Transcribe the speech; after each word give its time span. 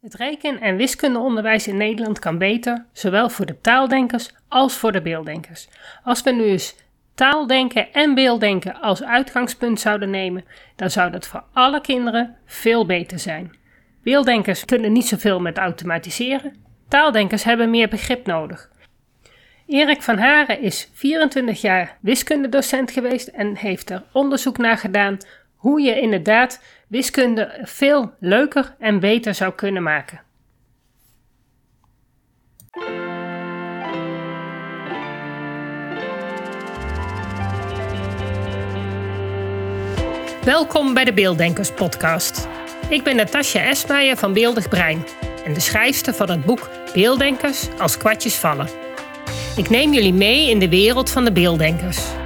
Het 0.00 0.14
reken- 0.14 0.60
en 0.60 0.76
wiskundeonderwijs 0.76 1.66
in 1.66 1.76
Nederland 1.76 2.18
kan 2.18 2.38
beter, 2.38 2.84
zowel 2.92 3.28
voor 3.28 3.46
de 3.46 3.60
taaldenkers 3.60 4.30
als 4.48 4.76
voor 4.76 4.92
de 4.92 5.02
beelddenkers. 5.02 5.68
Als 6.04 6.22
we 6.22 6.30
nu 6.30 6.44
eens 6.44 6.76
taaldenken 7.14 7.92
en 7.92 8.14
beelddenken 8.14 8.80
als 8.80 9.02
uitgangspunt 9.02 9.80
zouden 9.80 10.10
nemen, 10.10 10.44
dan 10.76 10.90
zou 10.90 11.10
dat 11.10 11.26
voor 11.26 11.44
alle 11.52 11.80
kinderen 11.80 12.36
veel 12.46 12.86
beter 12.86 13.18
zijn. 13.18 13.56
Beelddenkers 14.02 14.64
kunnen 14.64 14.92
niet 14.92 15.06
zoveel 15.06 15.40
met 15.40 15.58
automatiseren. 15.58 16.56
Taaldenkers 16.88 17.44
hebben 17.44 17.70
meer 17.70 17.88
begrip 17.88 18.26
nodig. 18.26 18.70
Erik 19.66 20.02
van 20.02 20.18
Haren 20.18 20.60
is 20.60 20.90
24 20.92 21.60
jaar 21.60 21.98
wiskundedocent 22.00 22.90
geweest 22.90 23.28
en 23.28 23.56
heeft 23.56 23.90
er 23.90 24.02
onderzoek 24.12 24.58
naar 24.58 24.78
gedaan 24.78 25.18
hoe 25.56 25.80
je 25.80 26.00
inderdaad 26.00 26.62
wiskunde 26.88 27.58
veel 27.62 28.12
leuker 28.20 28.74
en 28.78 29.00
beter 29.00 29.34
zou 29.34 29.52
kunnen 29.52 29.82
maken. 29.82 30.20
Welkom 40.44 40.94
bij 40.94 41.04
de 41.04 41.12
Beelddenkers 41.12 41.72
podcast. 41.72 42.48
Ik 42.88 43.02
ben 43.02 43.16
Natasja 43.16 43.60
Esmeijer 43.60 44.16
van 44.16 44.32
Beeldig 44.32 44.68
Brein 44.68 45.04
en 45.44 45.54
de 45.54 45.60
schrijfster 45.60 46.14
van 46.14 46.30
het 46.30 46.44
boek 46.44 46.68
Beelddenkers 46.94 47.68
als 47.78 47.98
kwartjes 47.98 48.34
vallen. 48.34 48.68
Ik 49.56 49.70
neem 49.70 49.92
jullie 49.92 50.12
mee 50.12 50.50
in 50.50 50.58
de 50.58 50.68
wereld 50.68 51.10
van 51.10 51.24
de 51.24 51.32
beelddenkers. 51.32 52.25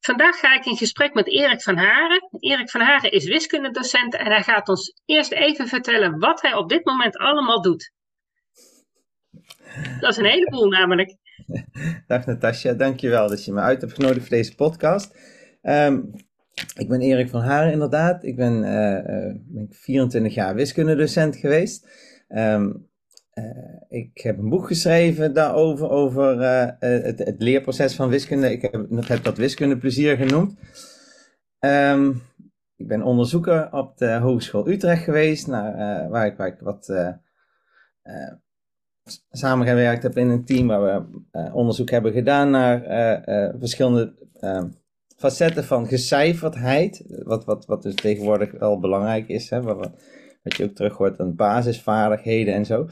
Vandaag 0.00 0.38
ga 0.38 0.54
ik 0.54 0.66
in 0.66 0.76
gesprek 0.76 1.14
met 1.14 1.28
Erik 1.28 1.62
van 1.62 1.76
Haren. 1.76 2.28
Erik 2.38 2.70
van 2.70 2.80
Haren 2.80 3.12
is 3.12 3.24
wiskundedocent 3.24 4.14
en 4.14 4.26
hij 4.26 4.42
gaat 4.42 4.68
ons 4.68 5.00
eerst 5.04 5.32
even 5.32 5.68
vertellen 5.68 6.18
wat 6.18 6.42
hij 6.42 6.54
op 6.54 6.68
dit 6.68 6.84
moment 6.84 7.16
allemaal 7.16 7.62
doet. 7.62 7.92
Dat 10.00 10.10
is 10.10 10.16
een 10.16 10.24
heleboel 10.24 10.68
namelijk. 10.68 11.16
Dag 12.06 12.26
Natasja, 12.26 12.72
dankjewel 12.72 13.28
dat 13.28 13.44
je 13.44 13.52
me 13.52 13.60
uit 13.60 13.80
hebt 13.80 13.94
genodigd 13.94 14.20
voor 14.20 14.36
deze 14.36 14.54
podcast. 14.54 15.14
Ehm, 15.62 16.00
ik 16.76 16.88
ben 16.88 17.00
Erik 17.00 17.28
van 17.28 17.40
Haren 17.40 17.72
inderdaad. 17.72 18.24
Ik 18.24 18.36
ben, 18.36 18.54
uh, 18.54 19.34
ben 19.46 19.66
24 19.70 20.34
jaar 20.34 20.54
wiskundedocent 20.54 21.36
geweest. 21.36 21.88
Uh, 22.28 22.66
ik 23.88 24.20
heb 24.20 24.38
een 24.38 24.48
boek 24.48 24.66
geschreven 24.66 25.34
daarover, 25.34 25.90
over 25.90 26.40
uh, 26.40 26.68
het, 26.78 27.18
het, 27.18 27.34
leerproces 27.38 27.94
van 27.94 28.08
wiskunde. 28.08 28.52
Ik 28.52 28.62
heb, 28.62 28.86
heb 28.90 29.24
dat 29.24 29.36
wiskundeplezier 29.36 30.16
genoemd. 30.16 30.54
Um, 31.60 32.22
ik 32.76 32.88
ben 32.88 33.02
onderzoeker 33.02 33.72
op 33.72 33.98
de 33.98 34.12
Hogeschool 34.12 34.68
Utrecht 34.68 35.04
geweest, 35.04 35.46
naar, 35.46 36.08
waar, 36.08 36.26
ik, 36.26 36.36
waar 36.36 36.46
ik 36.46 36.60
wat 36.60 36.92
samengewerkt 39.30 40.02
heb 40.02 40.16
in 40.16 40.28
een 40.28 40.44
team 40.44 40.66
waar 40.66 41.08
we 41.10 41.50
onderzoek 41.52 41.90
hebben 41.90 42.12
gedaan 42.12 42.50
naar 42.50 42.82
verschillende 43.58 44.14
ehm, 44.40 44.68
facetten 45.18 45.64
van 45.64 45.86
gecijferdheid. 45.86 47.04
Wat, 47.24 47.44
wat, 47.44 47.66
wat 47.66 47.82
dus 47.82 47.94
tegenwoordig 47.94 48.50
wel 48.50 48.78
belangrijk 48.78 49.28
is, 49.28 49.50
hè, 49.50 49.62
wat, 49.62 49.90
wat 50.42 50.56
je 50.56 50.64
ook 50.64 50.74
terug 50.74 50.96
hoort 50.96 51.20
aan 51.20 51.34
basisvaardigheden 51.34 52.54
en 52.54 52.64
zo. 52.64 52.88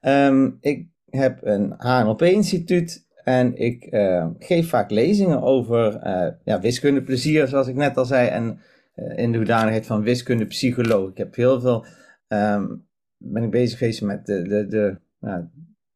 Um, 0.00 0.58
ik 0.60 0.88
heb 1.10 1.38
een 1.42 1.74
HNLP-instituut 1.76 3.06
en 3.24 3.56
ik 3.56 3.86
uh, 3.90 4.26
geef 4.38 4.68
vaak 4.68 4.90
lezingen 4.90 5.42
over 5.42 6.06
uh, 6.06 6.28
ja, 6.44 6.60
wiskundeplezier, 6.60 7.46
zoals 7.46 7.68
ik 7.68 7.74
net 7.74 7.96
al 7.96 8.04
zei, 8.04 8.28
en 8.28 8.60
uh, 8.96 9.18
in 9.18 9.32
de 9.32 9.38
hoedanigheid 9.38 9.86
van 9.86 10.02
wiskundepsycholoog. 10.02 11.10
Ik 11.10 11.16
heb 11.16 11.34
heel 11.34 11.60
veel, 11.60 11.84
um, 12.28 12.86
ben 13.16 13.42
ik 13.42 13.50
bezig 13.50 13.78
geweest 13.78 14.02
met 14.02 14.26
de, 14.26 14.42
de, 14.42 14.66
de, 14.66 14.98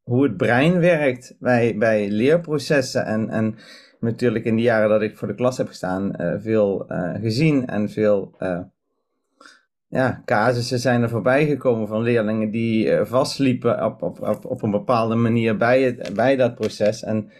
hoe 0.02 0.22
het 0.22 0.36
brein 0.36 0.78
werkt 0.78 1.36
bij, 1.38 1.76
bij 1.76 2.10
leerprocessen 2.10 3.04
en, 3.04 3.30
en 3.30 3.54
natuurlijk 4.00 4.44
in 4.44 4.56
de 4.56 4.62
jaren 4.62 4.88
dat 4.88 5.02
ik 5.02 5.16
voor 5.16 5.28
de 5.28 5.34
klas 5.34 5.56
heb 5.56 5.66
gestaan, 5.66 6.14
veel 6.40 6.84
gezien 7.20 7.66
en 7.66 7.88
veel 7.88 8.36
ja, 9.94 10.22
casussen 10.24 10.78
zijn 10.78 11.02
er 11.02 11.08
voorbij 11.08 11.46
gekomen 11.46 11.88
van 11.88 12.02
leerlingen 12.02 12.50
die 12.50 12.86
uh, 12.86 13.04
vastliepen 13.04 13.84
op, 13.84 14.02
op, 14.02 14.22
op, 14.22 14.44
op 14.44 14.62
een 14.62 14.70
bepaalde 14.70 15.14
manier 15.14 15.56
bij, 15.56 15.82
het, 15.82 16.14
bij 16.14 16.36
dat 16.36 16.54
proces. 16.54 17.02
En 17.02 17.30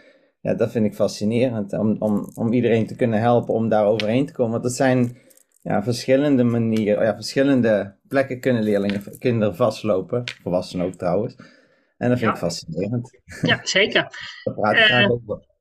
ja, 0.41 0.55
dat 0.55 0.71
vind 0.71 0.87
ik 0.87 0.95
fascinerend 0.95 1.73
om, 1.73 1.97
om, 1.99 2.31
om 2.35 2.53
iedereen 2.53 2.87
te 2.87 2.97
kunnen 2.97 3.21
helpen 3.21 3.55
om 3.55 3.69
daar 3.69 3.87
overheen 3.87 4.27
te 4.27 4.33
komen. 4.33 4.53
Want 4.53 4.63
dat 4.63 4.73
zijn 4.73 5.17
ja, 5.63 5.83
verschillende 5.83 6.45
manieren, 6.45 7.05
ja, 7.05 7.15
verschillende 7.15 7.97
plekken 8.09 8.41
kunnen 8.41 8.63
leerlingen, 8.63 9.03
kinderen 9.19 9.57
vastlopen, 9.57 10.23
volwassenen 10.43 10.87
ook 10.87 10.95
trouwens. 10.95 11.37
En 11.97 12.09
dat 12.09 12.19
vind 12.19 12.31
ik 12.31 12.37
fascinerend. 12.37 13.21
Ja, 13.43 13.61
zeker. 13.63 14.03
Daar 14.45 14.55
praat 14.55 14.73
ik 14.73 14.79
uh, 14.79 14.85
graag 14.85 15.11
over. 15.11 15.54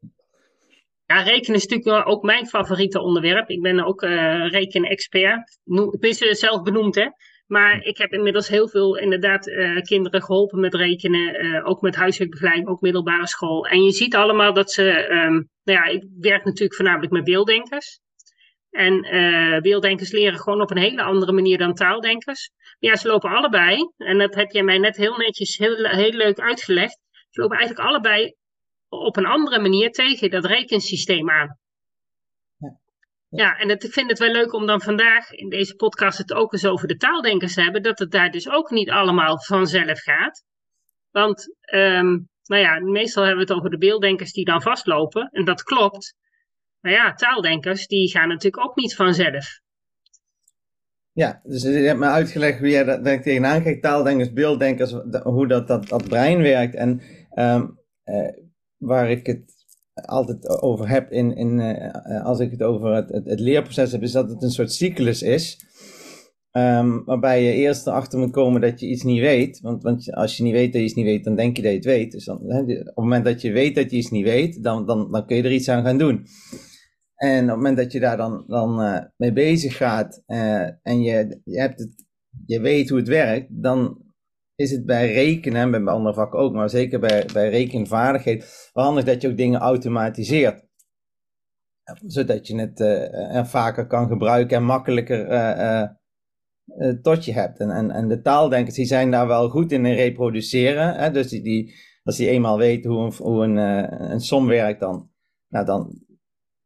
Ja, 1.13 1.21
rekenen 1.21 1.55
is 1.55 1.67
natuurlijk 1.67 2.07
ook 2.07 2.23
mijn 2.23 2.47
favoriete 2.47 3.01
onderwerp. 3.01 3.49
Ik 3.49 3.61
ben 3.61 3.85
ook 3.85 4.03
uh, 4.03 4.49
rekenexpert. 4.49 5.59
Ik 5.91 5.99
ben 5.99 6.13
ze 6.13 6.35
zelf 6.35 6.61
benoemd, 6.61 6.95
hè. 6.95 7.07
Maar 7.47 7.83
ik 7.83 7.97
heb 7.97 8.13
inmiddels 8.13 8.47
heel 8.47 8.67
veel 8.67 8.97
inderdaad 8.97 9.47
uh, 9.47 9.81
kinderen 9.81 10.21
geholpen 10.21 10.59
met 10.59 10.73
rekenen. 10.73 11.45
Uh, 11.45 11.67
ook 11.67 11.81
met 11.81 11.95
huiswerkbegeleiding, 11.95 12.67
ook 12.67 12.81
middelbare 12.81 13.27
school. 13.27 13.67
En 13.67 13.83
je 13.83 13.91
ziet 13.91 14.15
allemaal 14.15 14.53
dat 14.53 14.71
ze... 14.71 15.11
Um, 15.11 15.49
nou 15.63 15.79
ja, 15.79 15.83
ik 15.83 16.03
werk 16.19 16.43
natuurlijk 16.43 16.75
voornamelijk 16.75 17.11
met 17.11 17.23
beelddenkers. 17.23 17.99
En 18.69 19.01
beelddenkers 19.61 20.11
leren 20.11 20.39
gewoon 20.39 20.61
op 20.61 20.71
een 20.71 20.77
hele 20.77 21.01
andere 21.01 21.31
manier 21.31 21.57
dan 21.57 21.73
taaldenkers. 21.73 22.51
Maar 22.79 22.91
ja, 22.91 22.95
ze 22.95 23.07
lopen 23.07 23.29
allebei. 23.29 23.77
En 23.97 24.17
dat 24.17 24.35
heb 24.35 24.51
jij 24.51 24.63
mij 24.63 24.77
net 24.77 24.97
heel 24.97 25.17
netjes, 25.17 25.57
heel, 25.57 25.85
heel 25.85 26.11
leuk 26.11 26.39
uitgelegd. 26.39 26.99
Ze 27.29 27.41
lopen 27.41 27.57
eigenlijk 27.57 27.87
allebei 27.87 28.35
op 28.99 29.17
een 29.17 29.25
andere 29.25 29.59
manier 29.59 29.91
tegen 29.91 30.29
dat 30.29 30.45
rekensysteem 30.45 31.29
aan. 31.29 31.57
Ja, 32.57 32.79
ja 33.29 33.57
en 33.57 33.69
het, 33.69 33.83
ik 33.83 33.93
vind 33.93 34.09
het 34.09 34.19
wel 34.19 34.31
leuk 34.31 34.53
om 34.53 34.65
dan 34.65 34.81
vandaag 34.81 35.31
in 35.31 35.49
deze 35.49 35.75
podcast 35.75 36.17
het 36.17 36.33
ook 36.33 36.53
eens 36.53 36.65
over 36.65 36.87
de 36.87 36.97
taaldenkers 36.97 37.53
te 37.53 37.61
hebben, 37.61 37.83
dat 37.83 37.99
het 37.99 38.11
daar 38.11 38.31
dus 38.31 38.49
ook 38.49 38.69
niet 38.69 38.89
allemaal 38.89 39.41
vanzelf 39.41 39.99
gaat. 40.01 40.43
Want, 41.11 41.55
um, 41.73 42.29
nou 42.43 42.61
ja, 42.61 42.79
meestal 42.79 43.23
hebben 43.23 43.45
we 43.45 43.51
het 43.51 43.59
over 43.59 43.69
de 43.69 43.77
beelddenkers 43.77 44.31
die 44.31 44.45
dan 44.45 44.61
vastlopen, 44.61 45.29
en 45.31 45.45
dat 45.45 45.63
klopt. 45.63 46.15
Maar 46.79 46.91
ja, 46.91 47.13
taaldenkers, 47.13 47.87
die 47.87 48.11
gaan 48.11 48.27
natuurlijk 48.27 48.63
ook 48.63 48.75
niet 48.75 48.95
vanzelf. 48.95 49.61
Ja, 51.11 51.39
dus 51.43 51.63
je 51.63 51.69
hebt 51.69 51.99
me 51.99 52.05
uitgelegd 52.05 52.59
hoe 52.59 52.69
jij 52.69 52.83
daar 52.83 53.21
tegenaan 53.21 53.63
kijkt, 53.63 53.81
taaldenkers, 53.81 54.33
beelddenkers, 54.33 54.91
hoe 55.23 55.47
dat, 55.47 55.67
dat, 55.67 55.87
dat 55.87 56.07
brein 56.07 56.41
werkt. 56.41 56.75
En 56.75 57.01
um, 57.35 57.79
uh, 58.05 58.29
waar 58.85 59.11
ik 59.11 59.25
het 59.25 59.53
altijd 59.93 60.61
over 60.61 60.89
heb 60.89 61.11
in, 61.11 61.35
in, 61.35 61.59
uh, 61.59 62.25
als 62.25 62.39
ik 62.39 62.51
het 62.51 62.63
over 62.63 62.95
het, 62.95 63.09
het, 63.09 63.39
leerproces 63.39 63.91
heb, 63.91 64.01
is 64.01 64.11
dat 64.11 64.29
het 64.29 64.43
een 64.43 64.51
soort 64.51 64.71
cyclus 64.71 65.21
is. 65.21 65.71
Um, 66.51 67.03
waarbij 67.05 67.43
je 67.43 67.53
eerst 67.53 67.87
erachter 67.87 68.19
moet 68.19 68.31
komen 68.31 68.61
dat 68.61 68.79
je 68.79 68.87
iets 68.87 69.03
niet 69.03 69.19
weet. 69.19 69.59
Want, 69.59 69.83
want 69.83 70.13
als 70.13 70.37
je 70.37 70.43
niet 70.43 70.53
weet 70.53 70.71
dat 70.71 70.81
je 70.81 70.87
iets 70.87 70.95
niet 70.95 71.05
weet, 71.05 71.23
dan 71.23 71.35
denk 71.35 71.55
je 71.55 71.61
dat 71.61 71.71
je 71.71 71.77
het 71.77 71.85
weet. 71.85 72.11
Dus 72.11 72.25
dan, 72.25 72.37
op 72.37 72.67
het 72.67 72.95
moment 72.95 73.25
dat 73.25 73.41
je 73.41 73.51
weet 73.51 73.75
dat 73.75 73.91
je 73.91 73.97
iets 73.97 74.11
niet 74.11 74.23
weet, 74.23 74.63
dan, 74.63 74.85
dan, 74.85 75.11
dan 75.11 75.25
kun 75.25 75.35
je 75.35 75.43
er 75.43 75.51
iets 75.51 75.69
aan 75.69 75.83
gaan 75.83 75.97
doen. 75.97 76.25
En 77.15 77.43
op 77.43 77.47
het 77.47 77.55
moment 77.55 77.77
dat 77.77 77.91
je 77.91 77.99
daar 77.99 78.17
dan, 78.17 78.43
dan 78.47 78.81
uh, 78.81 78.99
mee 79.17 79.33
bezig 79.33 79.77
gaat 79.77 80.23
en 80.81 81.01
je, 81.01 81.41
je, 81.43 81.59
hebt 81.59 81.79
het, 81.79 82.05
je 82.45 82.59
weet 82.59 82.89
hoe 82.89 82.97
het 82.97 83.07
werkt, 83.07 83.47
dan 83.49 84.02
is 84.63 84.71
het 84.71 84.85
bij 84.85 85.13
rekenen, 85.13 85.73
en 85.73 85.83
bij 85.83 85.93
andere 85.93 86.15
vakken 86.15 86.39
ook, 86.39 86.53
maar 86.53 86.69
zeker 86.69 86.99
bij, 86.99 87.25
bij 87.33 87.49
rekenvaardigheid, 87.49 88.69
wel 88.73 88.83
handig 88.83 89.03
dat 89.03 89.21
je 89.21 89.29
ook 89.29 89.37
dingen 89.37 89.59
automatiseert. 89.59 90.65
Zodat 92.05 92.47
je 92.47 92.59
het 92.59 92.79
uh, 92.79 93.45
vaker 93.45 93.87
kan 93.87 94.07
gebruiken 94.07 94.57
en 94.57 94.63
makkelijker 94.63 95.31
uh, 95.31 95.87
tot 97.01 97.25
je 97.25 97.33
hebt. 97.33 97.59
En, 97.59 97.69
en, 97.69 97.91
en 97.91 98.07
de 98.07 98.21
taaldenkers 98.21 98.75
die 98.75 98.85
zijn 98.85 99.11
daar 99.11 99.27
wel 99.27 99.49
goed 99.49 99.71
in, 99.71 99.85
reproduceren. 99.85 100.95
Hè? 100.95 101.11
Dus 101.11 101.29
die, 101.29 101.43
die, 101.43 101.73
als 102.03 102.17
die 102.17 102.29
eenmaal 102.29 102.57
weten 102.57 102.91
hoe 102.91 103.05
een, 103.05 103.13
hoe 103.17 103.43
een, 103.43 103.57
een 104.11 104.19
som 104.19 104.47
werkt, 104.47 104.79
dan, 104.79 105.09
nou 105.47 105.65
dan, 105.65 106.05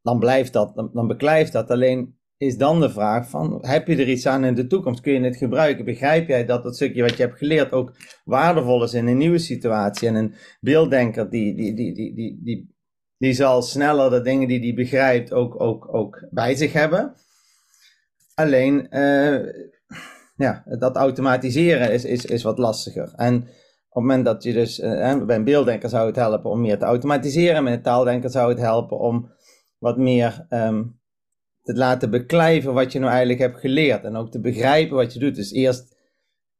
dan 0.02 0.20
blijft 0.20 0.54
dat, 0.54 0.76
dan, 0.76 0.90
dan 0.94 1.08
beklijft 1.08 1.52
dat. 1.52 1.70
Alleen 1.70 2.17
is 2.38 2.58
dan 2.58 2.80
de 2.80 2.90
vraag 2.90 3.30
van, 3.30 3.58
heb 3.62 3.88
je 3.88 3.96
er 3.96 4.10
iets 4.10 4.28
aan 4.28 4.46
in 4.46 4.56
de 4.56 4.68
toekomst? 4.68 5.02
Kun 5.02 5.14
je 5.14 5.20
het 5.20 5.38
gebruiken? 5.38 5.86
Begrijp 5.86 6.28
jij 6.28 6.46
dat 6.46 6.64
het 6.64 6.76
stukje 6.76 7.02
wat 7.02 7.18
je 7.18 7.24
hebt 7.24 7.38
geleerd 7.38 7.72
ook 7.72 7.94
waardevol 8.26 8.84
is 8.84 8.94
in 8.94 9.08
een 9.08 9.18
nieuwe 9.18 9.38
situatie? 9.38 10.08
En 10.08 10.16
een 10.16 10.34
beelddenker 10.60 11.30
die, 11.30 11.56
die, 11.56 11.76
die, 11.76 11.94
die, 11.94 12.16
die, 12.16 12.40
die, 12.44 12.76
die 13.18 13.34
zal 13.34 13.62
sneller 13.62 14.10
de 14.10 14.22
dingen 14.22 14.48
die 14.48 14.60
hij 14.60 14.74
begrijpt 14.74 15.34
ook, 15.34 15.62
ook, 15.62 15.94
ook 15.94 16.28
bij 16.32 16.56
zich 16.56 16.74
hebben. 16.74 17.14
Alleen, 18.34 18.88
uh, 18.90 19.54
ja, 20.36 20.64
dat 20.80 20.96
automatiseren 20.96 21.92
is, 21.92 22.06
is, 22.06 22.26
is 22.26 22.44
wat 22.44 22.58
lastiger. 22.58 23.14
En 23.16 23.36
op 23.36 24.04
het 24.04 24.04
moment 24.04 24.26
dat 24.26 24.44
je 24.44 24.54
dus, 24.54 24.80
uh, 24.80 25.26
bij 25.26 25.36
een 25.36 25.44
beelddenker 25.44 25.90
zou 25.90 26.08
het 26.08 26.16
helpen 26.16 26.52
om 26.52 26.62
meer 26.62 26.80
te 26.80 26.86
automatiseren, 26.86 27.64
met 27.64 27.74
een 27.74 27.82
taaldenker 27.82 28.30
zou 28.30 28.50
het 28.50 28.60
helpen 28.60 29.00
om 29.00 29.32
wat 29.78 29.98
meer 29.98 30.46
um, 30.50 31.00
te 31.68 31.76
laten 31.76 32.10
beklijven 32.10 32.74
wat 32.74 32.92
je 32.92 33.00
nou 33.00 33.12
eigenlijk 33.12 33.40
hebt 33.40 33.60
geleerd. 33.60 34.04
En 34.04 34.16
ook 34.16 34.32
te 34.32 34.40
begrijpen 34.40 34.96
wat 34.96 35.14
je 35.14 35.20
doet. 35.20 35.36
Dus 35.36 35.52
eerst, 35.52 35.98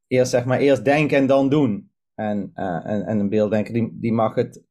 eerst 0.08 0.32
zeg 0.32 0.46
maar, 0.46 0.60
eerst 0.60 0.86
denken 0.86 1.18
en 1.18 1.28
dan 1.28 1.50
doen. 1.50 1.92
En, 2.16 2.52
uh, 2.56 2.86
en, 2.86 3.06
en 3.06 3.20
een 3.20 3.30
beelddenker 3.30 3.74
die, 3.74 3.98
die 4.00 4.14
mag 4.14 4.36
het 4.36 4.64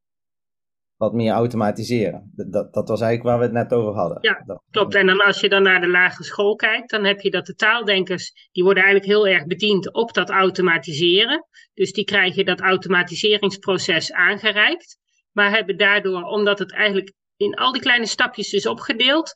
wat 0.95 1.13
meer 1.13 1.31
automatiseren. 1.31 2.31
Dat, 2.35 2.73
dat 2.73 2.87
was 2.87 3.01
eigenlijk 3.01 3.23
waar 3.23 3.37
we 3.37 3.43
het 3.43 3.69
net 3.69 3.79
over 3.79 3.93
hadden. 3.93 4.17
Ja, 4.21 4.61
klopt. 4.71 4.95
En 4.95 5.05
dan 5.05 5.21
als 5.21 5.39
je 5.39 5.49
dan 5.49 5.63
naar 5.63 5.81
de 5.81 5.87
lagere 5.89 6.23
school 6.23 6.55
kijkt, 6.55 6.89
dan 6.89 7.03
heb 7.03 7.19
je 7.19 7.31
dat 7.31 7.45
de 7.45 7.55
taaldenkers, 7.55 8.49
die 8.51 8.63
worden 8.63 8.83
eigenlijk 8.83 9.13
heel 9.13 9.27
erg 9.27 9.45
bediend 9.45 9.93
op 9.93 10.13
dat 10.13 10.29
automatiseren. 10.29 11.45
Dus 11.73 11.93
die 11.93 12.05
krijgen 12.05 12.45
dat 12.45 12.59
automatiseringsproces 12.59 14.11
aangereikt. 14.11 14.97
Maar 15.31 15.51
hebben 15.51 15.77
daardoor, 15.77 16.23
omdat 16.23 16.59
het 16.59 16.73
eigenlijk 16.73 17.13
in 17.37 17.55
al 17.55 17.71
die 17.71 17.81
kleine 17.81 18.05
stapjes 18.05 18.53
is 18.53 18.67
opgedeeld, 18.67 19.33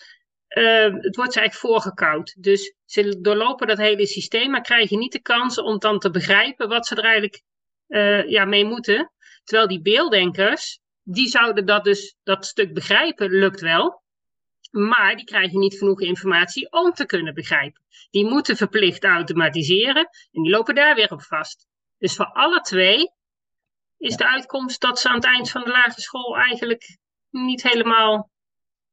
uh, 0.57 0.93
het 1.01 1.15
wordt 1.15 1.33
ze 1.33 1.39
eigenlijk 1.39 1.53
voorgekoud. 1.53 2.35
Dus 2.37 2.75
ze 2.85 3.21
doorlopen 3.21 3.67
dat 3.67 3.77
hele 3.77 4.07
systeem, 4.07 4.51
maar 4.51 4.61
krijgen 4.61 4.99
niet 4.99 5.11
de 5.11 5.21
kans 5.21 5.57
om 5.57 5.79
dan 5.79 5.99
te 5.99 6.09
begrijpen 6.09 6.69
wat 6.69 6.87
ze 6.87 6.95
er 6.95 7.03
eigenlijk 7.03 7.41
uh, 7.87 8.29
ja, 8.29 8.45
mee 8.45 8.65
moeten. 8.65 9.11
Terwijl 9.43 9.67
die 9.67 9.81
beelddenkers, 9.81 10.79
die 11.03 11.27
zouden 11.27 11.65
dat 11.65 11.83
dus, 11.83 12.15
dat 12.23 12.45
stuk 12.45 12.73
begrijpen, 12.73 13.29
lukt 13.29 13.61
wel. 13.61 14.01
Maar 14.71 15.15
die 15.15 15.25
krijgen 15.25 15.59
niet 15.59 15.77
genoeg 15.77 16.01
informatie 16.01 16.71
om 16.71 16.91
te 16.91 17.05
kunnen 17.05 17.33
begrijpen. 17.33 17.81
Die 18.09 18.25
moeten 18.25 18.57
verplicht 18.57 19.03
automatiseren 19.03 20.09
en 20.31 20.41
die 20.41 20.51
lopen 20.51 20.75
daar 20.75 20.95
weer 20.95 21.11
op 21.11 21.21
vast. 21.21 21.67
Dus 21.97 22.15
voor 22.15 22.25
alle 22.25 22.61
twee 22.61 23.11
is 23.97 24.15
de 24.15 24.29
uitkomst 24.29 24.81
dat 24.81 24.99
ze 24.99 25.09
aan 25.09 25.15
het 25.15 25.25
eind 25.25 25.49
van 25.49 25.63
de 25.63 25.69
lagere 25.69 26.01
school 26.01 26.37
eigenlijk 26.37 26.97
niet 27.29 27.63
helemaal 27.63 28.31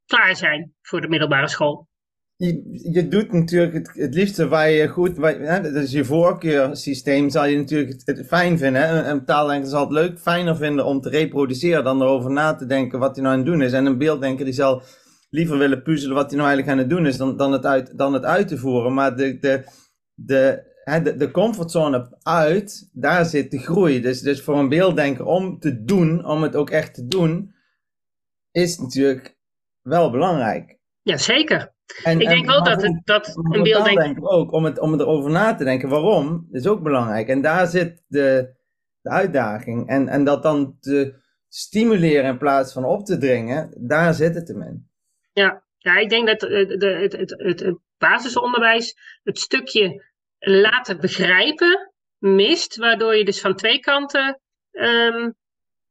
klaar 0.08 0.36
zijn 0.36 0.74
voor 0.82 1.00
de 1.00 1.08
middelbare 1.08 1.48
school. 1.48 1.88
Je, 2.36 3.06
doet 3.08 3.32
natuurlijk 3.32 3.72
het, 3.72 3.90
het 3.94 4.14
liefste 4.14 4.48
waar 4.48 4.70
je 4.70 4.88
goed, 4.88 5.16
waar, 5.16 5.38
hè, 5.38 5.62
dat 5.62 5.82
is 5.82 5.92
je 5.92 6.04
voorkeursysteem, 6.04 7.30
zal 7.30 7.46
je 7.46 7.56
natuurlijk 7.56 8.02
het, 8.04 8.26
fijn 8.26 8.58
vinden. 8.58 8.82
Hè? 8.82 9.10
Een, 9.10 9.24
taaldenker 9.24 9.68
zal 9.68 9.80
het 9.80 9.90
leuk, 9.90 10.18
fijner 10.18 10.56
vinden 10.56 10.84
om 10.84 11.00
te 11.00 11.08
reproduceren 11.08 11.84
dan 11.84 12.02
erover 12.02 12.30
na 12.30 12.54
te 12.54 12.66
denken 12.66 12.98
wat 12.98 13.14
hij 13.14 13.24
nou 13.24 13.36
aan 13.36 13.44
het 13.44 13.52
doen 13.52 13.62
is. 13.62 13.72
En 13.72 13.86
een 13.86 13.98
beelddenker 13.98 14.44
die 14.44 14.54
zal 14.54 14.82
liever 15.30 15.58
willen 15.58 15.82
puzzelen 15.82 16.16
wat 16.16 16.30
hij 16.30 16.36
nou 16.36 16.48
eigenlijk 16.48 16.78
aan 16.78 16.84
het 16.84 16.96
doen 16.96 17.06
is 17.06 17.16
dan, 17.16 17.36
dan, 17.36 17.52
het, 17.52 17.66
uit, 17.66 17.98
dan 17.98 18.12
het 18.12 18.24
uit 18.24 18.48
te 18.48 18.58
voeren. 18.58 18.94
Maar 18.94 19.16
de, 19.16 19.38
de, 19.38 19.64
de, 20.14 20.62
hè, 20.84 21.02
de, 21.02 21.16
de 21.16 21.30
comfortzone 21.30 22.16
uit, 22.22 22.90
daar 22.92 23.24
zit 23.24 23.50
de 23.50 23.58
groei. 23.58 24.00
Dus, 24.00 24.20
dus 24.20 24.42
voor 24.42 24.58
een 24.58 24.68
beelddenker 24.68 25.24
om 25.24 25.58
te 25.58 25.84
doen, 25.84 26.24
om 26.24 26.42
het 26.42 26.56
ook 26.56 26.70
echt 26.70 26.94
te 26.94 27.06
doen, 27.06 27.54
is 28.50 28.78
natuurlijk 28.78 29.37
wel 29.88 30.10
belangrijk. 30.10 30.78
Jazeker. 31.02 31.72
En, 32.04 32.20
ik 32.20 32.28
denk 32.28 32.46
wel 32.46 32.64
dat, 32.64 32.82
het, 32.82 33.00
dat 33.04 33.36
een 33.36 33.62
beelddenker... 33.62 34.22
ook, 34.22 34.52
om, 34.52 34.64
het, 34.64 34.78
om 34.78 35.00
erover 35.00 35.30
na 35.30 35.54
te 35.54 35.64
denken 35.64 35.88
waarom, 35.88 36.48
is 36.50 36.66
ook 36.66 36.82
belangrijk. 36.82 37.28
En 37.28 37.42
daar 37.42 37.66
zit 37.66 38.02
de, 38.06 38.54
de 39.00 39.10
uitdaging. 39.10 39.88
En, 39.88 40.08
en 40.08 40.24
dat 40.24 40.42
dan 40.42 40.76
te 40.80 41.14
stimuleren 41.48 42.24
in 42.24 42.38
plaats 42.38 42.72
van 42.72 42.84
op 42.84 43.04
te 43.04 43.18
dringen, 43.18 43.74
daar 43.76 44.14
zit 44.14 44.34
het 44.34 44.48
hem 44.48 44.62
in. 44.62 44.90
Ja, 45.32 45.62
ja 45.78 45.96
ik 45.96 46.08
denk 46.08 46.26
dat 46.26 46.40
de, 46.40 46.76
de, 46.76 46.86
het, 46.86 47.12
het, 47.12 47.34
het, 47.38 47.60
het 47.60 47.78
basisonderwijs 47.98 48.96
het 49.22 49.38
stukje 49.38 50.04
laten 50.38 51.00
begrijpen 51.00 51.92
mist, 52.18 52.76
waardoor 52.76 53.16
je 53.16 53.24
dus 53.24 53.40
van 53.40 53.56
twee 53.56 53.78
kanten 53.78 54.40
um, 54.70 55.34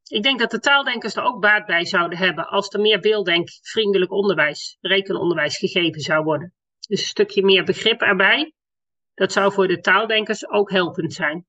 ik 0.07 0.23
denk 0.23 0.39
dat 0.39 0.51
de 0.51 0.59
taaldenkers 0.59 1.15
er 1.15 1.23
ook 1.23 1.41
baat 1.41 1.65
bij 1.65 1.85
zouden 1.85 2.17
hebben 2.17 2.47
als 2.47 2.69
er 2.69 2.79
meer 2.79 2.99
beelddenkvriendelijk 2.99 4.11
onderwijs, 4.11 4.77
rekenonderwijs 4.81 5.57
gegeven 5.57 6.01
zou 6.01 6.23
worden. 6.23 6.53
Dus 6.87 6.99
een 6.99 7.07
stukje 7.07 7.43
meer 7.43 7.63
begrip 7.63 8.01
erbij. 8.01 8.53
Dat 9.13 9.31
zou 9.31 9.53
voor 9.53 9.67
de 9.67 9.79
taaldenkers 9.79 10.49
ook 10.49 10.71
helpend 10.71 11.13
zijn. 11.13 11.45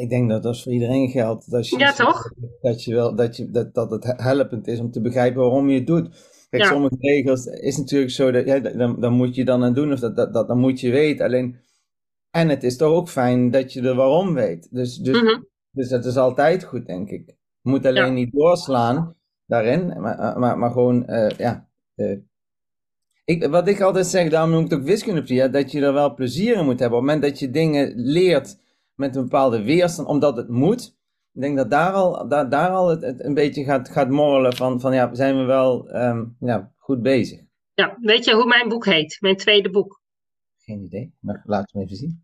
Ik 0.00 0.08
denk 0.08 0.30
dat 0.30 0.42
dat 0.42 0.62
voor 0.62 0.72
iedereen 0.72 1.08
geldt. 1.08 1.50
Dat 1.50 1.68
je, 1.68 1.78
ja, 1.78 1.92
toch? 1.92 2.32
Dat, 2.60 2.84
je 2.84 2.94
wel, 2.94 3.14
dat, 3.14 3.36
je, 3.36 3.50
dat, 3.50 3.74
dat 3.74 3.90
het 3.90 4.04
helpend 4.16 4.66
is 4.66 4.80
om 4.80 4.90
te 4.90 5.00
begrijpen 5.00 5.40
waarom 5.40 5.68
je 5.68 5.78
het 5.78 5.86
doet. 5.86 6.08
Kijk, 6.50 6.64
sommige 6.64 6.96
regels 6.98 7.46
is 7.46 7.76
natuurlijk 7.76 8.10
zo 8.10 8.30
dat 8.30 8.46
ja, 8.46 8.58
dan, 8.58 9.00
dan 9.00 9.12
moet 9.12 9.34
je 9.34 9.44
dan 9.44 9.64
aan 9.64 9.74
doen 9.74 9.92
of 9.92 10.00
dat, 10.00 10.16
dat, 10.16 10.32
dat, 10.32 10.48
dan 10.48 10.58
moet 10.58 10.80
je 10.80 10.90
weten. 10.90 11.24
Alleen, 11.24 11.56
en 12.30 12.48
het 12.48 12.62
is 12.62 12.76
toch 12.76 12.92
ook 12.92 13.08
fijn 13.08 13.50
dat 13.50 13.72
je 13.72 13.82
er 13.82 13.94
waarom 13.94 14.34
weet. 14.34 14.68
Dus, 14.70 14.96
dus 14.96 15.22
mhm. 15.22 15.40
Dus 15.70 15.88
dat 15.88 16.04
is 16.04 16.16
altijd 16.16 16.64
goed, 16.64 16.86
denk 16.86 17.10
ik. 17.10 17.26
Je 17.60 17.70
moet 17.70 17.86
alleen 17.86 18.14
niet 18.14 18.32
doorslaan 18.32 19.16
daarin, 19.46 20.00
maar, 20.00 20.18
eh, 20.18 20.36
maar, 20.36 20.58
maar 20.58 20.70
gewoon, 20.70 21.04
uh, 21.10 21.30
ja. 21.30 21.68
Uh, 21.96 22.18
ik, 23.24 23.46
wat 23.46 23.68
ik 23.68 23.80
altijd 23.80 24.06
zeg, 24.06 24.30
daarom 24.30 24.50
noem 24.50 24.64
ik 24.64 24.70
het 24.70 24.78
ook 24.78 24.86
wiskunde, 24.86 25.50
dat 25.50 25.72
je 25.72 25.80
er 25.80 25.92
wel 25.92 26.14
plezier 26.14 26.56
in 26.56 26.64
moet 26.64 26.80
hebben. 26.80 26.98
Op 26.98 27.04
het 27.04 27.12
moment 27.14 27.22
dat 27.22 27.38
je 27.38 27.50
dingen 27.50 27.92
leert 27.94 28.58
met 28.94 29.16
een 29.16 29.22
bepaalde 29.22 29.62
weerstand, 29.62 30.08
omdat 30.08 30.36
het 30.36 30.48
moet. 30.48 30.98
Ik 31.32 31.40
denk 31.40 31.56
dat 31.56 31.70
daar 31.70 31.92
al, 31.92 32.28
daar, 32.28 32.48
daar 32.48 32.70
al 32.70 32.88
het, 32.88 33.02
het 33.02 33.24
een 33.24 33.34
beetje 33.34 33.64
gaat, 33.64 33.88
gaat 33.88 34.08
morrelen 34.08 34.56
van, 34.56 34.80
van 34.80 34.94
ja, 34.94 35.14
zijn 35.14 35.36
we 35.36 35.44
wel 35.44 35.94
um, 35.96 36.36
ja, 36.40 36.72
goed 36.76 37.02
bezig. 37.02 37.40
Ja, 37.74 37.96
weet 38.00 38.24
je 38.24 38.34
hoe 38.34 38.46
mijn 38.46 38.68
boek 38.68 38.84
heet? 38.84 39.16
Mijn 39.20 39.36
tweede 39.36 39.70
boek? 39.70 40.02
Geen 40.58 40.82
idee, 40.82 41.14
maar 41.20 41.42
laat 41.44 41.72
me 41.72 41.82
even 41.82 41.96
zien. 41.96 42.22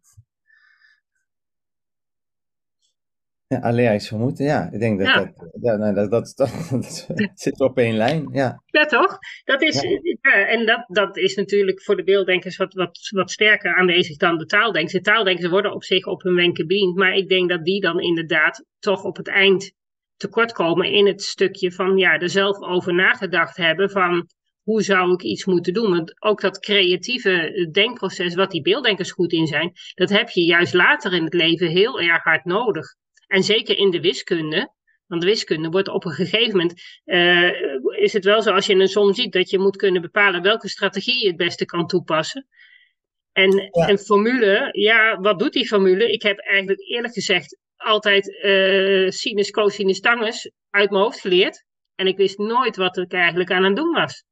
Ja, 3.49 3.59
allergisch 3.59 4.09
vermoeden, 4.09 4.47
ja. 4.47 4.69
Ik 4.73 4.81
denk 4.81 4.99
dat 4.99 5.15
dat, 5.15 5.51
ja, 5.61 5.77
nee, 5.77 5.93
dat, 5.93 6.11
dat, 6.11 6.33
dat, 6.37 7.09
zit 7.35 7.61
op 7.61 7.79
één 7.79 7.97
lijn, 7.97 8.29
ja. 8.33 8.63
Ja, 8.67 8.85
toch? 8.85 9.19
Dat 9.45 9.63
is, 9.63 9.81
ja. 10.21 10.47
en 10.47 10.67
dat, 10.67 10.85
dat 10.89 11.17
is 11.17 11.35
natuurlijk 11.35 11.83
voor 11.83 11.97
de 11.97 12.05
beelddenkers 12.05 12.57
wat, 12.57 12.75
wat, 12.75 12.99
wat 13.11 13.31
sterker 13.31 13.75
aanwezig 13.75 14.17
dan 14.17 14.39
de 14.39 14.47
taaldenkers. 14.47 14.93
De 14.93 15.01
taaldenkers 15.01 15.49
worden 15.51 15.73
op 15.73 15.85
zich 15.85 16.07
op 16.07 16.23
hun 16.23 16.35
wenken 16.35 16.67
bediend, 16.67 16.97
maar 16.97 17.15
ik 17.15 17.29
denk 17.29 17.49
dat 17.49 17.65
die 17.65 17.81
dan 17.81 18.01
inderdaad 18.01 18.65
toch 18.79 19.05
op 19.05 19.17
het 19.17 19.29
eind 19.29 19.73
tekortkomen 20.17 20.93
in 20.93 21.07
het 21.07 21.23
stukje 21.23 21.73
van 21.73 21.97
ja, 21.97 22.19
er 22.19 22.31
zelf 22.31 22.61
over 22.61 22.95
nagedacht 22.95 23.57
hebben 23.57 23.91
van 23.91 24.27
hoe 24.63 24.83
zou 24.83 25.13
ik 25.13 25.23
iets 25.23 25.45
moeten 25.45 25.73
doen? 25.73 25.91
Want 25.91 26.23
ook 26.23 26.41
dat 26.41 26.59
creatieve 26.59 27.69
denkproces, 27.73 28.35
wat 28.35 28.51
die 28.51 28.63
beelddenkers 28.63 29.11
goed 29.11 29.33
in 29.33 29.47
zijn, 29.47 29.73
dat 29.95 30.09
heb 30.09 30.29
je 30.29 30.45
juist 30.45 30.75
later 30.75 31.13
in 31.13 31.25
het 31.25 31.35
leven 31.35 31.69
heel 31.69 32.01
erg 32.01 32.23
hard 32.23 32.45
nodig. 32.45 32.87
En 33.27 33.43
zeker 33.43 33.79
in 33.79 33.91
de 33.91 34.01
wiskunde, 34.01 34.73
want 35.07 35.21
de 35.21 35.29
wiskunde 35.29 35.69
wordt 35.69 35.89
op 35.89 36.05
een 36.05 36.13
gegeven 36.13 36.57
moment, 36.57 36.83
uh, 37.05 38.01
is 38.03 38.13
het 38.13 38.25
wel 38.25 38.43
zo 38.43 38.53
als 38.53 38.67
je 38.67 38.75
een 38.75 38.89
som 38.89 39.15
ziet, 39.15 39.33
dat 39.33 39.51
je 39.51 39.59
moet 39.59 39.77
kunnen 39.77 40.03
bepalen 40.03 40.43
welke 40.43 40.69
strategie 40.69 41.23
je 41.23 41.27
het 41.27 41.37
beste 41.37 41.65
kan 41.65 41.87
toepassen. 41.87 42.47
En 43.33 43.71
een 43.71 43.99
formule, 43.99 44.69
ja, 44.73 45.21
wat 45.21 45.39
doet 45.39 45.53
die 45.53 45.67
formule? 45.67 46.13
Ik 46.13 46.23
heb 46.23 46.39
eigenlijk 46.39 46.81
eerlijk 46.81 47.15
gezegd 47.15 47.59
altijd 47.77 48.29
uh, 48.45 49.11
sinus, 49.11 49.51
cosinus, 49.51 50.01
tangens 50.01 50.51
uit 50.71 50.91
mijn 50.91 51.03
hoofd 51.03 51.21
geleerd. 51.21 51.65
En 51.95 52.07
ik 52.07 52.17
wist 52.17 52.39
nooit 52.39 52.77
wat 52.77 52.97
ik 52.97 53.13
eigenlijk 53.13 53.51
aan 53.51 53.65
het 53.65 53.77
doen 53.77 53.93
was. 53.93 54.25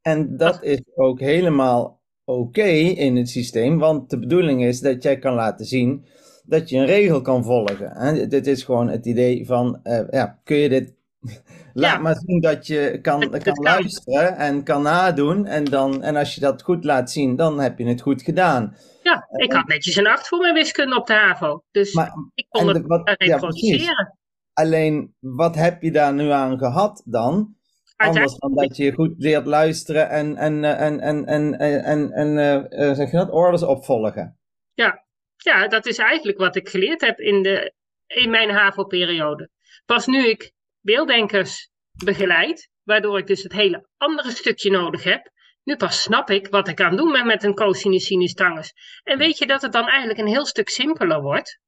En 0.00 0.36
dat 0.36 0.62
is 0.62 0.80
ook 0.94 1.20
helemaal 1.20 2.02
oké 2.24 2.62
in 2.62 3.16
het 3.16 3.28
systeem, 3.28 3.78
want 3.78 4.10
de 4.10 4.18
bedoeling 4.18 4.64
is 4.64 4.80
dat 4.80 5.02
jij 5.02 5.18
kan 5.18 5.34
laten 5.34 5.66
zien 5.66 6.06
dat 6.42 6.68
je 6.68 6.76
een 6.76 6.86
regel 6.86 7.22
kan 7.22 7.44
volgen. 7.44 7.90
Hè? 7.94 8.26
Dit 8.26 8.46
is 8.46 8.62
gewoon 8.62 8.88
het 8.88 9.06
idee 9.06 9.46
van, 9.46 9.80
uh, 9.84 10.00
ja, 10.10 10.40
kun 10.44 10.56
je 10.56 10.68
dit... 10.68 10.94
Laat 11.74 12.00
maar 12.00 12.16
zien 12.16 12.40
dat 12.40 12.66
je 12.66 12.98
kan, 13.02 13.30
kan 13.30 13.62
luisteren 13.62 14.36
en 14.36 14.62
kan 14.62 14.82
nadoen. 14.82 15.46
En, 15.46 15.64
dan, 15.64 16.02
en 16.02 16.16
als 16.16 16.34
je 16.34 16.40
dat 16.40 16.62
goed 16.62 16.84
laat 16.84 17.10
zien, 17.10 17.36
dan 17.36 17.60
heb 17.60 17.78
je 17.78 17.86
het 17.86 18.00
goed 18.00 18.22
gedaan. 18.22 18.76
Ja, 19.02 19.26
ik 19.30 19.52
had 19.52 19.66
netjes 19.66 19.96
een 19.96 20.06
acht 20.06 20.28
voor 20.28 20.38
mijn 20.38 20.54
wiskunde 20.54 20.96
op 20.96 21.06
de 21.06 21.12
HAVO. 21.12 21.64
Dus 21.70 21.94
maar, 21.94 22.12
ik 22.34 22.46
kon 22.48 22.68
het 22.68 22.86
wat, 22.86 23.14
reproduceren. 23.16 24.18
Alleen, 24.52 25.14
wat 25.18 25.54
heb 25.54 25.82
je 25.82 25.90
daar 25.90 26.14
nu 26.14 26.30
aan 26.30 26.58
gehad 26.58 27.02
dan? 27.04 27.56
Anders 27.96 28.36
dan 28.36 28.54
dat 28.54 28.76
je 28.76 28.92
goed 28.92 29.14
leert 29.16 29.46
luisteren 29.46 30.10
en, 30.10 30.36
en, 30.36 30.64
en, 30.64 31.00
en, 31.00 31.26
en, 31.26 31.58
en, 31.58 31.84
en, 31.84 32.12
en 32.12 32.68
uh, 32.70 32.94
zeg 32.94 33.10
je 33.10 33.16
dat, 33.16 33.30
orders 33.30 33.62
opvolgen. 33.62 34.38
Ja, 34.74 35.04
ja, 35.42 35.68
dat 35.68 35.86
is 35.86 35.98
eigenlijk 35.98 36.38
wat 36.38 36.56
ik 36.56 36.68
geleerd 36.68 37.00
heb 37.00 37.18
in, 37.18 37.42
de, 37.42 37.72
in 38.06 38.30
mijn 38.30 38.50
HAVO-periode. 38.50 39.50
Pas 39.86 40.06
nu 40.06 40.28
ik 40.28 40.52
beelddenkers 40.80 41.70
begeleid, 42.04 42.70
waardoor 42.82 43.18
ik 43.18 43.26
dus 43.26 43.42
het 43.42 43.52
hele 43.52 43.88
andere 43.96 44.30
stukje 44.30 44.70
nodig 44.70 45.04
heb, 45.04 45.30
Nu 45.64 45.76
pas 45.76 46.02
snap 46.02 46.30
ik 46.30 46.48
wat 46.48 46.68
ik 46.68 46.80
aan 46.80 46.96
doen 46.96 47.12
ben 47.12 47.26
met 47.26 47.42
een 47.42 47.54
cosinus 47.54 48.06
sinus 48.06 48.34
tangens. 48.34 48.72
En 49.02 49.18
weet 49.18 49.38
je 49.38 49.46
dat 49.46 49.62
het 49.62 49.72
dan 49.72 49.88
eigenlijk 49.88 50.18
een 50.18 50.26
heel 50.26 50.46
stuk 50.46 50.68
simpeler 50.68 51.20
wordt? 51.20 51.60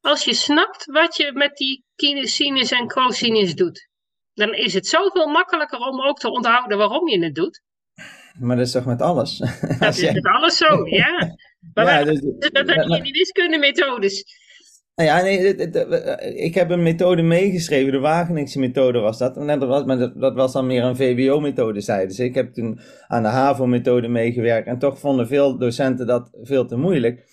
Als 0.00 0.24
je 0.24 0.34
snapt 0.34 0.84
wat 0.84 1.16
je 1.16 1.32
met 1.32 1.56
die 1.56 1.84
sinus 2.26 2.70
en 2.70 2.88
cosinus 2.88 3.54
doet, 3.54 3.88
dan 4.34 4.54
is 4.54 4.74
het 4.74 4.86
zoveel 4.86 5.26
makkelijker 5.26 5.78
om 5.78 6.00
ook 6.00 6.18
te 6.18 6.30
onthouden 6.30 6.78
waarom 6.78 7.08
je 7.08 7.24
het 7.24 7.34
doet. 7.34 7.62
Maar 8.38 8.56
dat 8.56 8.66
is 8.66 8.72
toch 8.72 8.84
met 8.84 9.02
alles? 9.02 9.38
Dat 9.78 9.96
is 9.98 10.12
met 10.12 10.26
alles 10.26 10.56
zo, 10.56 10.86
ja. 10.86 11.36
Maar 11.74 11.86
ja, 11.86 12.04
dus, 12.04 12.20
dat 12.38 12.96
je 12.96 13.02
die 13.02 13.12
wiskundemethodes. 13.12 14.24
Nou 14.98 15.10
ja, 15.10 15.22
nee, 15.22 15.54
ik 16.34 16.54
heb 16.54 16.70
een 16.70 16.82
methode 16.82 17.22
meegeschreven, 17.22 17.92
de 17.92 17.98
Wageningse 17.98 18.58
methode 18.58 18.98
was 18.98 19.18
dat. 19.18 19.36
Maar 19.36 19.58
dat 19.58 19.68
was, 19.68 19.84
maar 19.84 20.12
dat, 20.14 20.34
was 20.34 20.52
dan 20.52 20.66
meer 20.66 20.84
een 20.84 20.96
VWO-methode, 20.96 21.80
zeiden 21.80 22.14
ze. 22.14 22.24
Ik 22.24 22.34
heb 22.34 22.52
toen 22.52 22.80
aan 23.06 23.22
de 23.22 23.28
HAVO-methode 23.28 24.08
meegewerkt 24.08 24.66
en 24.66 24.78
toch 24.78 24.98
vonden 24.98 25.26
veel 25.26 25.58
docenten 25.58 26.06
dat 26.06 26.30
veel 26.42 26.66
te 26.66 26.76
moeilijk. 26.76 27.28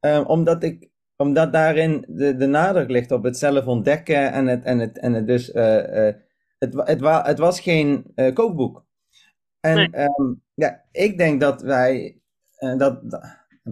Um, 0.00 0.24
omdat, 0.24 0.62
ik, 0.62 0.88
omdat 1.16 1.52
daarin 1.52 2.04
de, 2.08 2.36
de 2.36 2.46
nadruk 2.46 2.90
ligt 2.90 3.10
op 3.10 3.24
het 3.24 3.38
zelf 3.38 3.66
ontdekken 3.66 4.32
en 4.32 4.46
het, 4.46 4.64
en 4.64 4.78
het, 4.78 4.98
en 4.98 5.12
het 5.12 5.26
dus... 5.26 5.54
Uh, 5.54 5.64
uh, 5.64 6.12
het, 6.58 6.74
het, 6.74 7.00
het, 7.26 7.38
was 7.38 7.60
geen 7.60 8.12
uh, 8.14 8.34
kookboek. 8.34 8.84
En 9.60 9.74
nee. 9.74 10.04
um, 10.18 10.42
ja, 10.54 10.84
ik 10.92 11.18
denk 11.18 11.40
dat 11.40 11.62
wij... 11.62 12.20
dat, 12.76 13.00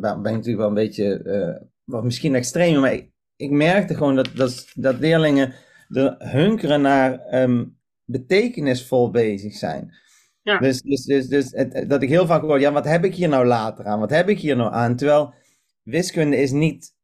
ben 0.00 0.22
natuurlijk 0.22 0.58
wel 0.58 0.68
een 0.68 0.74
beetje... 0.74 1.70
wat 1.84 2.04
misschien 2.04 2.34
extreem, 2.34 2.80
maar 2.80 2.92
ik, 2.92 3.10
ik 3.36 3.50
merkte 3.50 3.94
gewoon 3.94 4.16
dat, 4.16 4.30
dat, 4.34 4.66
dat 4.74 4.98
leerlingen 4.98 5.54
de 5.88 6.14
hunkeren 6.18 6.80
naar 6.80 7.42
um, 7.42 7.78
betekenisvol 8.04 9.10
bezig 9.10 9.54
zijn. 9.54 9.94
Ja. 10.42 10.58
Dus, 10.58 10.82
dus, 10.82 11.04
dus, 11.04 11.28
dus 11.28 11.50
het, 11.50 11.84
dat 11.88 12.02
ik 12.02 12.08
heel 12.08 12.26
vaak 12.26 12.42
hoor, 12.42 12.60
ja, 12.60 12.72
wat 12.72 12.84
heb 12.84 13.04
ik 13.04 13.14
hier 13.14 13.28
nou 13.28 13.46
later 13.46 13.84
aan? 13.84 14.00
Wat 14.00 14.10
heb 14.10 14.28
ik 14.28 14.38
hier 14.38 14.56
nou 14.56 14.72
aan? 14.72 14.96
Terwijl 14.96 15.34
wiskunde 15.82 16.36
is 16.36 16.50
niet 16.50 16.94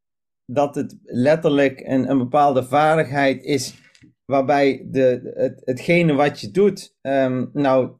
dat 0.45 0.75
het 0.75 0.97
letterlijk 1.03 1.79
een, 1.79 2.09
een 2.09 2.17
bepaalde 2.17 2.63
vaardigheid 2.63 3.43
is 3.43 3.75
waarbij 4.25 4.87
de, 4.89 5.31
het, 5.35 5.61
hetgene 5.65 6.13
wat 6.13 6.39
je 6.39 6.51
doet, 6.51 6.97
um, 7.01 7.49
nou, 7.53 7.91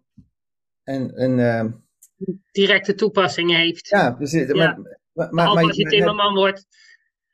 een, 0.83 1.21
een 1.21 1.37
uh, 1.37 1.73
directe 2.51 2.93
toepassing 2.93 3.55
heeft. 3.55 3.87
Ja, 3.87 4.11
precies. 4.11 4.47
Ja. 4.47 4.55
Maar, 4.55 4.77
maar, 5.13 5.33
maar, 5.33 5.47
als 5.47 5.75
je 5.75 5.89
timmerman 5.89 6.33
wordt. 6.33 6.65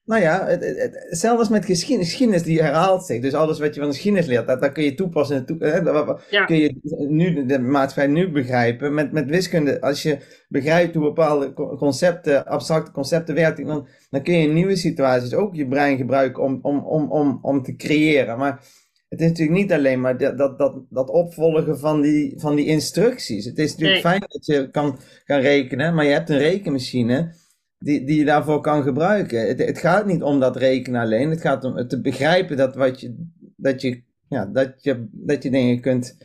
Nou 0.08 0.22
ja, 0.22 0.46
het, 0.46 0.63
het, 0.63 1.06
hetzelfde 1.10 1.39
als 1.39 1.50
met 1.50 1.65
geschiedenis. 1.65 2.10
Geschiedenis 2.10 2.44
die 2.44 2.62
herhaalt 2.62 3.06
zich. 3.06 3.22
Dus 3.22 3.34
alles 3.34 3.60
wat 3.60 3.74
je 3.74 3.79
van 3.79 3.89
de 3.89 3.96
geschiedenis 3.96 4.27
leert, 4.27 4.48
dat, 4.48 4.62
dat 4.62 4.72
kun 4.72 4.84
je 4.84 4.94
toepassen. 4.94 5.46
Toe, 5.46 5.58
hè, 5.60 5.84
dat, 5.84 6.22
ja. 6.29 6.46
kun 6.46 6.58
je 6.58 6.79
nu, 7.08 7.46
de 7.46 7.60
maatschappij 7.60 8.13
nu 8.13 8.32
begrijpen. 8.32 8.94
Met, 8.94 9.12
met 9.12 9.29
wiskunde, 9.29 9.82
als 9.82 10.03
je 10.03 10.17
begrijpt 10.48 10.96
hoe 10.96 11.03
bepaalde 11.03 11.53
concepten, 11.53 12.46
abstracte 12.46 12.91
concepten 12.91 13.36
werken, 13.36 13.65
dan, 13.65 13.88
dan 14.10 14.22
kun 14.22 14.34
je 14.34 14.48
in 14.48 14.53
nieuwe 14.53 14.75
situaties 14.75 15.34
ook 15.34 15.56
je 15.56 15.67
brein 15.67 15.98
gebruiken 15.98 16.44
om, 16.44 16.60
om, 16.62 16.79
om, 16.79 17.12
om, 17.12 17.39
om 17.41 17.63
te 17.63 17.75
creëren. 17.75 18.38
Maar 18.38 18.63
het 19.08 19.22
is 19.22 19.28
natuurlijk 19.28 19.58
niet 19.58 19.72
alleen 19.72 20.02
maar 20.02 20.18
dat, 20.18 20.38
dat, 20.38 20.58
dat, 20.58 20.86
dat 20.90 21.10
opvolgen 21.10 21.80
van 21.80 22.02
die, 22.02 22.40
van 22.40 22.56
die 22.56 22.66
instructies. 22.66 23.46
Het 23.46 23.58
is 23.58 23.72
natuurlijk 23.72 24.00
fijn 24.00 24.20
dat 24.20 24.46
je 24.46 24.70
kan, 24.72 25.00
kan 25.26 25.40
rekenen, 25.40 25.96
maar 25.96 26.06
je 26.06 26.12
hebt 26.12 26.30
een 26.30 26.38
rekenmachine 26.38 27.34
die, 27.80 28.06
die 28.06 28.20
je 28.20 28.26
daarvoor 28.26 28.62
kan 28.62 28.84
gebruiken. 28.84 29.48
Het, 29.48 29.60
het 29.60 29.78
gaat 29.78 30.06
niet 30.06 30.24
om 30.24 30.40
dat 30.40 30.56
rekenen 30.56 31.02
alleen. 31.02 31.30
Het 31.30 31.42
gaat 31.42 31.64
om 31.64 31.76
het 31.76 31.90
te 31.90 32.02
begrijpen 32.02 32.58
dat, 32.58 32.76
wat 32.76 33.00
je, 33.00 33.28
dat, 33.56 33.82
je, 33.82 34.04
ja, 34.30 34.46
dat, 34.46 34.84
je, 34.84 35.08
dat 35.12 35.44
je 35.44 35.50
dingen 35.50 35.82
kunt. 35.82 36.18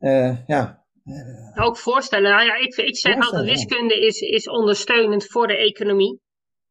Uh, 0.00 0.46
ja. 0.46 0.84
Ook 1.54 1.76
voorstellen. 1.76 2.30
Nou 2.30 2.44
ja, 2.44 2.56
ik, 2.56 2.76
ik 2.76 2.96
zeg 2.96 3.14
altijd: 3.14 3.44
wiskunde 3.44 4.06
is, 4.06 4.20
is 4.20 4.48
ondersteunend 4.48 5.26
voor 5.26 5.46
de 5.46 5.56
economie. 5.56 6.20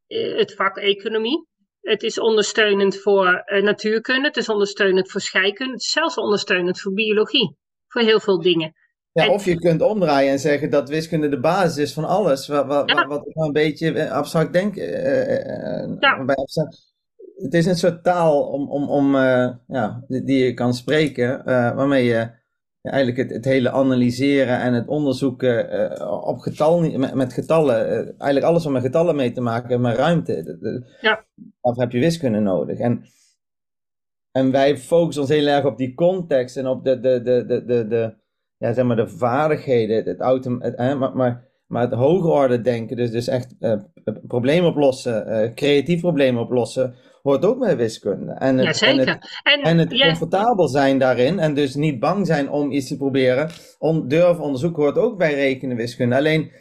Uh, 0.07 0.37
het 0.37 0.53
vak 0.53 0.77
economie. 0.77 1.47
Het 1.85 2.03
is 2.03 2.19
ondersteunend 2.19 2.97
voor 2.97 3.43
uh, 3.45 3.63
natuurkunde. 3.63 4.27
Het 4.27 4.37
is 4.37 4.49
ondersteunend 4.49 5.11
voor 5.11 5.21
scheikunde. 5.21 5.73
Het 5.73 5.81
is 5.81 5.91
zelfs 5.91 6.17
ondersteunend 6.17 6.81
voor 6.81 6.93
biologie. 6.93 7.57
Voor 7.87 8.01
heel 8.01 8.19
veel 8.19 8.41
dingen. 8.41 8.73
Ja, 9.11 9.29
of 9.29 9.45
je 9.45 9.59
kunt 9.59 9.81
omdraaien 9.81 10.31
en 10.31 10.39
zeggen 10.39 10.69
dat 10.69 10.89
wiskunde 10.89 11.29
de 11.29 11.39
basis 11.39 11.77
is 11.77 11.93
van 11.93 12.05
alles. 12.05 12.47
Wat, 12.47 12.65
wat, 12.65 12.89
ja. 12.89 13.07
wat 13.07 13.25
nou 13.25 13.47
een 13.47 13.53
beetje 13.53 13.91
eh, 13.91 14.11
abstract 14.11 14.53
denk. 14.53 14.75
Uh, 14.75 15.99
ja. 15.99 16.25
bij 16.25 16.35
abstract, 16.35 16.93
het 17.35 17.53
is 17.53 17.65
een 17.65 17.75
soort 17.75 18.03
taal 18.03 18.41
om, 18.41 18.69
om, 18.69 18.89
om, 18.89 19.15
ja, 19.67 20.03
die 20.07 20.43
je 20.43 20.53
kan 20.53 20.73
spreken, 20.73 21.43
waarmee 21.75 22.05
je 22.05 22.29
eigenlijk 22.85 23.17
het, 23.17 23.31
het 23.31 23.45
hele 23.45 23.71
analyseren 23.71 24.59
en 24.59 24.73
het 24.73 24.87
onderzoeken 24.87 26.23
op 26.23 26.39
getal, 26.39 26.97
met, 26.97 27.13
met 27.13 27.33
getallen, 27.33 27.87
eigenlijk 28.07 28.43
alles 28.45 28.63
wat 28.63 28.73
met 28.73 28.81
getallen 28.81 29.15
mee 29.15 29.31
te 29.31 29.41
maken 29.41 29.81
met 29.81 29.97
ruimte. 29.97 30.57
Ja. 31.01 31.25
Daarvoor 31.61 31.83
heb 31.83 31.91
je 31.91 31.99
wiskunde 31.99 32.39
nodig. 32.39 32.79
En, 32.79 33.05
en 34.31 34.51
wij 34.51 34.77
focussen 34.77 35.21
ons 35.23 35.31
heel 35.31 35.47
erg 35.47 35.65
op 35.65 35.77
die 35.77 35.93
context 35.93 36.57
en 36.57 36.67
op 36.67 36.83
de, 36.83 36.99
de, 36.99 37.21
de, 37.21 37.45
de, 37.45 37.65
de, 37.65 37.87
de 37.87 38.13
ja, 38.57 38.73
zeg 38.73 38.85
maar 38.85 38.95
de 38.95 39.07
vaardigheden, 39.07 40.03
het 40.03 40.19
auto, 40.19 40.59
het, 40.59 40.77
maar, 40.77 41.15
maar, 41.15 41.47
maar 41.67 41.81
het 41.81 41.93
hoge 41.93 42.27
orde 42.27 42.61
denken, 42.61 42.97
dus, 42.97 43.11
dus 43.11 43.27
echt 43.27 43.55
uh, 43.59 43.73
problemen 44.27 44.69
oplossen, 44.69 45.51
creatief 45.55 46.01
problemen 46.01 46.41
oplossen, 46.41 46.95
hoort 47.31 47.45
ook 47.45 47.59
bij 47.59 47.77
wiskunde. 47.77 48.31
En 48.31 48.57
het, 48.57 48.79
ja. 48.79 48.87
En 48.87 48.97
het, 48.97 49.41
en, 49.43 49.61
en 49.61 49.77
het 49.77 50.01
comfortabel 50.01 50.67
zijn 50.67 50.97
daarin 50.97 51.39
en 51.39 51.53
dus 51.53 51.75
niet 51.75 51.99
bang 51.99 52.27
zijn 52.27 52.49
om 52.49 52.71
iets 52.71 52.87
te 52.87 52.97
proberen, 52.97 53.49
on, 53.79 54.07
durven 54.07 54.43
onderzoeken 54.43 54.83
hoort 54.83 54.97
ook 54.97 55.17
bij 55.17 55.33
rekenen 55.33 55.77
wiskunde. 55.77 56.15
Alleen, 56.15 56.51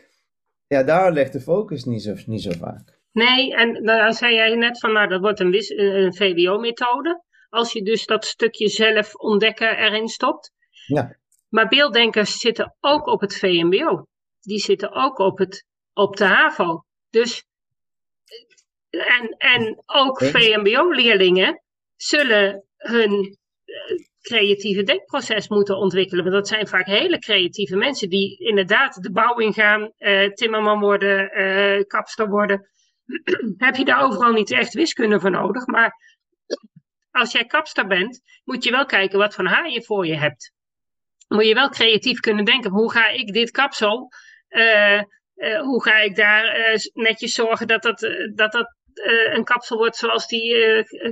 ja, 0.67 0.83
daar 0.83 1.13
ligt 1.13 1.33
de 1.33 1.41
focus 1.41 1.85
niet 1.85 2.03
zo, 2.03 2.15
niet 2.27 2.43
zo 2.43 2.51
vaak. 2.59 2.99
Nee, 3.13 3.55
en 3.55 3.85
dan 3.85 4.13
zei 4.13 4.35
jij 4.35 4.55
net 4.55 4.79
van, 4.79 4.93
nou, 4.93 5.09
dat 5.09 5.21
wordt 5.21 5.41
een, 5.41 5.55
een 5.77 6.15
VWO-methode. 6.15 7.23
Als 7.49 7.73
je 7.73 7.83
dus 7.83 8.07
dat 8.07 8.25
stukje 8.25 8.69
zelf 8.69 9.15
ontdekken 9.15 9.79
erin 9.79 10.09
stopt. 10.09 10.53
Ja. 10.87 11.19
Maar 11.49 11.69
beelddenkers 11.69 12.39
zitten 12.39 12.77
ook 12.81 13.07
op 13.07 13.21
het 13.21 13.37
VMBO. 13.37 14.07
Die 14.41 14.59
zitten 14.59 14.93
ook 14.93 15.19
op, 15.19 15.39
het, 15.39 15.67
op 15.93 16.17
de 16.17 16.25
HAVO. 16.25 16.85
Dus, 17.11 17.45
en, 18.99 19.35
en 19.39 19.83
ook 19.87 20.25
VMBO-leerlingen 20.25 21.63
zullen 21.97 22.65
hun 22.77 23.39
eh, 23.65 23.75
creatieve 24.21 24.83
denkproces 24.83 25.49
moeten 25.49 25.77
ontwikkelen. 25.77 26.25
Want 26.25 26.37
dat 26.37 26.49
zijn 26.49 26.69
vaak 26.69 26.87
hele 26.87 27.19
creatieve 27.19 27.77
mensen 27.77 28.09
die 28.09 28.39
inderdaad 28.39 29.03
de 29.03 29.13
bouw 29.13 29.39
ingaan, 29.39 29.93
uh, 29.99 30.29
timmerman 30.33 30.81
worden, 30.81 31.41
uh, 31.41 31.83
kapster 31.87 32.29
worden. 32.29 32.69
Heb 33.57 33.77
je 33.77 33.85
daar 33.85 34.03
overal 34.03 34.33
niet 34.33 34.51
echt 34.51 34.75
wiskunde 34.75 35.21
voor 35.21 35.31
nodig. 35.31 35.67
Maar 35.67 35.93
als 37.11 37.33
jij 37.33 37.45
kapster 37.45 37.87
bent, 37.87 38.21
moet 38.45 38.65
je 38.65 38.71
wel 38.71 38.87
kijken 38.87 39.19
wat 39.19 39.35
voor 39.35 39.47
haar 39.47 39.71
je 39.71 39.83
voor 39.83 40.07
je 40.07 40.17
hebt 40.17 40.53
moet 41.29 41.47
je 41.47 41.55
wel 41.55 41.69
creatief 41.69 42.21
kunnen 42.21 42.45
denken. 42.45 42.71
Hoe 42.71 42.91
ga 42.91 43.09
ik 43.09 43.33
dit 43.33 43.51
kapsel, 43.51 44.13
uh, 44.49 45.03
hoe 45.61 45.83
ga 45.83 45.99
ik 45.99 46.17
daar 46.17 46.77
netjes 46.93 47.33
zorgen 47.33 47.67
dat 47.67 47.83
dat, 47.83 48.01
dat, 48.35 48.53
dat 48.53 48.75
een 49.33 49.45
kapsel 49.45 49.77
wordt 49.77 49.97
zoals 49.97 50.27
die 50.27 50.55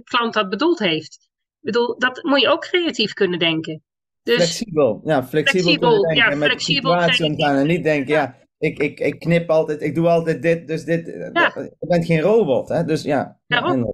klant 0.05 0.35
dat 0.35 0.49
bedoeld 0.49 0.79
heeft. 0.79 1.15
Ik 1.61 1.73
bedoel, 1.73 1.99
dat 1.99 2.23
moet 2.23 2.41
je 2.41 2.49
ook 2.49 2.61
creatief 2.61 3.13
kunnen 3.13 3.39
denken. 3.39 3.83
Dus, 4.23 4.35
flexibel, 4.35 5.01
ja, 5.05 5.25
flexibel, 5.25 5.63
flexibel 5.63 6.03
denken. 6.03 6.31
Ja, 6.31 6.37
met 6.37 6.49
flexibel 6.49 6.93
de 6.93 6.99
situatie 6.99 7.25
omgaan 7.25 7.57
en 7.57 7.67
niet 7.67 7.85
denken, 7.85 8.15
ja, 8.15 8.37
ik, 8.59 8.79
ik, 8.79 9.01
ik 9.01 9.19
knip 9.19 9.51
altijd, 9.51 9.83
ik 9.83 9.95
doe 9.95 10.09
altijd 10.09 10.43
dit, 10.43 10.67
dus 10.67 10.85
dit. 10.85 11.07
Ja. 11.33 11.53
Je 11.55 11.87
bent 11.87 12.07
geen 12.07 12.21
robot, 12.21 12.69
hè? 12.69 12.85
Dus 12.85 13.03
ja. 13.03 13.41
ja 13.47 13.85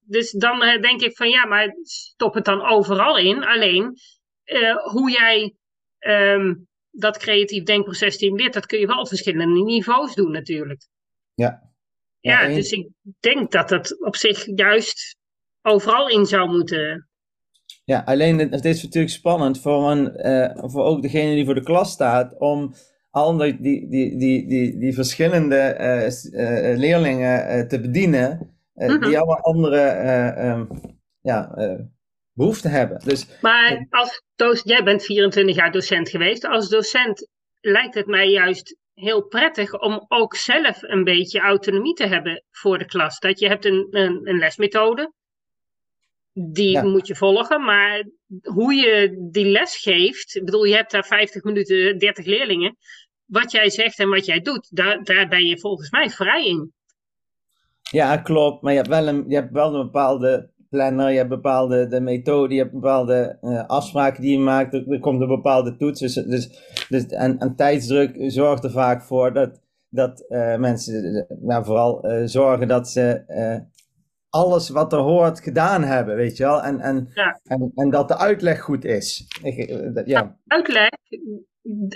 dus 0.00 0.30
dan 0.30 0.58
denk 0.80 1.00
ik 1.00 1.16
van 1.16 1.28
ja, 1.28 1.46
maar 1.46 1.76
stop 1.82 2.34
het 2.34 2.44
dan 2.44 2.68
overal 2.68 3.18
in. 3.18 3.44
Alleen 3.44 3.96
hoe 4.92 5.10
jij 5.10 5.54
um, 5.98 6.66
dat 6.90 7.18
creatief 7.18 7.62
denkproces 7.62 8.14
stimuleert, 8.14 8.52
dat 8.52 8.66
kun 8.66 8.78
je 8.78 8.86
wel 8.86 9.00
op 9.00 9.08
verschillende 9.08 9.62
niveaus 9.62 10.14
doen 10.14 10.30
natuurlijk. 10.30 10.88
Ja. 11.34 11.67
Ja, 12.20 12.48
dus 12.48 12.70
ik 12.70 12.88
denk 13.20 13.52
dat 13.52 13.68
dat 13.68 14.04
op 14.04 14.16
zich 14.16 14.46
juist 14.54 15.16
overal 15.62 16.08
in 16.08 16.26
zou 16.26 16.50
moeten. 16.50 17.08
Ja, 17.84 18.02
alleen 18.04 18.38
het, 18.38 18.64
is 18.64 18.82
natuurlijk 18.82 19.12
spannend 19.12 19.60
voor, 19.60 19.90
een, 19.90 20.26
uh, 20.26 20.70
voor 20.70 20.84
ook 20.84 21.02
degene 21.02 21.34
die 21.34 21.44
voor 21.44 21.54
de 21.54 21.62
klas 21.62 21.92
staat 21.92 22.38
om 22.38 22.74
al 23.10 23.36
die, 23.36 23.60
die, 23.60 23.88
die, 23.88 24.18
die, 24.18 24.78
die, 24.78 24.94
verschillende 24.94 25.76
uh, 25.78 26.70
uh, 26.70 26.78
leerlingen 26.78 27.68
te 27.68 27.80
bedienen, 27.80 28.56
die 28.74 28.88
mhm. 28.88 29.14
allemaal 29.14 29.40
andere 29.40 29.80
um, 30.38 30.68
ja, 31.20 31.54
behoefte 32.32 32.68
hebben. 32.68 33.00
Dus, 33.04 33.26
maar 33.40 33.86
als 33.90 34.22
docent, 34.36 34.68
jij 34.68 34.82
bent 34.82 35.04
24 35.04 35.56
jaar 35.56 35.72
docent 35.72 36.08
geweest. 36.08 36.46
Als 36.46 36.68
docent 36.68 37.28
lijkt 37.60 37.94
het 37.94 38.06
mij 38.06 38.30
juist 38.30 38.76
heel 38.98 39.22
prettig 39.22 39.80
om 39.80 40.04
ook 40.08 40.34
zelf 40.34 40.82
een 40.82 41.04
beetje 41.04 41.40
autonomie 41.40 41.94
te 41.94 42.06
hebben 42.06 42.44
voor 42.50 42.78
de 42.78 42.84
klas. 42.84 43.18
Dat 43.18 43.38
je 43.38 43.48
hebt 43.48 43.64
een, 43.64 43.86
een, 43.90 44.20
een 44.28 44.38
lesmethode. 44.38 45.12
die 46.32 46.82
moet 46.82 47.06
je 47.06 47.16
volgen. 47.16 47.64
Maar 47.64 48.04
hoe 48.42 48.74
je 48.74 49.28
die 49.30 49.46
les 49.46 49.76
geeft, 49.76 50.34
ik 50.34 50.44
bedoel, 50.44 50.64
je 50.64 50.74
hebt 50.74 50.90
daar 50.90 51.06
50 51.06 51.42
minuten, 51.42 51.98
30 51.98 52.24
leerlingen. 52.24 52.76
Wat 53.24 53.50
jij 53.50 53.70
zegt 53.70 53.98
en 53.98 54.08
wat 54.08 54.26
jij 54.26 54.40
doet, 54.40 54.76
daar, 54.76 55.02
daar 55.02 55.28
ben 55.28 55.46
je 55.46 55.58
volgens 55.58 55.90
mij 55.90 56.10
vrij 56.10 56.46
in. 56.46 56.72
Ja, 57.90 58.16
klopt. 58.16 58.62
Maar 58.62 58.72
je 58.72 58.78
hebt 58.78 58.90
wel 58.90 59.08
een, 59.08 59.24
je 59.28 59.34
hebt 59.34 59.52
wel 59.52 59.74
een 59.74 59.84
bepaalde 59.84 60.50
planner, 60.68 61.10
je 61.10 61.16
hebt 61.16 61.28
bepaalde 61.28 61.86
de 61.86 62.00
methode, 62.00 62.54
je 62.54 62.60
hebt 62.60 62.72
bepaalde 62.72 63.38
uh, 63.42 63.66
afspraken 63.66 64.22
die 64.22 64.32
je 64.32 64.38
maakt. 64.38 64.74
Er, 64.74 65.00
komt 65.00 65.20
een 65.20 65.28
bepaalde 65.28 65.76
toets. 65.76 66.00
Dus, 66.00 66.14
dus, 66.14 66.50
dus, 66.88 67.06
en, 67.06 67.38
en 67.38 67.56
tijdsdruk 67.56 68.14
zorgt 68.16 68.64
er 68.64 68.70
vaak 68.70 69.02
voor 69.02 69.32
dat, 69.32 69.60
dat 69.88 70.24
uh, 70.28 70.56
mensen 70.56 71.26
nou, 71.40 71.64
vooral 71.64 72.10
uh, 72.10 72.22
zorgen 72.24 72.68
dat 72.68 72.88
ze 72.88 73.24
alles 74.30 74.68
wat 74.68 74.92
er 74.92 74.98
hoort 74.98 75.40
gedaan 75.40 75.82
hebben, 75.82 76.16
weet 76.16 76.36
je 76.36 76.44
wel. 76.44 76.62
En, 76.62 76.80
en, 76.80 77.10
ja. 77.14 77.40
en, 77.44 77.72
en, 77.74 77.90
dat 77.90 78.08
de 78.08 78.18
uitleg 78.18 78.60
goed 78.60 78.84
is. 78.84 79.26
ja. 80.04 80.36
Uitleg, 80.46 80.88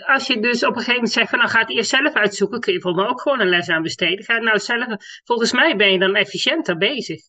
als 0.07 0.27
je 0.27 0.41
dus 0.41 0.65
op 0.65 0.69
een 0.69 0.75
gegeven 0.75 0.95
moment 0.95 1.13
zegt 1.13 1.31
van 1.31 1.39
nou 1.39 1.51
ga 1.51 1.61
het 1.61 1.71
eerst 1.71 1.91
zelf 1.91 2.15
uitzoeken, 2.15 2.61
kun 2.61 2.73
je 2.73 2.81
volgens 2.81 3.03
mij 3.03 3.13
ook 3.13 3.21
gewoon 3.21 3.41
een 3.41 3.49
les 3.49 3.69
aan 3.69 3.83
besteden. 3.83 4.25
Ga 4.25 4.35
het 4.35 4.43
nou 4.43 4.59
zelf, 4.59 4.87
volgens 5.25 5.53
mij 5.53 5.77
ben 5.77 5.93
je 5.93 5.99
dan 5.99 6.15
efficiënter 6.15 6.77
bezig. 6.77 7.21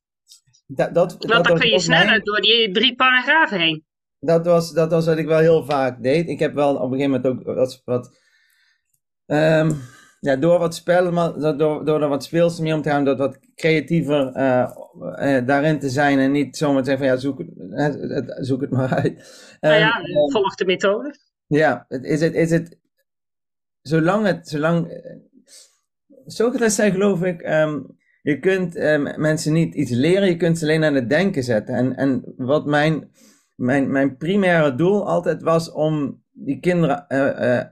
Dat, 0.66 0.94
dat, 0.94 1.16
Want 1.20 1.48
dan 1.48 1.60
kun 1.60 1.70
je 1.70 1.80
sneller 1.80 2.24
door 2.24 2.42
die 2.42 2.72
drie 2.72 2.96
paragrafen 2.96 3.60
heen. 3.60 3.86
Dat 4.20 4.46
was, 4.46 4.74
dat 4.74 4.92
was 4.92 5.06
wat 5.06 5.18
ik 5.18 5.26
wel 5.26 5.40
heel 5.40 5.66
vaak 5.66 6.04
deed. 6.04 6.30
Ik 6.30 6.40
heb 6.40 6.54
wel 6.54 6.76
op 6.76 6.92
een 6.92 7.00
gegeven 7.00 7.12
moment 7.12 7.48
ook 7.48 7.56
wat, 7.56 7.82
wat 7.86 8.18
um, 9.26 9.82
ja, 10.20 10.36
door 10.36 10.60
wat 10.60 10.76
spellen, 10.76 11.14
maar 11.14 11.58
door, 11.58 11.86
door 11.86 12.02
er 12.02 12.08
wat 12.08 12.24
speels 12.24 12.60
mee 12.60 12.74
om 12.74 12.82
te 12.82 12.90
gaan, 12.90 13.06
door 13.06 13.16
wat 13.16 13.40
creatiever 13.56 14.36
uh, 14.36 14.72
uh, 15.02 15.46
daarin 15.46 15.80
te 15.80 15.90
zijn 15.90 16.20
en 16.20 16.32
niet 16.32 16.58
zomaar 16.58 16.84
te 16.84 16.90
zeggen 16.90 17.06
van 17.06 17.16
ja, 17.16 17.22
zoek 17.22 17.40
het, 18.10 18.46
zoek 18.46 18.62
het 18.62 18.70
maar 18.70 18.94
uit. 18.94 19.14
Nou 19.60 19.76
ja, 19.76 20.00
um, 20.00 20.32
volg 20.32 20.56
de 20.56 20.66
methode. 20.66 21.16
Ja, 21.48 21.86
is 21.88 22.22
het, 22.22 22.34
is 22.34 22.52
het, 22.52 22.78
zolang 23.82 24.26
het, 24.26 24.48
zolang, 24.48 24.92
uh, 24.92 25.16
Socrates 26.26 26.76
zei 26.76 26.92
geloof 26.92 27.24
ik, 27.24 27.42
um, 27.42 27.98
je 28.24 28.40
kunt 28.40 28.76
uh, 28.76 29.16
mensen 29.16 29.54
niet 29.54 29.76
iets 29.76 29.92
leren, 29.92 30.28
je 30.28 30.38
kunt 30.38 30.58
ze 30.58 30.66
alleen 30.66 30.84
aan 30.84 30.96
het 30.96 31.10
denken 31.10 31.44
zetten. 31.44 31.76
En, 31.76 31.96
en 31.96 32.34
wat 32.38 32.66
mijn, 32.66 33.12
mijn, 33.56 33.92
mijn 33.92 34.18
primaire 34.18 34.76
doel 34.76 35.08
altijd 35.08 35.42
was 35.42 35.72
om 35.72 36.24
die 36.32 36.60
kinderen 36.60 37.06
uh, 37.10 37.20
uh, 37.20 37.64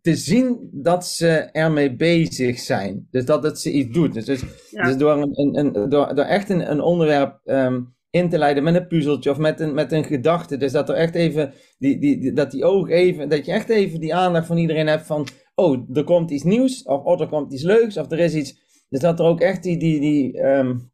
te 0.00 0.16
zien 0.16 0.68
dat 0.72 1.06
ze 1.06 1.28
ermee 1.52 1.96
bezig 1.96 2.58
zijn. 2.58 3.08
Dus 3.10 3.24
dat 3.24 3.42
het 3.42 3.60
ze 3.60 3.72
iets 3.72 3.92
doet. 3.92 4.14
Dus, 4.14 4.24
dus, 4.24 4.42
ja. 4.70 4.82
dus 4.82 4.96
door, 4.96 5.12
een, 5.12 5.58
een, 5.58 5.72
door, 5.72 6.14
door 6.14 6.24
echt 6.24 6.50
een, 6.50 6.70
een 6.70 6.80
onderwerp 6.80 7.40
um, 7.44 7.94
in 8.10 8.28
te 8.28 8.38
leiden 8.38 8.62
met 8.62 8.74
een 8.74 8.86
puzzeltje 8.86 9.30
of 9.30 9.38
met 9.38 9.60
een, 9.60 9.74
met 9.74 9.92
een 9.92 10.04
gedachte. 10.04 10.56
Dus 10.56 10.72
dat 10.72 10.88
er 10.88 10.94
echt 10.94 11.14
even, 11.14 11.52
die, 11.78 11.98
die, 11.98 12.18
die, 12.20 12.32
dat 12.32 12.50
die 12.50 12.64
oog 12.64 12.88
even, 12.88 13.28
dat 13.28 13.46
je 13.46 13.52
echt 13.52 13.68
even 13.68 14.00
die 14.00 14.14
aandacht 14.14 14.46
van 14.46 14.56
iedereen 14.56 14.86
hebt 14.86 15.06
van, 15.06 15.26
oh, 15.54 15.88
er 15.92 16.04
komt 16.04 16.30
iets 16.30 16.42
nieuws, 16.44 16.82
of 16.82 17.04
oh, 17.04 17.20
er 17.20 17.28
komt 17.28 17.52
iets 17.52 17.62
leuks, 17.62 17.96
of 17.96 18.10
er 18.10 18.18
is 18.18 18.34
iets 18.34 18.64
dus 18.88 19.00
dat 19.00 19.18
er 19.18 19.24
ook 19.24 19.40
echt 19.40 19.62
die, 19.62 19.76
die, 19.76 20.00
die 20.00 20.42
um, 20.42 20.92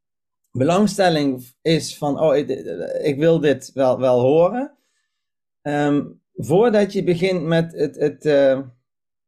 belangstelling 0.50 1.54
is 1.62 1.98
van, 1.98 2.20
oh, 2.20 2.36
ik, 2.36 2.48
ik, 3.02 3.18
wil 3.18 3.40
dit 3.40 3.70
wel, 3.74 3.98
wel 3.98 4.20
horen. 4.20 4.76
Um, 5.62 6.22
voordat 6.32 6.92
je 6.92 7.04
begint 7.04 7.42
met 7.42 7.72
het, 7.72 7.96
het, 7.96 8.24
uh, 8.24 8.60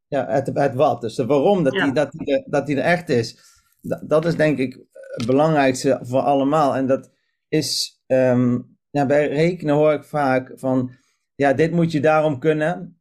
ja, 0.07 0.27
het, 0.27 0.51
het 0.55 0.75
wat. 0.75 1.01
Dus 1.01 1.15
de 1.15 1.27
waarom, 1.27 1.63
dat, 1.63 1.73
ja. 1.73 1.85
die, 1.85 1.93
dat, 1.93 2.13
die, 2.13 2.45
dat 2.47 2.67
die 2.67 2.77
er 2.77 2.83
echt 2.83 3.09
is. 3.09 3.39
Dat, 3.81 4.09
dat 4.09 4.25
is 4.25 4.37
denk 4.37 4.59
ik 4.59 4.85
het 4.93 5.27
belangrijkste 5.27 5.99
voor 6.03 6.21
allemaal. 6.21 6.77
En 6.77 6.87
dat 6.87 7.11
is, 7.49 8.01
um, 8.07 8.77
ja, 8.91 9.07
bij 9.07 9.29
rekenen 9.29 9.75
hoor 9.75 9.93
ik 9.93 10.05
vaak 10.05 10.53
van, 10.55 10.91
ja, 11.35 11.53
dit 11.53 11.73
moet 11.73 11.93
je 11.93 12.01
daarom 12.01 12.39
kunnen. 12.39 13.01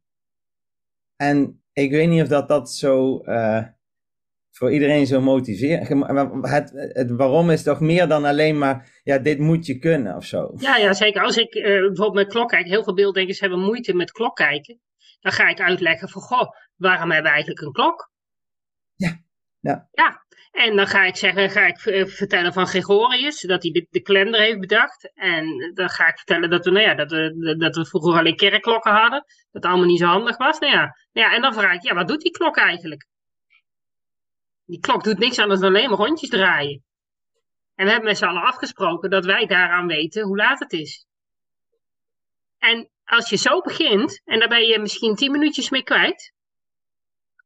En 1.16 1.62
ik 1.72 1.90
weet 1.90 2.08
niet 2.08 2.22
of 2.22 2.28
dat 2.28 2.48
dat 2.48 2.72
zo... 2.72 3.22
Uh, 3.24 3.64
voor 4.56 4.72
iedereen 4.72 5.06
zo 5.06 5.20
motiveren. 5.20 6.06
Het, 6.42 6.70
het, 6.74 7.10
waarom 7.10 7.50
is 7.50 7.62
toch 7.62 7.80
meer 7.80 8.08
dan 8.08 8.24
alleen 8.24 8.58
maar, 8.58 9.00
ja, 9.02 9.18
dit 9.18 9.38
moet 9.38 9.66
je 9.66 9.78
kunnen 9.78 10.16
of 10.16 10.24
zo. 10.24 10.52
Ja, 10.56 10.76
ja 10.76 10.92
zeker. 10.92 11.22
Als 11.22 11.36
ik 11.36 11.54
uh, 11.54 11.64
bijvoorbeeld 11.64 12.14
met 12.14 12.28
klok 12.28 12.48
kijk, 12.48 12.66
heel 12.66 12.84
veel 12.84 12.94
beelddenkers 12.94 13.40
hebben 13.40 13.58
moeite 13.58 13.94
met 13.94 14.12
klok 14.12 14.36
kijken. 14.36 14.80
Dan 15.20 15.32
ga 15.32 15.48
ik 15.48 15.60
uitleggen 15.60 16.08
van, 16.08 16.22
goh, 16.22 16.48
waarom 16.76 17.10
hebben 17.10 17.30
we 17.30 17.36
eigenlijk 17.36 17.66
een 17.66 17.72
klok? 17.72 18.12
Ja, 18.94 19.20
ja. 19.60 19.88
Ja, 19.92 20.24
en 20.50 20.76
dan 20.76 20.86
ga 20.86 21.04
ik 21.04 21.16
zeggen, 21.16 21.50
ga 21.50 21.66
ik 21.66 21.84
uh, 21.84 22.06
vertellen 22.06 22.52
van 22.52 22.66
Gregorius, 22.66 23.40
dat 23.40 23.62
hij 23.62 23.72
de, 23.72 23.86
de 23.90 24.00
kalender 24.00 24.40
heeft 24.40 24.60
bedacht. 24.60 25.12
En 25.14 25.72
dan 25.74 25.88
ga 25.88 26.08
ik 26.08 26.16
vertellen 26.16 26.50
dat 26.50 26.64
we, 26.64 26.70
nou 26.70 26.84
ja, 26.84 26.94
dat 26.94 27.10
we, 27.10 27.56
dat 27.58 27.76
we 27.76 27.86
vroeger 27.86 28.18
alleen 28.18 28.36
kerkklokken 28.36 28.92
hadden. 28.92 29.20
Dat 29.20 29.62
het 29.62 29.64
allemaal 29.64 29.86
niet 29.86 29.98
zo 29.98 30.06
handig 30.06 30.36
was. 30.36 30.58
Nou 30.58 30.72
ja, 30.72 30.96
nou 31.12 31.28
ja, 31.28 31.34
en 31.34 31.42
dan 31.42 31.54
vraag 31.54 31.74
ik, 31.74 31.82
ja, 31.82 31.94
wat 31.94 32.08
doet 32.08 32.20
die 32.20 32.32
klok 32.32 32.56
eigenlijk? 32.56 33.06
Die 34.64 34.80
klok 34.80 35.04
doet 35.04 35.18
niks 35.18 35.38
anders 35.38 35.60
dan 35.60 35.68
alleen 35.68 35.88
maar 35.88 35.98
rondjes 35.98 36.28
draaien. 36.28 36.84
En 37.74 37.84
we 37.84 37.90
hebben 37.90 38.08
met 38.08 38.18
z'n 38.18 38.24
allen 38.24 38.42
afgesproken 38.42 39.10
dat 39.10 39.24
wij 39.24 39.46
daaraan 39.46 39.86
weten 39.86 40.22
hoe 40.22 40.36
laat 40.36 40.58
het 40.58 40.72
is. 40.72 41.06
En 42.58 42.90
als 43.04 43.28
je 43.28 43.36
zo 43.36 43.60
begint, 43.60 44.20
en 44.24 44.38
daar 44.38 44.48
ben 44.48 44.66
je 44.66 44.78
misschien 44.78 45.14
tien 45.14 45.30
minuutjes 45.32 45.70
mee 45.70 45.82
kwijt, 45.82 46.32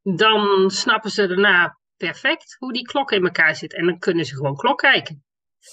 dan 0.02 0.70
snappen 0.70 1.10
ze 1.10 1.26
daarna 1.26 1.78
perfect 1.96 2.56
hoe 2.58 2.72
die 2.72 2.86
klok 2.86 3.10
in 3.10 3.24
elkaar 3.24 3.56
zit. 3.56 3.74
En 3.74 3.86
dan 3.86 3.98
kunnen 3.98 4.24
ze 4.24 4.34
gewoon 4.34 4.56
klok 4.56 4.78
kijken. 4.78 5.24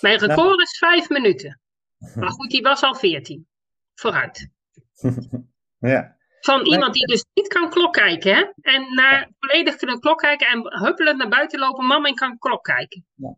Mijn 0.01 0.17
record 0.17 0.61
is 0.61 0.77
vijf 0.77 1.09
minuten. 1.09 1.59
Maar 2.15 2.31
goed, 2.31 2.49
die 2.49 2.61
was 2.61 2.81
al 2.81 2.95
veertien. 2.95 3.47
Vooruit. 3.93 4.49
Ja. 5.79 6.17
Van 6.45 6.65
iemand 6.65 6.93
die 6.93 7.07
dus 7.07 7.25
niet 7.33 7.47
kan 7.47 7.69
klok 7.69 7.93
kijken, 7.93 8.35
hè? 8.35 8.43
En 8.61 8.93
naar, 8.95 9.29
volledig 9.39 9.75
kunnen 9.75 9.99
klok 9.99 10.19
kijken 10.19 10.47
en 10.47 10.85
huppelend 10.85 11.17
naar 11.17 11.29
buiten 11.29 11.59
lopen, 11.59 11.85
mama, 11.85 12.07
ik 12.07 12.15
kan 12.15 12.37
klok 12.37 12.63
kijken. 12.63 13.05
Ja. 13.15 13.35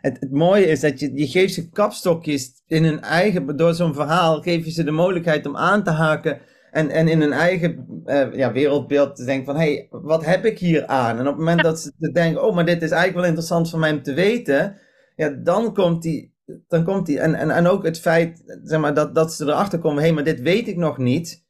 Het, 0.00 0.20
het, 0.20 0.30
mooie 0.32 0.66
is 0.66 0.80
dat 0.80 1.00
je, 1.00 1.14
je 1.14 1.26
geeft 1.26 1.54
ze 1.54 1.70
kapstokjes 1.70 2.62
in 2.66 2.84
hun 2.84 3.00
eigen, 3.00 3.56
door 3.56 3.74
zo'n 3.74 3.94
verhaal 3.94 4.42
geef 4.42 4.64
je 4.64 4.70
ze 4.70 4.84
de 4.84 4.90
mogelijkheid 4.90 5.46
om 5.46 5.56
aan 5.56 5.84
te 5.84 5.90
haken 5.90 6.40
en, 6.70 6.90
en 6.90 7.08
in 7.08 7.20
hun 7.20 7.32
eigen 7.32 8.02
uh, 8.06 8.34
ja, 8.34 8.52
wereldbeeld 8.52 9.16
te 9.16 9.24
denken 9.24 9.44
van, 9.44 9.56
hé, 9.56 9.74
hey, 9.74 9.88
wat 9.90 10.24
heb 10.24 10.44
ik 10.44 10.58
hier 10.58 10.86
aan? 10.86 11.18
En 11.18 11.26
op 11.26 11.36
het 11.36 11.38
moment 11.38 11.62
dat 11.62 11.80
ze 11.80 12.10
denken, 12.12 12.44
oh, 12.44 12.54
maar 12.54 12.66
dit 12.66 12.82
is 12.82 12.90
eigenlijk 12.90 13.14
wel 13.14 13.28
interessant 13.28 13.70
voor 13.70 13.78
mij 13.78 13.92
om 13.92 14.02
te 14.02 14.14
weten, 14.14 14.76
ja, 15.16 15.28
dan 15.28 15.74
komt 15.74 16.02
die, 16.02 16.34
dan 16.68 16.84
komt 16.84 17.06
die, 17.06 17.20
en, 17.20 17.34
en, 17.34 17.50
en 17.50 17.66
ook 17.66 17.84
het 17.84 18.00
feit, 18.00 18.58
zeg 18.62 18.80
maar, 18.80 18.94
dat, 18.94 19.14
dat 19.14 19.32
ze 19.32 19.44
erachter 19.44 19.78
komen, 19.78 19.98
hé, 19.98 20.04
hey, 20.04 20.14
maar 20.14 20.24
dit 20.24 20.40
weet 20.40 20.68
ik 20.68 20.76
nog 20.76 20.98
niet. 20.98 21.43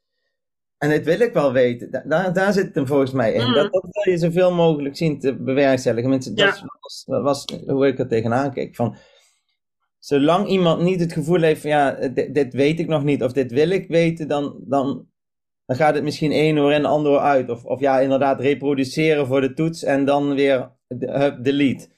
En 0.84 0.90
dit 0.90 1.04
wil 1.04 1.20
ik 1.20 1.32
wel 1.32 1.52
weten. 1.52 2.02
Daar, 2.08 2.32
daar 2.32 2.52
zit 2.52 2.74
hem 2.74 2.86
volgens 2.86 3.12
mij 3.12 3.32
in. 3.32 3.46
Mm. 3.46 3.54
Dat, 3.54 3.72
dat 3.72 3.86
wil 3.90 4.12
je 4.12 4.18
zoveel 4.18 4.52
mogelijk 4.52 4.96
zien 4.96 5.20
te 5.20 5.34
bewerkstelligen. 5.36 6.10
Mensen, 6.10 6.34
dat, 6.34 6.64
was, 6.80 7.04
dat 7.06 7.22
was 7.22 7.44
hoe 7.66 7.86
ik 7.86 7.98
er 7.98 8.08
tegenaan 8.08 8.52
keek. 8.52 8.76
Van, 8.76 8.96
zolang 9.98 10.48
iemand 10.48 10.82
niet 10.82 11.00
het 11.00 11.12
gevoel 11.12 11.40
heeft 11.40 11.60
van 11.60 11.70
ja, 11.70 11.90
dit, 11.90 12.34
dit, 12.34 12.54
weet 12.54 12.78
ik 12.78 12.86
nog 12.86 13.04
niet 13.04 13.22
of 13.22 13.32
dit 13.32 13.52
wil 13.52 13.70
ik 13.70 13.88
weten, 13.88 14.28
dan, 14.28 14.60
dan, 14.60 15.08
dan 15.66 15.76
gaat 15.76 15.94
het 15.94 16.04
misschien 16.04 16.32
één 16.32 16.58
oor 16.58 16.72
en 16.72 16.84
ander 16.84 17.18
uit. 17.18 17.50
Of, 17.50 17.64
of 17.64 17.80
ja, 17.80 18.00
inderdaad 18.00 18.40
reproduceren 18.40 19.26
voor 19.26 19.40
de 19.40 19.54
toets 19.54 19.82
en 19.82 20.04
dan 20.04 20.34
weer 20.34 20.70
delete. 21.40 21.88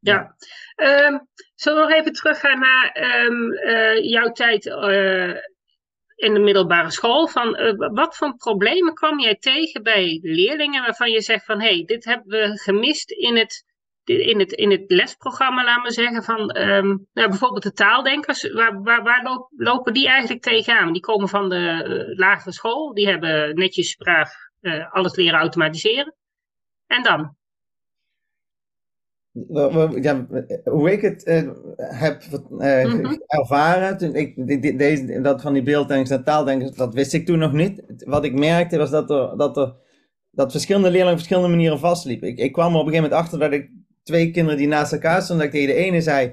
Ja, 0.00 0.36
um, 0.76 1.28
zullen 1.54 1.82
we 1.82 1.88
nog 1.88 1.98
even 1.98 2.12
teruggaan 2.12 2.58
naar 2.58 2.96
um, 3.26 3.52
uh, 3.52 4.10
jouw 4.10 4.32
tijd 4.32 4.66
uh, 4.66 5.34
in 6.18 6.34
de 6.34 6.40
middelbare 6.40 6.90
school. 6.90 7.28
Van, 7.28 7.60
uh, 7.60 7.72
wat 7.76 8.16
voor 8.16 8.36
problemen 8.36 8.94
kwam 8.94 9.20
jij 9.20 9.34
tegen 9.34 9.82
bij 9.82 10.18
leerlingen 10.22 10.82
waarvan 10.82 11.10
je 11.10 11.20
zegt 11.20 11.44
van 11.44 11.60
hé, 11.60 11.68
hey, 11.68 11.84
dit 11.84 12.04
hebben 12.04 12.26
we 12.26 12.58
gemist 12.58 13.10
in 13.10 13.36
het, 13.36 13.64
in 14.04 14.38
het, 14.38 14.52
in 14.52 14.70
het 14.70 14.84
lesprogramma, 14.86 15.64
laten 15.64 15.82
we 15.82 15.92
zeggen. 15.92 16.22
Van, 16.22 16.56
um, 16.56 17.06
nou, 17.12 17.28
bijvoorbeeld 17.28 17.62
de 17.62 17.72
taaldenkers, 17.72 18.52
waar, 18.52 18.82
waar, 18.82 19.48
lopen 19.56 19.92
die 19.92 20.08
eigenlijk 20.08 20.42
tegenaan? 20.42 20.92
Die 20.92 21.02
komen 21.02 21.28
van 21.28 21.48
de 21.48 21.84
uh, 22.08 22.18
lagere 22.18 22.52
school, 22.52 22.94
die 22.94 23.08
hebben 23.08 23.54
netjes 23.54 23.94
braaf 23.94 24.34
uh, 24.60 24.92
alles 24.92 25.16
leren 25.16 25.38
automatiseren. 25.38 26.14
En 26.86 27.02
dan? 27.02 27.36
Ja, 30.00 30.26
hoe 30.64 30.92
ik 30.92 31.00
het 31.00 31.26
uh, 31.26 31.50
heb 31.76 32.22
uh, 32.32 32.84
mm 32.84 33.04
-hmm. 33.04 33.22
ervaren, 33.26 33.98
toen 33.98 34.14
ik, 34.14 34.46
deze, 34.78 35.20
dat 35.20 35.42
van 35.42 35.52
die 35.52 35.62
beelddenkers 35.62 36.10
en 36.10 36.24
taaldenkers, 36.24 36.76
dat 36.76 36.94
wist 36.94 37.12
ik 37.12 37.26
toen 37.26 37.38
nog 37.38 37.52
niet. 37.52 37.82
Wat 38.04 38.24
ik 38.24 38.38
merkte 38.38 38.78
was 38.78 38.90
dat 38.90 39.10
er, 39.10 39.36
dat 39.36 39.56
er 39.56 39.74
dat 40.30 40.50
verschillende 40.50 40.86
leerlingen 40.88 41.12
op 41.12 41.18
verschillende 41.18 41.48
manieren 41.48 41.78
vastliepen. 41.78 42.28
Ik, 42.28 42.38
ik 42.38 42.52
kwam 42.52 42.72
er 42.72 42.80
op 42.80 42.86
een 42.86 42.92
gegeven 42.92 43.10
moment 43.10 43.22
achter 43.22 43.38
dat 43.38 43.52
ik 43.52 43.70
twee 44.02 44.30
kinderen 44.30 44.58
die 44.58 44.68
naast 44.68 44.92
elkaar 44.92 45.22
stonden, 45.22 45.46
dat 45.46 45.54
ik 45.54 45.60
tegen 45.60 45.76
de 45.76 45.82
ene 45.84 46.00
zei, 46.00 46.32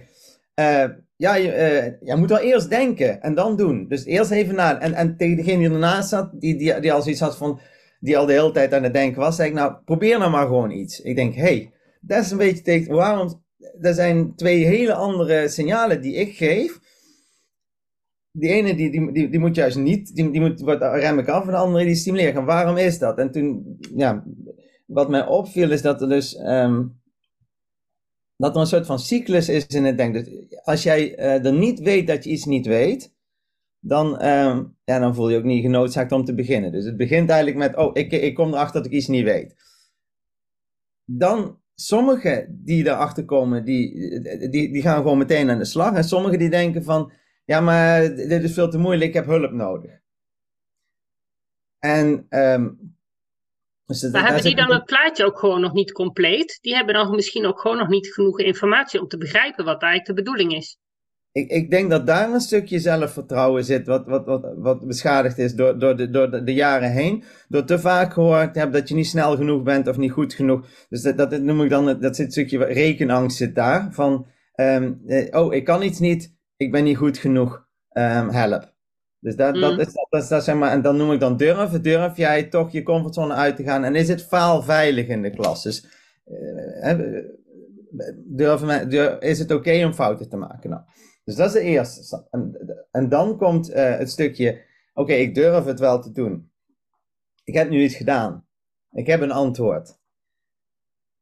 uh, 0.59 0.83
ja, 1.15 1.35
je, 1.35 1.97
je 2.01 2.15
moet 2.15 2.29
wel 2.29 2.39
eerst 2.39 2.69
denken 2.69 3.21
en 3.21 3.35
dan 3.35 3.57
doen. 3.57 3.85
Dus 3.87 4.05
eerst 4.05 4.31
even 4.31 4.55
na. 4.55 4.79
En, 4.79 4.93
en 4.93 5.17
tegen 5.17 5.35
degene 5.35 5.57
die 5.57 5.69
ernaast 5.69 6.09
zat, 6.09 6.29
die, 6.33 6.57
die, 6.57 6.79
die 6.79 6.93
al 6.93 7.01
zoiets 7.01 7.21
had 7.21 7.37
van, 7.37 7.59
die 7.99 8.17
al 8.17 8.25
de 8.25 8.33
hele 8.33 8.51
tijd 8.51 8.73
aan 8.73 8.83
het 8.83 8.93
denken 8.93 9.21
was, 9.21 9.35
zei 9.35 9.49
ik, 9.49 9.55
nou, 9.55 9.73
probeer 9.85 10.19
nou 10.19 10.31
maar 10.31 10.45
gewoon 10.45 10.71
iets. 10.71 11.01
Ik 11.01 11.15
denk, 11.15 11.35
hey, 11.35 11.73
dat 12.07 12.23
is 12.23 12.31
een 12.31 12.37
beetje 12.37 12.63
tegen 12.63 12.95
waarom. 12.95 13.43
Er 13.81 13.93
zijn 13.93 14.35
twee 14.35 14.65
hele 14.65 14.93
andere 14.93 15.47
signalen 15.47 16.01
die 16.01 16.13
ik 16.13 16.35
geef. 16.35 16.79
die 18.31 18.49
ene 18.49 18.75
die, 18.75 19.11
die, 19.11 19.29
die, 19.29 19.39
moet 19.39 19.55
juist 19.55 19.77
niet, 19.77 20.15
die, 20.15 20.31
die 20.31 20.41
moet, 20.41 20.59
wordt 20.59 20.81
rem 20.81 21.19
ik 21.19 21.27
af 21.27 21.45
en 21.45 21.51
de 21.51 21.57
andere 21.57 21.85
die 21.85 21.95
stimuleert. 21.95 22.35
En 22.35 22.45
waarom 22.45 22.77
is 22.77 22.99
dat? 22.99 23.17
En 23.17 23.31
toen, 23.31 23.77
ja, 23.95 24.25
wat 24.85 25.09
mij 25.09 25.27
opviel 25.27 25.71
is 25.71 25.81
dat 25.81 26.01
er 26.01 26.09
dus, 26.09 26.35
ehm, 26.35 26.87
dat 28.37 28.55
een 28.55 28.65
soort 28.65 28.85
van 28.85 28.99
cyclus 28.99 29.49
is 29.49 29.67
in 29.67 29.83
het 29.83 29.97
denken. 29.97 30.23
Dus 30.23 30.61
als 30.63 30.83
jij 30.83 31.19
uh, 31.19 31.45
er 31.45 31.53
niet 31.53 31.79
weet 31.79 32.07
dat 32.07 32.23
je 32.23 32.29
iets 32.29 32.45
niet 32.45 32.65
weet, 32.65 33.13
dan, 33.79 34.19
ehm, 34.19 34.63
ja, 34.83 34.99
dan 34.99 35.15
voel 35.15 35.29
je 35.29 35.37
ook 35.37 35.43
niet 35.43 35.61
genoodzaakt 35.61 36.11
om 36.11 36.25
te 36.25 36.35
beginnen. 36.35 36.71
Dus 36.71 36.85
het 36.85 36.97
begint 36.97 37.29
eigenlijk 37.29 37.57
met, 37.57 37.75
oh, 37.75 37.89
ik, 37.93 38.11
ik 38.11 38.35
kom 38.35 38.53
erachter 38.53 38.81
dat 38.81 38.91
ik 38.91 38.97
iets 38.97 39.07
niet 39.07 39.23
weet. 39.23 39.55
Dan, 41.05 41.59
sommigen 41.75 42.61
die 42.63 42.85
erachter 42.85 43.25
komen, 43.25 43.65
die, 43.65 44.19
die, 44.49 44.71
die 44.71 44.81
gaan 44.81 44.97
gewoon 44.97 45.17
meteen 45.17 45.49
aan 45.49 45.57
de 45.57 45.65
slag. 45.65 45.95
En 45.95 46.03
sommigen 46.03 46.39
die 46.39 46.49
denken 46.49 46.83
van, 46.83 47.11
ja, 47.45 47.59
maar 47.59 48.15
dit 48.15 48.43
is 48.43 48.53
veel 48.53 48.69
te 48.69 48.77
moeilijk, 48.77 49.07
ik 49.07 49.13
heb 49.13 49.25
hulp 49.25 49.51
nodig. 49.51 49.91
En 51.79 52.25
um, 52.29 52.95
dus 53.85 54.11
maar 54.11 54.25
hebben 54.25 54.43
die 54.43 54.55
dan 54.55 54.71
het 54.71 54.85
plaatje 54.85 55.25
ook 55.25 55.39
gewoon 55.39 55.61
nog 55.61 55.73
niet 55.73 55.91
compleet? 55.91 56.57
Die 56.61 56.75
hebben 56.75 56.93
dan 56.93 57.15
misschien 57.15 57.45
ook 57.45 57.59
gewoon 57.59 57.77
nog 57.77 57.87
niet 57.87 58.13
genoeg 58.13 58.39
informatie 58.39 59.01
om 59.01 59.07
te 59.07 59.17
begrijpen 59.17 59.65
wat 59.65 59.81
eigenlijk 59.81 60.05
de 60.05 60.23
bedoeling 60.23 60.53
is. 60.53 60.77
Ik, 61.35 61.49
ik 61.49 61.69
denk 61.69 61.89
dat 61.89 62.07
daar 62.07 62.33
een 62.33 62.39
stukje 62.39 62.79
zelfvertrouwen 62.79 63.65
zit, 63.65 63.87
wat, 63.87 64.05
wat, 64.05 64.25
wat, 64.25 64.53
wat 64.57 64.87
beschadigd 64.87 65.37
is 65.37 65.55
door, 65.55 65.79
door, 65.79 65.97
de, 65.97 66.09
door 66.09 66.45
de, 66.45 66.53
jaren 66.53 66.91
heen. 66.91 67.23
Door 67.47 67.63
te 67.63 67.79
vaak 67.79 68.13
gehoord 68.13 68.53
te 68.53 68.59
hebben 68.59 68.79
dat 68.79 68.89
je 68.89 68.95
niet 68.95 69.07
snel 69.07 69.35
genoeg 69.35 69.63
bent 69.63 69.87
of 69.87 69.97
niet 69.97 70.11
goed 70.11 70.33
genoeg. 70.33 70.67
Dus 70.89 71.01
dat, 71.01 71.17
dat 71.17 71.41
noem 71.41 71.61
ik 71.61 71.69
dan, 71.69 71.99
dat 71.99 72.15
zit 72.15 72.25
een 72.25 72.31
stukje 72.31 72.65
rekenangst 72.65 73.37
zit 73.37 73.55
daar. 73.55 73.87
Van, 73.91 74.25
um, 74.55 75.01
oh, 75.31 75.53
ik 75.53 75.65
kan 75.65 75.81
iets 75.81 75.99
niet, 75.99 76.35
ik 76.57 76.71
ben 76.71 76.83
niet 76.83 76.97
goed 76.97 77.17
genoeg, 77.17 77.65
um, 77.91 78.29
help. 78.29 78.73
Dus 79.19 79.35
dat, 79.35 79.55
dat, 79.55 79.73
mm. 79.73 79.79
is, 79.79 79.93
dat, 79.93 80.21
is, 80.21 80.27
dat 80.27 80.43
zeg 80.43 80.55
maar, 80.55 80.71
en 80.71 80.81
dan 80.81 80.97
noem 80.97 81.11
ik 81.11 81.19
dan 81.19 81.37
durven. 81.37 81.81
Durf 81.81 82.17
jij 82.17 82.43
toch 82.43 82.71
je 82.71 82.83
comfortzone 82.83 83.33
uit 83.33 83.55
te 83.55 83.63
gaan? 83.63 83.83
En 83.83 83.95
is 83.95 84.07
het 84.07 84.23
faalveilig 84.23 85.07
in 85.07 85.21
de 85.21 85.29
klas? 85.29 85.63
Dus 85.63 85.85
uh, 86.83 86.93
durven, 88.25 88.89
durf, 88.89 89.19
is 89.19 89.39
het 89.39 89.51
oké 89.51 89.85
om 89.85 89.93
fouten 89.93 90.29
te 90.29 90.37
maken? 90.37 90.69
Nou, 90.69 90.81
dus 91.25 91.35
dat 91.35 91.47
is 91.47 91.53
de 91.53 91.61
eerste 91.61 92.03
stap. 92.03 92.27
En, 92.91 93.09
dan 93.09 93.37
komt 93.37 93.69
uh, 93.69 93.97
het 93.97 94.09
stukje, 94.09 94.61
oké, 94.93 95.13
ik 95.13 95.35
durf 95.35 95.65
het 95.65 95.79
wel 95.79 96.01
te 96.01 96.11
doen. 96.11 96.51
Ik 97.43 97.53
heb 97.53 97.69
nu 97.69 97.83
iets 97.83 97.95
gedaan. 97.95 98.47
Ik 98.91 99.07
heb 99.07 99.21
een 99.21 99.31
antwoord. 99.31 99.97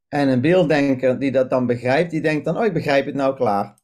En 0.07 0.27
een 0.27 0.41
beelddenker 0.41 1.19
die 1.19 1.31
dat 1.31 1.49
dan 1.49 1.65
begrijpt, 1.65 2.11
die 2.11 2.21
denkt 2.21 2.45
dan, 2.45 2.57
oh, 2.57 2.65
ik 2.65 2.73
begrijp 2.73 3.05
het 3.05 3.15
nou 3.15 3.35
klaar. 3.35 3.81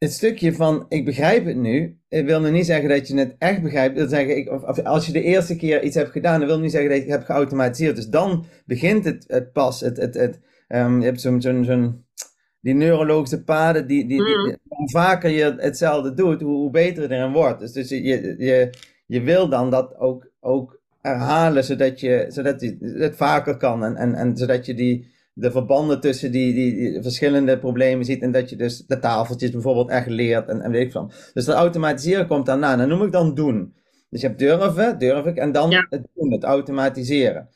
het 0.00 0.12
stukje 0.12 0.54
van 0.54 0.86
ik 0.88 1.04
begrijp 1.04 1.44
het 1.44 1.56
nu, 1.56 1.98
ik 2.08 2.26
wil 2.26 2.40
nog 2.40 2.50
niet 2.50 2.66
zeggen 2.66 2.88
dat 2.88 3.08
je 3.08 3.18
het 3.18 3.34
echt 3.38 3.62
begrijpt. 3.62 3.96
wil 3.96 4.08
zeggen, 4.08 4.36
ik, 4.36 4.50
of, 4.50 4.82
als 4.82 5.06
je 5.06 5.12
de 5.12 5.22
eerste 5.22 5.56
keer 5.56 5.82
iets 5.82 5.94
hebt 5.94 6.10
gedaan, 6.10 6.38
dan 6.38 6.48
wil 6.48 6.60
niet 6.60 6.70
zeggen 6.70 6.90
dat 6.90 6.98
je 6.98 7.04
het 7.04 7.12
hebt 7.12 7.24
geautomatiseerd. 7.24 7.96
Dus 7.96 8.08
dan 8.08 8.44
begint 8.66 9.04
het, 9.04 9.24
het 9.26 9.52
pas. 9.52 9.80
Het, 9.80 9.96
het, 9.96 10.14
het, 10.14 10.40
um, 10.68 11.00
je 11.00 11.04
hebt 11.04 11.20
zo'n 11.20 12.04
die 12.60 12.74
neurologische 12.74 13.42
paden, 13.42 13.86
die, 13.86 14.06
die, 14.06 14.24
die, 14.24 14.36
mm. 14.36 14.56
hoe 14.68 14.90
vaker 14.90 15.30
je 15.30 15.54
hetzelfde 15.56 16.14
doet, 16.14 16.40
hoe, 16.40 16.56
hoe 16.56 16.70
beter 16.70 17.02
het 17.02 17.10
erin 17.10 17.32
wordt. 17.32 17.60
Dus, 17.60 17.72
dus 17.72 17.88
je, 17.88 18.34
je, 18.38 18.70
je 19.06 19.20
wil 19.20 19.48
dan 19.48 19.70
dat 19.70 19.96
ook, 19.98 20.30
ook 20.40 20.80
herhalen, 21.00 21.64
zodat, 21.64 22.00
je, 22.00 22.26
zodat 22.28 22.60
je 22.60 22.76
het 22.80 23.16
vaker 23.16 23.56
kan 23.56 23.84
en, 23.84 23.96
en, 23.96 24.14
en 24.14 24.36
zodat 24.36 24.66
je 24.66 24.74
die 24.74 25.08
de 25.32 25.50
verbanden 25.50 26.00
tussen 26.00 26.32
die, 26.32 26.54
die, 26.54 27.02
verschillende 27.02 27.58
problemen 27.58 28.04
ziet. 28.04 28.22
En 28.22 28.32
dat 28.32 28.50
je 28.50 28.56
dus 28.56 28.86
de 28.86 28.98
tafeltjes 28.98 29.50
bijvoorbeeld 29.50 29.90
echt 29.90 30.06
leert 30.06 30.48
en, 30.48 30.60
en 30.60 30.70
weet 30.70 30.86
ik 30.86 30.92
van. 30.92 31.12
Dus 31.34 31.44
dat 31.44 31.56
automatiseren 31.56 32.26
komt 32.26 32.46
daarna. 32.46 32.76
Dat 32.76 32.88
noem 32.88 33.02
ik 33.02 33.12
dan 33.12 33.34
doen. 33.34 33.74
Dus 34.10 34.20
je 34.20 34.26
hebt 34.26 34.38
durven, 34.38 34.98
durf 34.98 35.24
ik, 35.24 35.36
en 35.36 35.52
dan 35.52 35.72
het 35.72 36.06
doen, 36.14 36.32
het 36.32 36.44
automatiseren. 36.44 37.48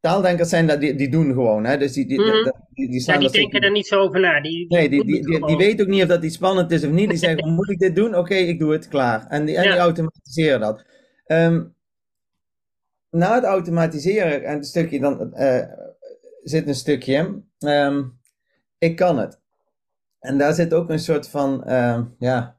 Taaldenkers 0.00 0.48
zijn 0.48 0.66
dat, 0.66 0.80
die, 0.80 0.94
die 0.94 1.08
doen 1.08 1.32
gewoon, 1.32 1.64
hè. 1.64 1.78
Dus 1.78 1.92
die, 1.92 2.06
die, 2.06 2.20
mm. 2.20 2.52
die, 2.72 2.88
die, 2.90 3.02
ja, 3.04 3.18
die 3.18 3.30
denken 3.30 3.60
er 3.60 3.70
niet 3.70 3.86
zo 3.86 4.00
over 4.00 4.20
na. 4.20 4.40
Die, 4.40 4.66
nee, 4.68 4.88
die, 4.88 5.04
die, 5.04 5.26
die, 5.26 5.46
die 5.46 5.56
weten 5.56 5.84
ook 5.84 5.90
niet 5.90 6.02
of 6.02 6.08
dat 6.08 6.24
iets 6.24 6.34
spannend 6.34 6.70
is 6.70 6.84
of 6.84 6.90
niet. 6.90 7.08
Die 7.08 7.18
zeggen, 7.18 7.52
moet 7.54 7.70
ik 7.70 7.78
dit 7.78 7.96
doen? 7.96 8.16
Oké, 8.16 8.34
ik 8.34 8.58
doe 8.58 8.72
het, 8.72 8.88
klaar. 8.88 9.26
En 9.28 9.44
die, 9.44 9.56
en 9.56 9.62
die 9.62 9.78
automatiseren 9.78 10.60
dat. 10.60 10.84
Um, 11.26 11.74
na 13.10 13.34
het 13.34 13.44
automatiseren, 13.44 14.44
en 14.44 14.54
het 14.54 14.66
stukje 14.66 15.00
dan... 15.00 15.32
Uh, 15.34 15.62
zit 16.48 16.68
een 16.68 16.74
stukje. 16.74 17.42
Um, 17.58 18.18
ik 18.78 18.96
kan 18.96 19.18
het. 19.18 19.40
En 20.18 20.38
daar 20.38 20.54
zit 20.54 20.74
ook 20.74 20.90
een 20.90 20.98
soort 20.98 21.28
van, 21.28 21.72
um, 21.72 22.14
ja. 22.18 22.55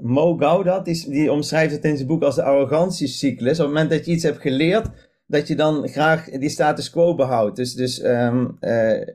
Mo 0.00 0.36
Gaudat, 0.36 0.84
die, 0.84 1.10
die 1.10 1.32
omschrijft 1.32 1.72
het 1.72 1.84
in 1.84 1.96
zijn 1.96 2.08
boek 2.08 2.22
als 2.22 2.34
de 2.34 2.42
arrogantiecyclus. 2.42 3.58
Op 3.58 3.64
het 3.64 3.74
moment 3.74 3.90
dat 3.90 4.06
je 4.06 4.12
iets 4.12 4.22
hebt 4.22 4.40
geleerd, 4.40 4.88
dat 5.26 5.48
je 5.48 5.56
dan 5.56 5.88
graag 5.88 6.30
die 6.30 6.48
status 6.48 6.90
quo 6.90 7.14
behoudt. 7.14 7.56
Dus, 7.56 7.74
dus 7.74 8.02
um, 8.04 8.56
uh, 8.60 9.06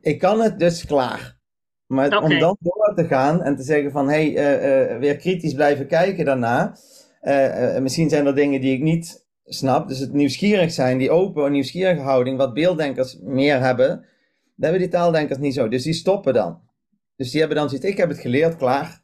ik 0.00 0.18
kan 0.18 0.40
het, 0.40 0.58
dus 0.58 0.84
klaar. 0.84 1.38
Maar 1.86 2.22
om 2.22 2.38
dan 2.38 2.56
door 2.60 2.92
te 2.94 3.04
gaan 3.04 3.42
en 3.42 3.56
te 3.56 3.62
zeggen 3.62 3.90
van, 3.90 4.08
hé, 4.08 4.32
hey, 4.32 4.60
uh, 4.60 4.92
uh, 4.92 4.98
weer 4.98 5.16
kritisch 5.16 5.54
blijven 5.54 5.86
kijken 5.86 6.24
daarna. 6.24 6.76
misschien 7.80 8.08
zijn 8.08 8.26
er 8.26 8.34
dingen 8.34 8.60
die 8.60 8.74
ik 8.74 8.82
niet 8.82 9.26
snap. 9.44 9.88
Dus 9.88 9.98
het 9.98 10.12
nieuwsgierig 10.12 10.72
zijn, 10.72 10.98
die 10.98 11.10
open, 11.10 11.52
nieuwsgierige 11.52 12.00
houding, 12.00 12.36
wat 12.36 12.54
beelddenkers 12.54 13.18
meer 13.22 13.60
hebben, 13.60 13.88
dat 14.60 14.70
hebben 14.70 14.80
die 14.80 14.88
taaldenkers 14.88 15.38
niet 15.38 15.54
zo. 15.54 15.68
Dus 15.68 15.82
die 15.82 15.92
stoppen 15.92 16.34
dan. 16.34 16.60
Dus 17.16 17.30
die 17.30 17.40
hebben 17.40 17.58
dan 17.58 17.68
zoiets, 17.68 17.86
ik 17.86 17.96
heb 17.96 18.08
het 18.08 18.18
geleerd, 18.18 18.56
klaar. 18.56 19.02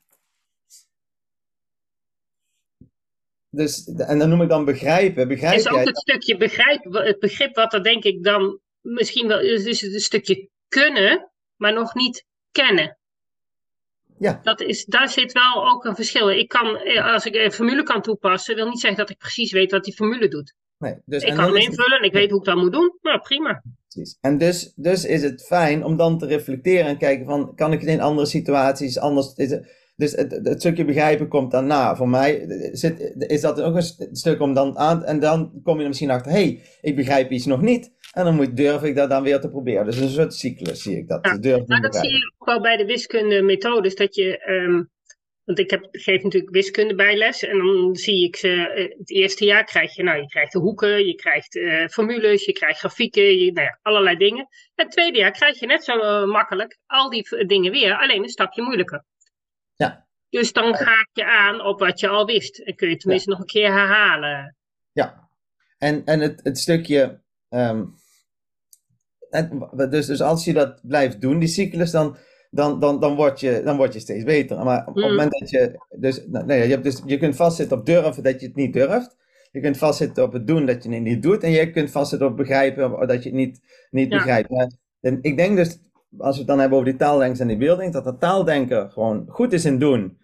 Dus, 3.56 3.84
en 3.84 4.18
dan 4.18 4.28
noem 4.28 4.42
ik 4.42 4.48
dan 4.48 4.64
begrijpen. 4.64 5.28
Begrijp 5.28 5.58
is 5.58 5.68
ook 5.68 5.84
het 5.84 5.98
stukje 5.98 6.36
begrijp, 6.36 6.84
het 6.84 7.18
begrip 7.18 7.54
wat 7.54 7.72
er 7.72 7.82
denk 7.82 8.04
ik 8.04 8.24
dan 8.24 8.60
misschien 8.80 9.28
wel 9.28 9.40
is, 9.40 9.64
is 9.64 9.80
het 9.80 10.02
stukje 10.02 10.48
kunnen, 10.68 11.30
maar 11.56 11.72
nog 11.72 11.94
niet 11.94 12.24
kennen. 12.52 12.98
Ja. 14.18 14.40
Dat 14.42 14.60
is, 14.60 14.84
daar 14.84 15.08
zit 15.08 15.32
wel 15.32 15.68
ook 15.68 15.84
een 15.84 15.94
verschil. 15.94 16.30
Ik 16.30 16.48
kan, 16.48 16.76
eh, 16.76 17.12
als 17.12 17.26
ik 17.26 17.34
een 17.34 17.52
formule 17.52 17.82
kan 17.82 18.02
toepassen, 18.02 18.54
wil 18.54 18.68
niet 18.68 18.80
zeggen 18.80 18.98
dat 18.98 19.10
ik 19.10 19.18
precies 19.18 19.52
weet 19.52 19.70
wat 19.70 19.84
die 19.84 19.94
formule 19.94 20.28
doet. 20.28 20.54
Nee, 20.78 20.96
dus, 21.04 21.22
ik 21.22 21.34
kan 21.34 21.44
hem 21.44 21.56
invullen 21.56 21.98
en 21.98 22.04
ik 22.04 22.12
weet 22.12 22.30
hoe 22.30 22.38
ik 22.38 22.44
dat 22.44 22.56
moet 22.56 22.72
doen. 22.72 22.98
Nou, 23.02 23.20
prima. 23.20 23.62
Precies. 23.88 24.18
En 24.20 24.38
dus, 24.38 24.72
dus 24.74 25.04
is 25.04 25.22
het 25.22 25.46
fijn 25.46 25.84
om 25.84 25.96
dan 25.96 26.18
te 26.18 26.26
reflecteren 26.26 26.86
en 26.86 26.98
kijken 26.98 27.26
van, 27.26 27.54
kan 27.54 27.72
ik 27.72 27.80
het 27.80 27.88
in 27.88 28.00
andere 28.00 28.26
situaties 28.26 28.98
anders... 28.98 29.32
Is 29.34 29.50
het, 29.50 29.75
dus 29.96 30.12
het, 30.12 30.40
het, 30.42 30.60
stukje 30.60 30.84
begrijpen 30.84 31.28
komt 31.28 31.50
daarna. 31.50 31.96
Voor 31.96 32.08
mij 32.08 32.44
zit, 32.72 33.14
is 33.18 33.40
dat 33.40 33.60
ook 33.60 33.74
een 33.74 34.16
stuk 34.16 34.40
om 34.40 34.54
dan 34.54 34.78
aan... 34.78 35.04
En 35.04 35.20
dan 35.20 35.60
kom 35.62 35.76
je 35.76 35.82
er 35.82 35.88
misschien 35.88 36.10
achter, 36.10 36.32
hé, 36.32 36.38
hey, 36.38 36.62
ik 36.80 36.96
begrijp 36.96 37.30
iets 37.30 37.46
nog 37.46 37.62
niet. 37.62 37.94
En 38.12 38.24
dan 38.24 38.34
moet, 38.34 38.56
durf 38.56 38.82
ik 38.82 38.96
dat 38.96 39.10
dan 39.10 39.22
weer 39.22 39.40
te 39.40 39.48
proberen. 39.48 39.84
Dus 39.84 39.96
een 39.96 40.08
soort 40.08 40.34
cyclus 40.34 40.82
zie 40.82 40.96
ik 40.96 41.08
dat. 41.08 41.26
Ja, 41.26 41.38
durf 41.38 41.66
maar 41.66 41.80
dat 41.80 41.96
zie 41.96 42.10
je 42.10 42.34
ook 42.38 42.48
wel 42.48 42.60
bij 42.60 42.76
de 42.76 42.84
wiskunde-methodes. 42.84 43.94
Dat 43.94 44.14
je, 44.14 44.38
ehm, 44.38 44.82
want 45.44 45.58
ik 45.58 45.70
heb, 45.70 45.88
geef 45.90 46.22
natuurlijk 46.22 46.52
wiskunde 46.52 46.94
bijles. 46.94 47.42
En 47.44 47.58
dan 47.58 47.96
zie 47.96 48.24
ik 48.24 48.36
ze, 48.36 48.48
eh, 48.48 48.98
het 48.98 49.10
eerste 49.10 49.44
jaar 49.44 49.64
krijg 49.64 49.94
je, 49.94 50.02
nou 50.02 50.20
je 50.20 50.26
krijgt 50.26 50.52
de 50.52 50.58
hoeken, 50.58 51.06
je 51.06 51.14
krijgt 51.14 51.54
uh, 51.54 51.86
formules, 51.86 52.44
je 52.44 52.52
krijgt 52.52 52.78
grafieken, 52.78 53.38
je, 53.38 53.52
nou 53.52 53.66
ja, 53.66 53.78
allerlei 53.82 54.16
dingen. 54.16 54.48
En 54.74 54.84
het 54.84 54.90
tweede 54.90 55.18
jaar 55.18 55.32
krijg 55.32 55.58
je 55.60 55.66
net 55.66 55.84
zo 55.84 55.96
uh, 55.96 56.24
makkelijk 56.24 56.78
al 56.86 57.10
die 57.10 57.46
dingen 57.46 57.72
weer, 57.72 57.96
alleen 57.96 58.22
een 58.22 58.28
stapje 58.28 58.62
moeilijker. 58.62 59.04
Ja. 59.76 60.06
Dus 60.28 60.52
dan 60.52 60.74
ga 60.74 60.92
ik 60.92 61.08
je 61.12 61.24
aan 61.24 61.60
op 61.60 61.78
wat 61.78 62.00
je 62.00 62.08
al 62.08 62.26
wist. 62.26 62.58
En 62.58 62.74
kun 62.74 62.88
je 62.88 62.96
tenminste 62.96 63.30
nog 63.30 63.38
een 63.38 63.46
keer 63.46 63.72
herhalen. 63.72 64.56
Ja. 64.92 65.28
En, 65.78 66.04
en 66.04 66.20
het, 66.20 66.40
het 66.42 66.58
stukje... 66.58 67.20
Um 67.48 67.94
dus, 69.88 70.06
dus 70.06 70.20
als 70.20 70.44
je 70.44 70.52
dat 70.52 70.80
blijft 70.82 71.20
doen, 71.20 71.38
die 71.38 71.48
cyclus, 71.48 71.90
dan, 71.90 72.16
dan, 72.50 72.80
dan, 72.80 73.00
dan, 73.00 73.14
word, 73.14 73.40
je, 73.40 73.60
dan 73.64 73.76
word 73.76 73.92
je 73.92 74.00
steeds 74.00 74.24
beter. 74.24 74.64
Maar 74.64 74.86
op 74.86 74.94
het 74.94 75.04
mm. 75.04 75.10
moment 75.10 75.30
dat 75.38 75.50
je. 75.50 75.80
Dus, 75.98 76.26
nou, 76.26 76.46
nee, 76.46 76.62
je, 76.62 76.70
hebt 76.70 76.84
dus, 76.84 77.02
je 77.06 77.18
kunt 77.18 77.36
vastzitten 77.36 77.78
op 77.78 77.86
durven 77.86 78.22
dat 78.22 78.40
je 78.40 78.46
het 78.46 78.56
niet 78.56 78.72
durft. 78.72 79.16
Je 79.52 79.60
kunt 79.60 79.76
vastzitten 79.76 80.24
op 80.24 80.32
het 80.32 80.46
doen 80.46 80.66
dat 80.66 80.82
je 80.82 80.90
het 80.90 81.02
niet 81.02 81.22
doet. 81.22 81.42
En 81.42 81.50
je 81.50 81.70
kunt 81.70 81.90
vastzitten 81.90 82.28
op 82.28 82.36
begrijpen 82.36 83.06
dat 83.06 83.22
je 83.22 83.28
het 83.28 83.38
niet, 83.38 83.60
niet 83.90 84.08
begrijpt. 84.08 84.76
en 85.00 85.18
ik 85.22 85.36
denk 85.36 85.56
dus, 85.56 85.78
als 86.18 86.32
we 86.32 86.38
het 86.38 86.48
dan 86.48 86.58
hebben 86.58 86.78
over 86.78 86.90
die 86.90 86.98
taaldenkers 86.98 87.40
en 87.40 87.48
die 87.48 87.56
beelding, 87.56 87.92
dat 87.92 88.04
de 88.04 88.16
taaldenker 88.16 88.90
gewoon 88.90 89.26
goed 89.28 89.52
is 89.52 89.64
in 89.64 89.78
doen. 89.78 90.18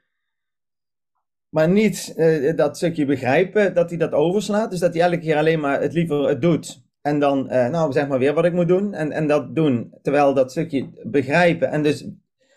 Maar 1.48 1.68
niet 1.68 2.14
uh, 2.16 2.56
dat 2.56 2.76
stukje 2.76 3.04
begrijpen, 3.04 3.74
dat 3.74 3.88
hij 3.88 3.98
dat 3.98 4.12
overslaat. 4.12 4.70
Dus 4.70 4.80
dat 4.80 4.94
hij 4.94 5.02
elke 5.02 5.18
keer 5.18 5.36
alleen 5.36 5.60
maar 5.60 5.80
het 5.80 5.92
liever 5.92 6.28
het 6.28 6.42
doet. 6.42 6.82
En 7.02 7.18
dan, 7.18 7.52
uh, 7.52 7.68
nou 7.68 7.92
zeg 7.92 8.08
maar 8.08 8.18
weer 8.18 8.34
wat 8.34 8.44
ik 8.44 8.52
moet 8.52 8.68
doen. 8.68 8.94
En, 8.94 9.12
en 9.12 9.26
dat 9.26 9.54
doen. 9.54 9.94
Terwijl 10.02 10.34
dat 10.34 10.50
stukje 10.50 10.88
begrijpen. 11.04 11.70
En 11.70 11.82
dus 11.82 12.08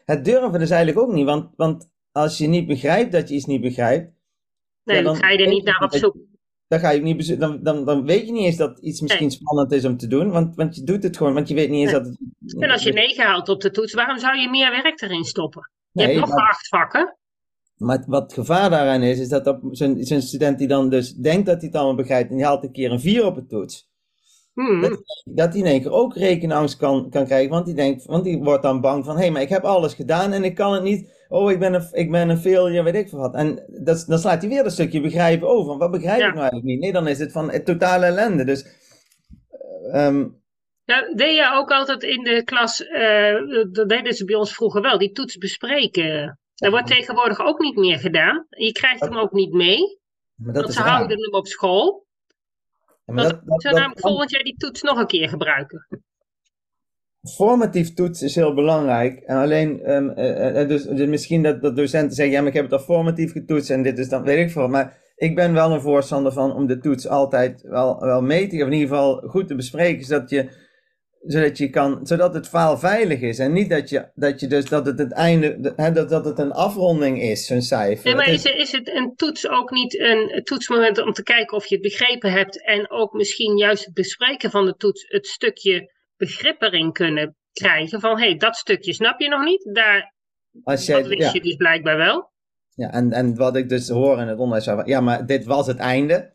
het 0.06 0.26
durven 0.26 0.62
is 0.62 0.70
eigenlijk 0.70 1.08
ook 1.08 1.14
niet. 1.14 1.26
Want, 1.26 1.50
want 1.56 1.90
als 2.12 2.38
je 2.38 2.48
niet 2.48 2.68
begrijpt 2.68 3.12
dat 3.12 3.30
je 3.30 3.36
iets 3.36 3.46
niet 3.46 3.62
begrijpt. 3.62 4.12
Nee, 4.84 5.04
dan, 5.04 5.16
ga 5.16 5.30
je 5.30 5.44
er 5.44 5.50
niet 5.50 5.64
naar 5.64 5.84
op 5.84 5.94
zoek. 5.96 6.16
Dan, 6.67 6.80
ga 6.80 6.89
je 6.89 7.01
niet 7.01 7.39
dan, 7.39 7.63
dan, 7.63 7.86
dan 7.86 8.06
weet 8.06 8.25
je 8.25 8.32
niet 8.32 8.45
eens 8.45 8.58
dat 8.58 8.80
iets 8.80 9.01
misschien 9.01 9.32
spannend 9.32 9.71
is 9.71 9.86
om 9.86 9.97
te 9.97 10.08
doen, 10.08 10.32
want, 10.32 10.56
want 10.56 10.75
je 10.75 10.84
doet 10.84 11.04
het 11.04 11.17
gewoon, 11.17 11.34
want 11.34 11.47
je 11.47 11.56
weet 11.56 11.69
niet 11.69 11.82
eens 11.82 11.91
dat 11.91 12.06
het... 12.06 12.17
En 12.60 12.71
als 12.71 12.84
je 12.84 12.93
negen 12.93 13.25
haalt 13.25 13.49
op 13.49 13.62
de 13.62 13.71
toets, 13.71 13.93
waarom 13.93 14.19
zou 14.19 14.38
je 14.38 14.49
meer 14.49 14.71
werk 14.71 15.01
erin 15.01 15.23
stoppen? 15.23 15.71
Je 15.91 16.01
hebt 16.01 16.19
nog 16.19 16.30
maar, 16.30 16.49
acht 16.49 16.67
vakken. 16.67 17.17
Maar 17.75 18.04
wat 18.08 18.21
het 18.21 18.34
gevaar 18.34 18.69
daaraan 18.69 19.04
is, 19.04 19.19
is 19.19 19.28
dat 19.28 19.60
zo'n 19.71 20.21
student 20.21 20.58
die 20.58 20.67
dan 20.67 20.89
dus 20.89 21.13
denkt 21.13 21.45
dat 21.45 21.58
hij 21.58 21.67
het 21.67 21.75
allemaal 21.75 21.95
begrijpt 21.95 22.30
en 22.30 22.36
die 22.36 22.45
haalt 22.45 22.63
een 22.63 22.71
keer 22.71 22.91
een 22.91 22.99
vier 22.99 23.25
op 23.25 23.36
het 23.36 23.49
toets. 23.49 23.89
Hmm. 24.54 24.82
Dat, 24.82 25.04
dat 25.23 25.51
hij 25.51 25.62
in 25.62 25.65
één 25.65 25.82
keer 25.82 25.91
ook 25.91 26.15
rekenangst 26.15 26.78
kan, 26.78 27.10
kan 27.10 27.25
krijgen, 27.25 27.49
want 27.49 27.65
die, 27.65 27.75
denkt, 27.75 28.06
want 28.06 28.23
die 28.23 28.43
wordt 28.43 28.63
dan 28.63 28.82
bang 28.82 29.06
van, 29.06 29.15
hé, 29.15 29.21
hey, 29.21 29.32
maar 29.32 29.41
ik 29.41 29.49
heb 29.49 29.63
alles 29.63 29.93
gedaan 29.93 30.32
en 30.32 30.43
ik 30.43 30.56
kan 30.56 30.73
het 30.73 30.84
niet 30.84 31.14
oh, 31.28 31.52
ik 31.52 31.60
ben 31.60 31.74
een, 31.74 31.88
ik 31.92 32.12
ben 32.12 32.30
een 32.30 32.38
failure, 32.38 32.84
weet 32.84 32.96
ik 32.96 33.10
veel 33.10 33.20
wat. 33.20 33.34
En 33.34 33.66
dat, 33.68 34.06
dan 34.08 34.20
slaat 34.20 34.42
hij 34.42 34.50
weer 34.50 34.66
een 34.66 34.72
stukje 34.72 35.02
begrijpen 35.02 35.48
over. 35.48 35.78
Wat 35.78 35.92
begrijp 35.92 36.20
ik 36.20 36.26
nou 36.26 36.38
eigenlijk 36.38 36.64
niet? 36.64 36.80
Nee, 36.80 36.92
dan 36.92 37.08
is 37.08 37.20
het 37.20 37.32
van 37.32 37.52
het 37.52 37.66
totale 37.66 38.06
ellende. 38.06 38.44
Dus, 38.44 38.66
um, 39.94 40.44
ja, 40.84 41.14
deed 41.14 41.36
je 41.36 41.52
ook 41.54 41.72
altijd 41.72 42.04
in 42.04 42.24
de 42.24 42.44
klas, 42.44 42.82
uh, 42.82 43.72
dat 43.72 43.90
deden 43.90 44.14
ze 44.14 44.26
bij 44.26 44.36
ons 44.36 44.54
vroeger 44.54 44.82
wel, 44.82 44.98
die 44.98 45.12
toets 45.12 45.38
bespreken. 45.38 46.40
Dat 46.56 46.72
wordt 46.72 46.88
tegenwoordig 46.88 47.40
ook 47.40 47.60
niet 47.60 47.76
meer 47.76 48.00
gedaan. 48.00 48.46
Je 48.50 48.72
krijgt 48.72 49.02
hem 49.02 49.18
ook 49.18 49.32
niet 49.32 49.54
mee. 49.54 50.00
Maar 50.36 50.54
dat 50.54 50.64
want 50.64 50.74
ze 50.74 50.82
houden 50.82 51.22
hem 51.22 51.34
op 51.34 51.48
school. 51.48 52.06
Ja, 53.06 53.14
maar 53.14 53.24
dat, 53.24 53.42
dat, 53.46 53.74
namelijk 53.74 54.00
volgend 54.00 54.32
jaar 54.32 54.44
die 54.44 54.58
toets 54.58 54.82
nog 54.82 55.00
een 55.00 55.08
keer 55.08 55.30
gebruiken 55.30 55.88
formatief 57.30 57.94
toets 57.94 58.22
is 58.22 58.36
heel 58.36 58.54
belangrijk. 58.54 59.20
En 59.20 59.38
alleen, 59.38 59.92
um, 59.92 60.10
uh, 60.10 60.68
dus, 60.68 60.84
dus, 60.84 61.08
misschien 61.08 61.44
dat, 61.44 61.62
dat 61.62 61.76
docenten 61.76 62.16
zeggen, 62.16 62.34
ja, 62.34 62.40
maar 62.40 62.50
ik 62.50 62.56
heb 62.56 62.64
het 62.64 62.74
al 62.74 62.80
formatief 62.80 63.32
getoetst 63.32 63.70
en 63.70 63.84
dit 63.84 64.00
is 64.00 64.10
dan, 64.10 64.24
weet 64.24 64.46
ik 64.46 64.52
veel. 64.52 64.68
Maar 64.68 64.98
ik 65.16 65.36
ben 65.36 65.54
wel 65.54 65.72
een 65.72 65.82
voorstander 65.82 66.32
van 66.32 66.54
om 66.54 66.68
de 66.68 66.80
toets 66.80 67.08
altijd 67.08 67.62
wel, 67.62 68.00
wel 68.00 68.22
mee 68.22 68.48
te 68.48 68.56
of 68.56 68.68
in 68.68 68.74
ieder 68.74 68.88
geval 68.88 69.16
goed 69.16 69.48
te 69.48 69.56
bespreken, 69.56 70.06
zodat 70.06 70.30
je, 70.30 70.50
zodat 71.22 71.58
je 71.58 71.70
kan, 71.70 72.00
zodat 72.04 72.34
het 72.34 72.48
faal 72.48 72.78
veilig 72.78 73.22
is. 73.22 73.40
En 73.40 73.54
niet 73.54 73.70
dat 73.70 73.90
je, 73.90 74.10
dat 74.16 74.40
je 74.40 74.48
dus, 74.48 74.66
dat 74.66 74.86
het 74.86 75.00
het 75.00 75.12
einde, 75.12 75.74
dat, 75.94 76.10
dat 76.10 76.26
het 76.26 76.40
een 76.40 76.52
afronding 76.52 77.22
is, 77.22 77.46
zo'n 77.46 77.62
cijfer. 77.62 78.06
Nee, 78.06 78.16
maar 78.16 78.30
is, 78.30 78.44
is 78.44 78.72
het 78.72 78.90
een 78.96 79.14
toets 79.16 79.50
ook 79.50 79.72
niet 79.72 80.00
een 80.00 80.42
toetsmoment 80.44 81.04
om 81.04 81.14
te 81.14 81.24
kijken 81.24 81.58
of 81.58 81.66
je 81.66 81.76
het 81.76 81.84
begrepen 81.84 82.32
hebt 82.32 82.66
en 82.66 82.92
ook 82.92 83.14
misschien 83.14 83.58
juist 83.58 83.86
het 83.86 83.94
bespreken 83.94 84.52
van 84.52 84.66
de 84.66 84.76
toets 84.76 85.06
het 85.08 85.28
stukje 85.28 85.94
begrip 86.26 86.62
erin 86.62 86.92
kunnen 86.92 87.36
krijgen 87.52 88.00
van 88.00 88.20
hé, 88.20 88.26
hey, 88.26 88.38
dat 88.38 88.56
stukje 88.56 88.94
snap 88.94 89.20
je 89.20 89.30
nog 89.30 89.44
niet, 89.44 89.70
daar, 89.74 90.14
Als 90.64 90.86
jij, 90.86 91.02
dat 91.02 91.10
wist 91.10 91.34
je 91.34 91.42
dus 91.42 91.56
blijkbaar 91.56 91.98
wel. 91.98 92.34
Ja, 92.76 92.92
en, 92.92 93.12
en 93.12 93.36
wat 93.36 93.56
ik 93.56 93.70
dus 93.70 93.90
hoor 93.90 94.20
in 94.20 94.28
het 94.28 94.40
onderwijs, 94.40 94.86
ja, 94.86 95.02
maar 95.02 95.26
dit 95.26 95.46
was 95.46 95.68
het 95.68 95.78
einde. 95.78 96.34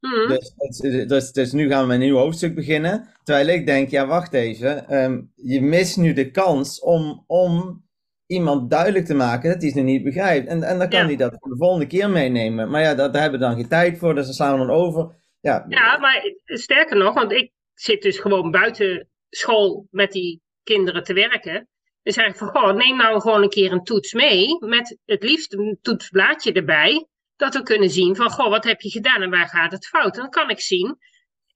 Mhm. 0.00 0.28
Dus, 0.28 0.78
dus, 1.06 1.32
dus, 1.32 1.52
nu 1.52 1.68
gaan 1.68 1.86
we 1.86 1.94
een 1.94 2.00
nieuw 2.00 2.16
hoofdstuk 2.16 2.54
beginnen. 2.54 3.08
Terwijl 3.22 3.46
ik 3.46 3.66
denk, 3.66 3.90
ja, 3.90 4.06
wacht 4.06 4.32
even. 4.32 4.88
Ehm, 4.88 5.20
je 5.34 5.62
mist 5.62 5.96
nu 5.96 6.12
de 6.12 6.30
kans 6.30 6.80
om, 6.80 7.24
om 7.26 7.84
iemand 8.26 8.70
duidelijk 8.70 9.06
te 9.06 9.14
maken 9.14 9.50
dat 9.50 9.60
hij 9.60 9.66
het 9.66 9.76
nu 9.76 9.82
niet 9.82 10.02
begrijpt. 10.02 10.46
En, 10.46 10.62
en 10.62 10.78
dan 10.78 10.88
kan 10.88 11.06
hij 11.06 11.16
dat 11.16 11.32
de 11.32 11.56
volgende 11.56 11.86
keer 11.86 12.10
meenemen. 12.10 12.70
Maar 12.70 12.80
ja, 12.80 12.94
dat, 12.94 13.12
daar 13.12 13.22
hebben 13.22 13.40
we 13.40 13.46
dan 13.46 13.54
geen 13.56 13.68
tijd 13.68 13.98
voor, 13.98 14.14
dus 14.14 14.24
dan 14.24 14.34
slaan 14.34 14.60
we 14.60 14.66
dan 14.66 14.76
over. 14.76 15.18
Ja, 15.40 15.64
ja 15.68 15.98
maar 15.98 16.32
sterker 16.44 16.96
nog, 16.96 17.14
want 17.14 17.32
ik 17.32 17.52
zit 17.74 18.02
dus 18.02 18.18
gewoon 18.18 18.50
buiten 18.50 19.08
school 19.30 19.86
met 19.90 20.12
die 20.12 20.42
kinderen 20.62 21.04
te 21.04 21.12
werken. 21.12 21.68
Dan 22.02 22.12
zeg 22.12 22.26
ik 22.26 22.36
van, 22.36 22.48
goh, 22.48 22.74
neem 22.74 22.96
nou 22.96 23.20
gewoon 23.20 23.42
een 23.42 23.48
keer 23.48 23.72
een 23.72 23.84
toets 23.84 24.12
mee. 24.12 24.56
Met 24.58 24.98
het 25.04 25.22
liefst 25.22 25.52
een 25.52 25.78
toetsblaadje 25.82 26.52
erbij. 26.52 27.06
Dat 27.36 27.54
we 27.54 27.62
kunnen 27.62 27.90
zien 27.90 28.16
van, 28.16 28.30
goh, 28.30 28.48
wat 28.48 28.64
heb 28.64 28.80
je 28.80 28.90
gedaan 28.90 29.22
en 29.22 29.30
waar 29.30 29.48
gaat 29.48 29.72
het 29.72 29.86
fout? 29.86 30.14
En 30.14 30.20
dan 30.20 30.30
kan 30.30 30.50
ik 30.50 30.60
zien 30.60 30.98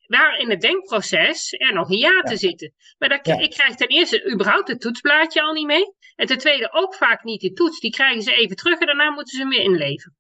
waar 0.07 0.39
in 0.39 0.51
het 0.51 0.61
denkproces 0.61 1.53
er 1.53 1.73
nog 1.73 1.91
een 1.91 1.99
ja, 1.99 2.21
te 2.21 2.37
zitten. 2.37 2.73
Maar 2.99 3.09
dat, 3.09 3.27
ik 3.27 3.51
krijg 3.51 3.75
ten 3.75 3.89
eerste 3.89 4.33
überhaupt 4.33 4.69
het 4.69 4.81
toetsblaadje 4.81 5.43
al 5.43 5.53
niet 5.53 5.67
mee. 5.67 5.95
En 6.17 6.27
ten 6.27 6.39
tweede 6.39 6.73
ook 6.73 6.95
vaak 6.95 7.25
niet 7.25 7.41
die 7.41 7.53
toets. 7.53 7.81
Die 7.81 7.91
krijgen 7.91 8.23
ze 8.23 8.35
even 8.35 8.57
terug 8.57 8.79
en 8.79 8.87
daarna 8.87 9.11
moeten 9.11 9.37
ze 9.37 9.41
hem 9.41 9.49
weer 9.49 9.63
inleveren. 9.63 10.17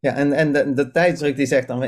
Ja, 0.00 0.14
en, 0.14 0.32
en 0.32 0.52
de, 0.52 0.72
de 0.72 0.90
tijdsdruk 0.90 1.36
die 1.36 1.46
zegt 1.46 1.68
dan, 1.68 1.80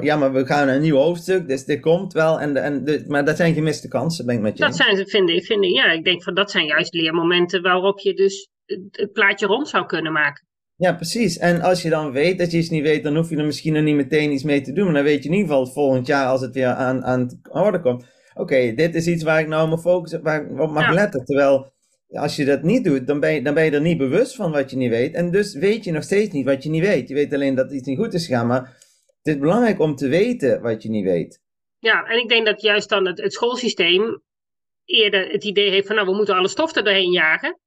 ja, 0.00 0.16
maar 0.16 0.32
we 0.32 0.46
gaan 0.46 0.68
een 0.68 0.80
nieuw 0.80 0.96
hoofdstuk, 0.96 1.48
dus 1.48 1.64
dit 1.64 1.80
komt 1.80 2.12
wel. 2.12 2.40
En, 2.40 2.56
en 2.56 2.84
de, 2.84 3.04
maar 3.06 3.24
dat 3.24 3.36
zijn 3.36 3.54
gemiste 3.54 3.88
kansen, 3.88 4.26
ben 4.26 4.34
ik 4.34 4.40
met 4.40 4.58
je. 4.58 4.64
Dat 4.64 4.76
zijn, 4.76 5.08
vind 5.08 5.30
ik, 5.30 5.44
vind 5.44 5.64
ik, 5.64 5.70
ja, 5.70 5.92
ik 5.92 6.04
denk 6.04 6.22
van 6.22 6.34
dat 6.34 6.50
zijn 6.50 6.66
juist 6.66 6.94
leermomenten 6.94 7.62
waarop 7.62 7.98
je 7.98 8.14
dus 8.14 8.48
het 8.90 9.12
plaatje 9.12 9.46
rond 9.46 9.68
zou 9.68 9.86
kunnen 9.86 10.12
maken. 10.12 10.46
Ja, 10.76 10.92
precies. 10.92 11.38
En 11.38 11.60
als 11.60 11.82
je 11.82 11.90
dan 11.90 12.12
weet 12.12 12.38
dat 12.38 12.50
je 12.50 12.58
iets 12.58 12.70
niet 12.70 12.82
weet, 12.82 13.02
dan 13.02 13.16
hoef 13.16 13.30
je 13.30 13.36
er 13.36 13.44
misschien 13.44 13.72
nog 13.72 13.82
niet 13.82 13.94
meteen 13.94 14.32
iets 14.32 14.42
mee 14.42 14.60
te 14.60 14.72
doen. 14.72 14.84
Maar 14.84 14.94
dan 14.94 15.02
weet 15.02 15.22
je 15.22 15.28
in 15.28 15.34
ieder 15.34 15.48
geval 15.48 15.66
volgend 15.66 16.06
jaar, 16.06 16.26
als 16.26 16.40
het 16.40 16.54
weer 16.54 16.66
aan, 16.66 17.04
aan 17.04 17.20
het 17.20 17.36
orde 17.42 17.80
komt. 17.80 18.04
Oké, 18.34 18.72
dit 18.74 18.94
is 18.94 19.06
iets 19.06 19.22
waar 19.22 19.40
ik 19.40 19.48
nou 19.48 19.68
mijn 19.68 19.80
focus 19.80 20.18
waar 20.22 20.44
ik 20.44 20.60
op 20.60 20.70
mag 20.70 20.92
letten. 20.92 21.24
Terwijl 21.24 21.72
als 22.08 22.36
je 22.36 22.44
dat 22.44 22.62
niet 22.62 22.84
doet, 22.84 23.06
dan 23.06 23.20
ben, 23.20 23.34
je, 23.34 23.42
dan 23.42 23.54
ben 23.54 23.64
je 23.64 23.70
er 23.70 23.80
niet 23.80 23.98
bewust 23.98 24.34
van 24.34 24.52
wat 24.52 24.70
je 24.70 24.76
niet 24.76 24.90
weet. 24.90 25.14
En 25.14 25.30
dus 25.30 25.54
weet 25.54 25.84
je 25.84 25.92
nog 25.92 26.02
steeds 26.02 26.32
niet 26.32 26.44
wat 26.44 26.62
je 26.62 26.70
niet 26.70 26.84
weet. 26.84 27.08
Je 27.08 27.14
weet 27.14 27.32
alleen 27.32 27.54
dat 27.54 27.72
iets 27.72 27.86
niet 27.86 27.98
goed 27.98 28.14
is 28.14 28.26
gegaan. 28.26 28.46
Maar 28.46 28.62
het 29.22 29.34
is 29.34 29.38
belangrijk 29.38 29.78
om 29.78 29.94
te 29.94 30.08
weten 30.08 30.62
wat 30.62 30.82
je 30.82 30.88
niet 30.88 31.04
weet. 31.04 31.40
Ja, 31.78 32.04
en 32.04 32.18
ik 32.18 32.28
denk 32.28 32.46
dat 32.46 32.60
juist 32.60 32.88
dan 32.88 33.06
het, 33.06 33.32
schoolsysteem 33.32 34.22
eerder 34.84 35.30
het 35.30 35.44
idee 35.44 35.70
heeft 35.70 35.86
van 35.86 35.96
nou, 35.96 36.08
we 36.08 36.16
moeten 36.16 36.34
alle 36.34 36.48
stof 36.48 36.76
er 36.76 36.84
doorheen 36.84 37.12
jagen. 37.12 37.58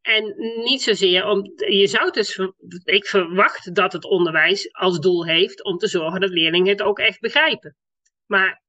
En 0.00 0.34
niet 0.64 0.82
zozeer 0.82 1.26
om. 1.26 1.52
Je 1.56 1.86
zou 1.86 2.10
dus. 2.10 2.38
Ik 2.84 3.06
verwacht 3.06 3.74
dat 3.74 3.92
het 3.92 4.04
onderwijs 4.04 4.72
als 4.72 4.98
doel 4.98 5.26
heeft 5.26 5.64
om 5.64 5.76
te 5.76 5.88
zorgen 5.88 6.20
dat 6.20 6.30
leerlingen 6.30 6.68
het 6.68 6.82
ook 6.82 6.98
echt 6.98 7.20
begrijpen. 7.20 7.76
Maar 8.26 8.59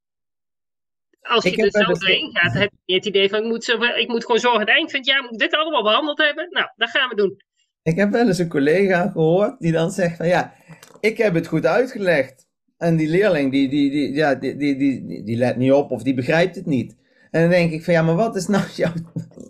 als 1.22 1.44
je 1.44 1.58
er 1.58 1.84
zo 1.84 1.92
doorheen 1.92 2.30
gaat, 2.34 2.54
heb 2.54 2.72
je 2.86 2.96
het 2.96 3.06
idee 3.06 3.30
van 3.30 3.40
ik 3.40 3.46
moet, 3.46 3.64
zo, 3.64 3.84
ik 3.84 4.08
moet 4.08 4.26
gewoon 4.26 4.42
zorgen 4.42 4.66
dat 4.66 4.76
eind 4.76 4.92
van 4.92 5.00
het 5.00 5.10
jaar 5.10 5.24
moet 5.30 5.40
dit 5.40 5.56
allemaal 5.56 5.84
behandeld 5.84 6.18
hebben. 6.18 6.48
Nou, 6.50 6.68
dat 6.76 6.90
gaan 6.90 7.10
we 7.10 7.16
doen. 7.16 7.42
Ik 7.84 7.96
heb 7.96 8.12
wel 8.12 8.28
eens 8.28 8.38
een 8.38 8.50
collega 8.50 9.10
gehoord 9.10 9.60
die 9.60 9.72
dan 9.72 9.92
zegt 9.92 10.18
van 10.18 10.28
ja, 10.28 10.54
ik 11.00 11.18
heb 11.18 11.34
het 11.34 11.48
goed 11.48 11.66
uitgelegd. 11.66 12.50
En 12.78 12.96
die 12.96 13.08
leerling 13.08 13.52
die, 13.52 13.70
die, 13.70 13.92
die, 13.92 14.14
ja, 14.14 14.36
die, 14.36 14.56
die, 14.56 14.78
die, 14.78 15.24
die 15.24 15.38
let 15.38 15.58
niet 15.58 15.72
op 15.72 15.92
of 15.92 16.04
die 16.04 16.14
begrijpt 16.14 16.56
het 16.56 16.66
niet. 16.66 16.96
En 17.32 17.42
dan 17.42 17.50
denk 17.50 17.72
ik 17.72 17.84
van 17.84 17.94
ja, 17.94 18.02
maar 18.02 18.16
wat 18.16 18.36
is 18.36 18.48
nou 18.48 18.64
jouw... 18.76 18.94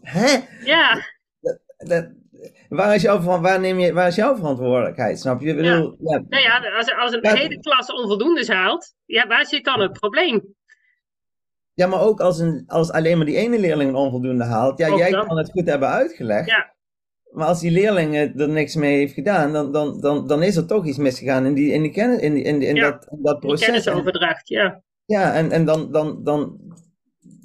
Hè? 0.02 0.38
Ja. 0.64 1.06
Dat, 1.78 2.10
waar, 2.70 2.96
is 2.96 3.02
jouw, 3.02 3.22
waar, 3.22 3.60
neem 3.60 3.80
je, 3.80 3.94
waar 3.94 4.08
is 4.08 4.16
jouw 4.16 4.36
verantwoordelijkheid? 4.36 5.20
Snap 5.20 5.42
je? 5.42 5.50
Ik 5.50 5.56
bedoel, 5.56 5.96
ja. 6.00 6.14
ja. 6.14 6.24
Nou 6.30 6.44
ja, 6.44 6.76
als, 6.78 6.96
als 6.96 7.14
een 7.14 7.38
hele 7.38 7.60
klas 7.60 7.92
onvoldoende 7.92 8.54
haalt, 8.54 8.94
ja, 9.06 9.28
waar 9.28 9.46
zit 9.46 9.66
dan 9.66 9.80
het 9.80 9.92
probleem? 9.92 10.56
Ja, 11.74 11.88
maar 11.88 12.02
ook 12.02 12.20
als, 12.20 12.40
een, 12.40 12.64
als 12.68 12.92
alleen 12.92 13.18
maar 13.18 13.26
die 13.26 13.36
ene 13.38 13.60
leerling 13.60 13.90
een 13.90 13.96
onvoldoende 13.96 14.44
haalt. 14.44 14.78
Ja, 14.78 14.96
jij 14.96 15.12
kan 15.12 15.38
het 15.38 15.52
goed 15.52 15.66
hebben 15.70 15.90
uitgelegd. 15.90 16.50
Ja. 16.50 16.74
Maar 17.32 17.48
als 17.48 17.60
die 17.60 17.72
leerling 17.72 18.16
er 18.16 18.50
niks 18.50 18.76
mee 18.76 18.98
heeft 18.98 19.14
gedaan, 19.14 19.54
dan, 19.54 19.72
dan, 19.72 20.02
dan, 20.02 20.28
dan 20.28 20.44
is 20.44 20.56
er 20.56 20.66
toch 20.66 20.86
iets 20.86 20.98
misgegaan 20.98 21.46
in, 21.46 21.54
die, 21.54 21.72
in, 21.72 21.82
die 21.82 21.92
kennis, 21.92 22.20
in, 22.20 22.34
die, 22.34 22.44
in, 22.44 22.62
in, 22.62 22.76
dat, 22.76 23.08
in 23.12 23.22
dat 23.22 23.40
proces. 23.40 23.66
kennisoverdracht, 23.66 24.48
ja. 24.48 24.84
Ja, 25.06 25.34
en, 25.34 25.52
en 25.52 25.66
dan, 25.66 25.92
dan, 25.92 26.24
dan, 26.24 26.60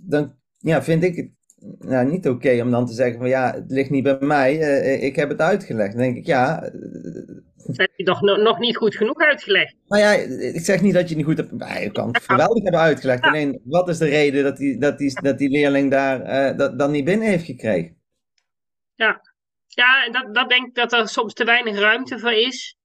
dan 0.06 0.34
ja, 0.58 0.82
vind 0.82 1.02
ik 1.02 1.16
het 1.16 1.30
nou, 1.78 2.10
niet 2.10 2.28
oké 2.28 2.60
om 2.62 2.70
dan 2.70 2.86
te 2.86 2.92
zeggen 2.92 3.18
van 3.18 3.28
ja, 3.28 3.54
het 3.54 3.70
ligt 3.70 3.90
niet 3.90 4.02
bij 4.02 4.16
mij, 4.20 4.58
uh, 4.58 5.02
ik 5.02 5.16
heb 5.16 5.28
het 5.28 5.40
uitgelegd. 5.40 5.92
Dan 5.92 6.02
denk 6.02 6.16
ik, 6.16 6.26
ja, 6.26 6.70
dat 7.66 7.76
heb 7.76 7.90
je 7.96 8.05
toch 8.05 8.20
nog 8.20 8.59
niet 8.59 8.76
goed 8.76 8.96
genoeg 8.96 9.18
uitgelegd? 9.18 9.74
Nou 9.87 10.02
ja, 10.02 10.12
ik 10.55 10.64
zeg 10.64 10.81
niet 10.81 10.94
dat 10.94 11.02
je 11.02 11.09
het 11.09 11.16
niet 11.16 11.26
goed 11.26 11.37
hebt. 11.37 11.81
Je 11.83 11.92
kan 11.92 12.09
het 12.09 12.22
geweldig 12.22 12.62
hebben 12.62 12.81
uitgelegd. 12.81 13.22
Alleen, 13.22 13.61
wat 13.64 13.88
is 13.88 13.98
de 13.98 14.09
reden 14.09 14.44
dat 14.44 14.57
die, 14.57 14.79
dat 14.79 14.98
die, 14.98 15.20
dat 15.22 15.38
die 15.38 15.50
leerling 15.50 15.90
daar 15.90 16.50
uh, 16.50 16.59
dat, 16.59 16.79
dan 16.79 16.90
niet 16.90 17.05
binnen 17.05 17.29
heeft 17.29 17.44
gekregen? 17.44 17.96
Ja, 18.94 19.20
ja 19.66 20.11
dat, 20.11 20.35
dat 20.35 20.48
denk 20.48 20.66
ik 20.66 20.74
dat 20.74 20.92
er 20.92 21.09
soms 21.09 21.33
te 21.33 21.44
weinig 21.44 21.79
ruimte 21.79 22.18
voor 22.18 22.33
is. 22.33 22.76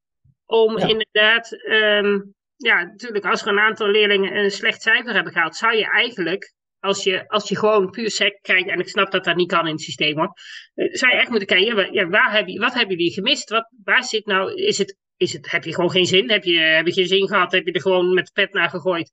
Om 0.45 0.77
inderdaad, 0.77 1.51
um, 1.51 2.33
ja, 2.55 2.83
natuurlijk, 2.83 3.25
als 3.25 3.41
er 3.41 3.47
een 3.47 3.59
aantal 3.59 3.87
leerlingen 3.87 4.35
een 4.35 4.51
slecht 4.51 4.81
cijfer 4.81 5.13
hebben 5.13 5.33
gehaald, 5.33 5.55
zou 5.55 5.75
je 5.75 5.91
eigenlijk 5.91 6.53
als 6.81 7.03
je, 7.03 7.27
als 7.27 7.49
je 7.49 7.57
gewoon 7.57 7.89
puur 7.89 8.11
sec 8.11 8.39
kijkt, 8.41 8.69
en 8.69 8.79
ik 8.79 8.87
snap 8.87 9.11
dat 9.11 9.23
dat 9.23 9.35
niet 9.35 9.51
kan 9.51 9.67
in 9.67 9.73
het 9.73 9.81
systeem 9.81 10.17
hoor, 10.17 10.33
eh, 10.73 10.93
zou 10.93 11.11
je 11.11 11.19
echt 11.19 11.29
moeten 11.29 11.47
kijken, 11.47 11.93
ja, 11.93 12.07
waar 12.07 12.35
heb 12.35 12.47
je, 12.47 12.59
wat 12.59 12.73
hebben 12.73 12.95
jullie 12.97 13.13
gemist? 13.13 13.49
Wat, 13.49 13.71
waar 13.83 14.03
zit 14.03 14.25
nou, 14.25 14.53
is 14.53 14.77
het, 14.77 14.97
is 15.17 15.33
het, 15.33 15.51
heb 15.51 15.63
je 15.63 15.73
gewoon 15.73 15.91
geen 15.91 16.05
zin? 16.05 16.29
Heb 16.29 16.43
je, 16.43 16.59
heb 16.59 16.85
je 16.85 16.93
geen 16.93 17.07
zin 17.07 17.27
gehad? 17.27 17.51
Heb 17.51 17.65
je 17.65 17.71
er 17.71 17.81
gewoon 17.81 18.13
met 18.13 18.25
de 18.25 18.31
pet 18.31 18.53
naar 18.53 18.69
gegooid? 18.69 19.11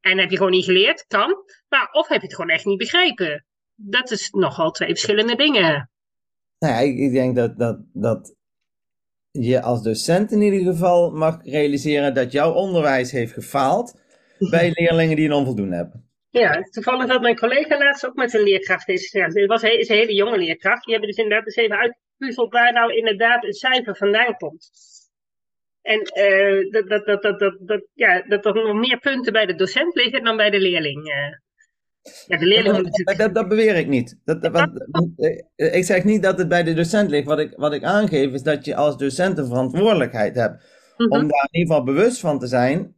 En 0.00 0.18
heb 0.18 0.30
je 0.30 0.36
gewoon 0.36 0.52
niet 0.52 0.64
geleerd? 0.64 1.04
Kan. 1.06 1.34
Maar, 1.68 1.88
of 1.92 2.08
heb 2.08 2.20
je 2.20 2.26
het 2.26 2.34
gewoon 2.34 2.50
echt 2.50 2.64
niet 2.64 2.78
begrepen? 2.78 3.46
Dat 3.74 4.10
is 4.10 4.30
nogal 4.30 4.70
twee 4.70 4.88
verschillende 4.88 5.36
dingen. 5.36 5.90
Nou 6.58 6.72
ja, 6.74 6.78
ik, 6.78 6.98
ik 6.98 7.12
denk 7.12 7.36
dat, 7.36 7.58
dat, 7.58 7.78
dat 7.92 8.34
je 9.30 9.62
als 9.62 9.82
docent 9.82 10.32
in 10.32 10.42
ieder 10.42 10.72
geval 10.72 11.10
mag 11.10 11.44
realiseren 11.44 12.14
dat 12.14 12.32
jouw 12.32 12.52
onderwijs 12.52 13.10
heeft 13.10 13.32
gefaald 13.32 14.00
bij 14.38 14.70
leerlingen 14.74 15.16
die 15.16 15.26
een 15.26 15.32
onvoldoende 15.32 15.76
hebben. 15.76 16.03
Ja, 16.40 16.62
toevallig 16.62 17.10
had 17.10 17.20
mijn 17.20 17.36
collega 17.36 17.78
laatst 17.78 18.06
ook 18.06 18.14
met 18.14 18.34
een 18.34 18.42
leerkracht 18.42 18.88
is. 18.88 19.12
Ja, 19.12 19.28
dit 19.28 19.46
was 19.46 19.62
is 19.62 19.88
een 19.88 19.96
hele 19.96 20.14
jonge 20.14 20.38
leerkracht. 20.38 20.84
Die 20.84 20.92
hebben 20.92 21.10
dus 21.10 21.22
inderdaad 21.24 21.46
eens 21.46 21.56
even 21.56 21.76
uitgepuzzeld 21.76 22.52
waar 22.52 22.72
nou 22.72 22.94
inderdaad 22.94 23.44
een 23.44 23.52
cijfer 23.52 23.96
vandaan 23.96 24.36
komt. 24.36 24.70
En 25.82 25.98
uh, 25.98 26.70
dat, 26.70 26.88
dat, 26.88 27.06
dat, 27.06 27.22
dat, 27.22 27.38
dat, 27.38 27.56
dat, 27.60 27.86
ja, 27.92 28.22
dat 28.28 28.46
er 28.46 28.54
nog 28.54 28.76
meer 28.76 28.98
punten 28.98 29.32
bij 29.32 29.46
de 29.46 29.54
docent 29.54 29.94
liggen 29.94 30.24
dan 30.24 30.36
bij 30.36 30.50
de 30.50 30.60
leerling. 30.60 31.08
Uh. 31.08 31.14
Ja, 32.26 32.38
de 32.38 32.46
leerling 32.46 33.04
dat, 33.04 33.16
dat, 33.16 33.34
dat, 33.34 33.48
beweer 33.48 33.76
ik 33.76 33.86
niet. 33.86 34.20
Dat, 34.24 34.42
dat, 34.42 34.70
ik 35.56 35.84
zeg 35.84 36.04
niet 36.04 36.22
dat 36.22 36.38
het 36.38 36.48
bij 36.48 36.62
de 36.62 36.74
docent 36.74 37.10
ligt. 37.10 37.26
Wat 37.26 37.38
ik, 37.38 37.52
wat 37.56 37.72
ik 37.72 37.82
aangeef 37.82 38.32
is 38.32 38.42
dat 38.42 38.64
je 38.64 38.76
als 38.76 38.96
docent 38.96 39.38
een 39.38 39.46
verantwoordelijkheid 39.46 40.34
hebt. 40.34 40.64
Om 40.96 41.06
mhm. 41.06 41.28
daar 41.28 41.48
in 41.50 41.58
ieder 41.58 41.74
geval 41.74 41.94
bewust 41.94 42.20
van 42.20 42.38
te 42.38 42.46
zijn. 42.46 42.93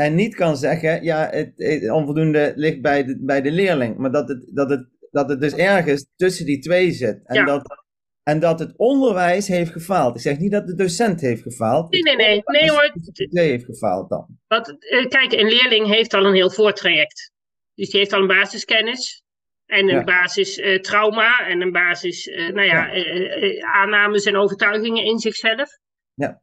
En 0.00 0.14
niet 0.14 0.34
kan 0.34 0.56
zeggen, 0.56 1.02
ja, 1.02 1.28
het, 1.30 1.52
het 1.56 1.90
onvoldoende 1.90 2.52
ligt 2.56 2.80
bij 2.80 3.04
de, 3.04 3.18
bij 3.20 3.40
de 3.40 3.50
leerling. 3.50 3.96
Maar 3.96 4.10
dat 4.10 4.28
het, 4.28 4.50
dat, 4.54 4.70
het, 4.70 4.86
dat 5.10 5.28
het 5.28 5.40
dus 5.40 5.54
ergens 5.54 6.06
tussen 6.16 6.46
die 6.46 6.58
twee 6.58 6.90
zit. 6.90 7.20
En, 7.24 7.46
dat, 7.46 7.84
en 8.22 8.40
dat 8.40 8.58
het 8.58 8.76
onderwijs 8.76 9.48
heeft 9.48 9.70
gefaald. 9.70 10.14
Ik 10.14 10.20
zeg 10.20 10.38
niet 10.38 10.52
dat 10.52 10.66
de 10.66 10.74
docent 10.74 11.20
heeft 11.20 11.42
gefaald. 11.42 11.92
Nee, 11.92 12.02
nee, 12.02 12.16
nee. 12.16 12.42
nee 12.44 12.70
hoor. 12.70 12.92
De 12.94 13.28
twee 13.28 13.48
heeft 13.48 13.64
gefaald 13.64 14.08
dan. 14.08 14.26
Wat, 14.46 14.68
uh, 14.68 15.06
kijk, 15.06 15.32
een 15.32 15.48
leerling 15.48 15.86
heeft 15.86 16.14
al 16.14 16.26
een 16.26 16.34
heel 16.34 16.50
voortraject. 16.50 17.32
Dus 17.74 17.90
die 17.90 18.00
heeft 18.00 18.12
al 18.12 18.20
een 18.20 18.26
basiskennis. 18.26 19.22
En 19.66 19.88
een 19.88 20.04
basis 20.04 20.58
uh, 20.58 20.80
trauma. 20.80 21.46
En 21.48 21.60
een 21.60 21.72
basis, 21.72 22.26
uh, 22.26 22.48
nou 22.48 22.66
ja, 22.66 22.86
ja. 22.92 23.72
aannames 23.72 24.24
en 24.24 24.36
overtuigingen 24.36 25.04
in 25.04 25.18
zichzelf. 25.18 25.68
Ja 26.14 26.42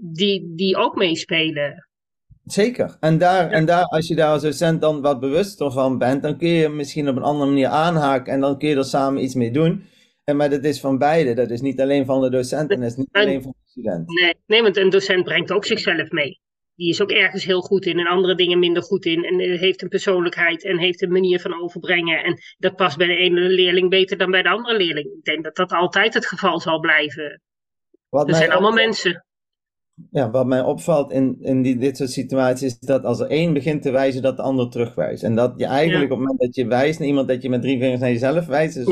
die, 0.00 0.52
die 0.54 0.76
ook 0.76 0.96
meespelen. 0.96 1.88
Zeker. 2.44 2.96
En, 3.00 3.18
daar, 3.18 3.50
en 3.50 3.66
daar, 3.66 3.84
als 3.84 4.08
je 4.08 4.14
daar 4.14 4.30
als 4.30 4.42
docent 4.42 4.80
dan 4.80 5.00
wat 5.00 5.20
bewuster 5.20 5.72
van 5.72 5.98
bent, 5.98 6.22
dan 6.22 6.38
kun 6.38 6.48
je 6.48 6.68
misschien 6.68 7.08
op 7.08 7.16
een 7.16 7.22
andere 7.22 7.50
manier 7.50 7.68
aanhaken 7.68 8.32
en 8.32 8.40
dan 8.40 8.58
kun 8.58 8.68
je 8.68 8.76
er 8.76 8.84
samen 8.84 9.22
iets 9.22 9.34
mee 9.34 9.50
doen. 9.50 9.84
En, 10.24 10.36
maar 10.36 10.50
dat 10.50 10.64
is 10.64 10.80
van 10.80 10.98
beide. 10.98 11.34
Dat 11.34 11.50
is 11.50 11.60
niet 11.60 11.80
alleen 11.80 12.04
van 12.04 12.20
de 12.20 12.30
docent 12.30 12.70
en 12.70 12.80
dat 12.80 12.90
is 12.90 12.96
niet 12.96 13.08
alleen 13.12 13.42
van 13.42 13.54
de 13.58 13.70
student. 13.70 14.08
Nee, 14.08 14.34
nee, 14.46 14.62
want 14.62 14.76
een 14.76 14.90
docent 14.90 15.24
brengt 15.24 15.52
ook 15.52 15.64
zichzelf 15.64 16.10
mee. 16.10 16.40
Die 16.74 16.88
is 16.88 17.02
ook 17.02 17.10
ergens 17.10 17.44
heel 17.44 17.60
goed 17.60 17.86
in 17.86 17.98
en 17.98 18.06
andere 18.06 18.34
dingen 18.34 18.58
minder 18.58 18.82
goed 18.82 19.04
in. 19.04 19.24
En 19.24 19.58
heeft 19.58 19.82
een 19.82 19.88
persoonlijkheid 19.88 20.64
en 20.64 20.78
heeft 20.78 21.02
een 21.02 21.12
manier 21.12 21.40
van 21.40 21.62
overbrengen. 21.62 22.24
En 22.24 22.38
dat 22.58 22.76
past 22.76 22.96
bij 22.96 23.06
de 23.06 23.16
ene 23.16 23.40
leerling 23.40 23.90
beter 23.90 24.18
dan 24.18 24.30
bij 24.30 24.42
de 24.42 24.48
andere 24.48 24.76
leerling. 24.76 25.06
Ik 25.06 25.24
denk 25.24 25.44
dat 25.44 25.56
dat 25.56 25.72
altijd 25.72 26.14
het 26.14 26.26
geval 26.26 26.60
zal 26.60 26.80
blijven. 26.80 27.42
Wat 28.08 28.28
er 28.28 28.34
zijn 28.34 28.50
allemaal 28.50 28.72
mensen 28.72 29.24
ja, 30.10 30.30
wat 30.30 30.46
mij 30.46 30.60
opvalt 30.60 31.12
in, 31.12 31.36
in 31.40 31.62
die, 31.62 31.78
dit 31.78 31.96
soort 31.96 32.10
situaties 32.10 32.66
is 32.66 32.78
dat 32.78 33.04
als 33.04 33.20
er 33.20 33.26
één 33.26 33.52
begint 33.52 33.82
te 33.82 33.90
wijzen, 33.90 34.22
dat 34.22 34.36
de 34.36 34.42
ander 34.42 34.70
terugwijst. 34.70 35.22
En 35.22 35.34
dat 35.34 35.52
je 35.56 35.64
eigenlijk 35.64 36.12
op 36.12 36.18
het 36.18 36.18
moment 36.18 36.40
dat 36.40 36.54
je 36.54 36.66
wijst 36.66 36.98
naar 36.98 37.08
iemand, 37.08 37.28
dat 37.28 37.42
je 37.42 37.48
met 37.48 37.62
drie 37.62 37.78
vingers 37.78 38.00
naar 38.00 38.10
jezelf 38.10 38.46
wijst. 38.46 38.74
Dus, 38.74 38.86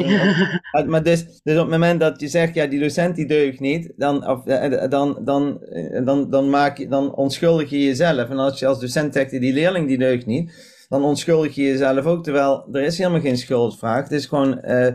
maar 0.87 1.03
dus, 1.03 1.41
dus 1.43 1.55
op 1.55 1.61
het 1.61 1.71
moment 1.71 2.01
dat 2.01 2.21
je 2.21 2.29
zegt, 2.29 2.55
ja, 2.55 2.67
die 2.67 2.81
docent 2.81 3.17
die 3.17 3.27
deugt 3.27 3.61
niet, 3.61 3.93
dan, 3.97 4.29
of, 4.29 4.47
eh, 4.47 4.83
eh, 4.83 4.91
dan, 4.91 5.21
dan, 5.25 5.63
eh, 5.63 6.05
dan, 6.05 6.31
dan, 6.31 6.51
maak 6.51 6.79
je, 6.79 6.89
dan 6.89 7.15
onschuldig 7.15 7.71
je 7.71 7.85
jezelf. 7.85 8.29
En 8.29 8.39
als 8.39 8.59
je 8.59 8.67
als 8.67 8.81
docent 8.81 9.15
zegt, 9.15 9.31
die 9.31 9.53
leerling 9.53 9.89
die 9.89 9.99
deugt 9.99 10.27
niet, 10.27 10.53
dan 10.89 11.05
onschuldig 11.05 11.55
je 11.55 11.63
jezelf 11.63 12.05
ook. 12.05 12.25
Terwijl 12.25 12.69
er 12.73 12.83
is 12.83 12.99
helemaal 12.99 13.21
geen 13.21 13.39
schuldvraag. 13.39 14.03
Het 14.03 14.13
is 14.13 14.27
gewoon, 14.27 14.61
uh, 14.65 14.93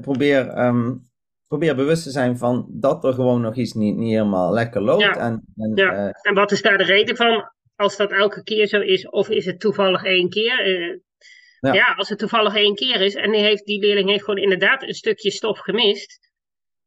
probeer... 0.00 0.58
Um, 0.58 1.10
probeer 1.52 1.76
bewust 1.76 2.02
te 2.02 2.10
zijn 2.10 2.36
van 2.36 2.66
dat 2.68 3.04
er 3.04 3.12
gewoon 3.12 3.40
nog 3.40 3.56
iets 3.56 3.72
niet, 3.72 3.96
niet 3.96 4.10
helemaal 4.10 4.52
lekker 4.52 4.82
loopt. 4.82 5.02
Ja. 5.02 5.16
En, 5.16 5.42
en, 5.56 5.72
ja. 5.74 5.92
Uh, 5.92 6.10
en 6.22 6.34
wat 6.34 6.52
is 6.52 6.62
daar 6.62 6.78
de 6.78 6.84
reden 6.84 7.16
van? 7.16 7.50
Als 7.76 7.96
dat 7.96 8.12
elke 8.12 8.42
keer 8.42 8.66
zo 8.66 8.80
is, 8.80 9.08
of 9.08 9.28
is 9.28 9.44
het 9.44 9.60
toevallig 9.60 10.04
één 10.04 10.28
keer? 10.28 10.66
Uh, 10.66 10.98
ja. 11.60 11.72
ja. 11.72 11.94
als 11.94 12.08
het 12.08 12.18
toevallig 12.18 12.54
één 12.54 12.74
keer 12.74 13.00
is 13.00 13.14
en 13.14 13.30
die, 13.30 13.40
heeft, 13.40 13.64
die 13.64 13.80
leerling 13.80 14.08
heeft 14.08 14.24
gewoon 14.24 14.42
inderdaad 14.42 14.82
een 14.82 14.94
stukje 14.94 15.30
stof 15.30 15.58
gemist, 15.58 16.30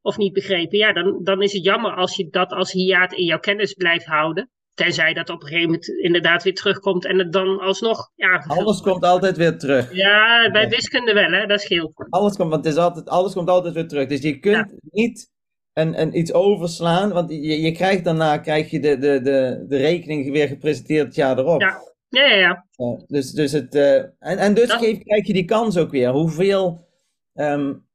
of 0.02 0.18
niet 0.18 0.34
begrepen, 0.34 0.78
ja, 0.78 0.94
dan, 0.94 1.24
dan 1.24 1.42
is 1.42 1.54
het 1.54 1.64
jammer 1.64 1.96
als 1.96 2.16
je 2.16 2.30
dat 2.30 2.52
als 2.52 2.72
hiaat 2.72 3.14
in 3.14 3.26
jouw 3.26 3.40
kennis 3.40 3.74
blijft 3.74 4.06
houden. 4.06 4.50
Tenzij 4.76 5.14
dat 5.14 5.30
op 5.30 5.42
een 5.42 5.48
gegeven 5.48 5.66
moment 5.70 5.88
inderdaad 5.88 6.44
weer 6.44 6.54
terugkomt 6.54 7.06
en 7.06 7.18
het 7.18 7.34
dan 7.34 7.60
alsnog. 7.60 8.12
Ja, 8.16 8.44
alles 8.48 8.82
komt 8.82 9.04
altijd 9.04 9.38
weer 9.38 9.58
terug. 9.58 9.94
Ja, 9.94 10.50
bij 10.52 10.70
wiskunde 10.70 11.14
wel, 11.14 11.32
hè? 11.32 11.46
dat 11.46 11.62
scheelt. 11.62 11.92
Alles 12.10 12.36
komt, 12.36 12.50
want 12.50 12.66
het 12.66 12.74
is 12.74 12.80
altijd, 12.80 13.10
alles 13.10 13.34
komt 13.34 13.50
altijd 13.50 13.74
weer 13.74 13.88
terug. 13.88 14.08
Dus 14.08 14.22
je 14.22 14.40
kunt 14.40 14.72
niet 14.82 15.32
een, 15.74 16.02
een, 16.02 16.18
iets 16.18 16.34
overslaan, 16.34 17.12
want 17.12 17.30
je, 17.30 17.62
je 17.62 17.72
krijgt 17.72 18.04
daarna 18.04 18.38
krijg 18.38 18.70
je 18.70 18.80
de, 18.80 18.98
de, 18.98 19.22
de, 19.22 19.66
de 19.68 19.78
rekening 19.78 20.32
weer 20.32 20.48
gepresenteerd 20.48 21.06
het 21.06 21.16
jaar 21.16 21.38
erop. 21.38 21.62
Ja, 21.62 21.80
ja, 22.10 22.26
ja. 22.26 22.66
ja. 22.72 23.04
dus, 23.08 23.32
dus 23.32 23.52
het, 23.52 23.76
uh, 23.76 23.96
en, 23.98 24.38
en 24.38 24.54
dus 24.54 24.72
geef, 24.72 25.00
krijg 25.04 25.28
je 25.28 25.34
die 25.34 25.46
kans 25.46 25.78
ook 25.78 25.92
weer. 25.92 26.10
Hoeveel. 26.10 26.88
Um, 27.34 27.86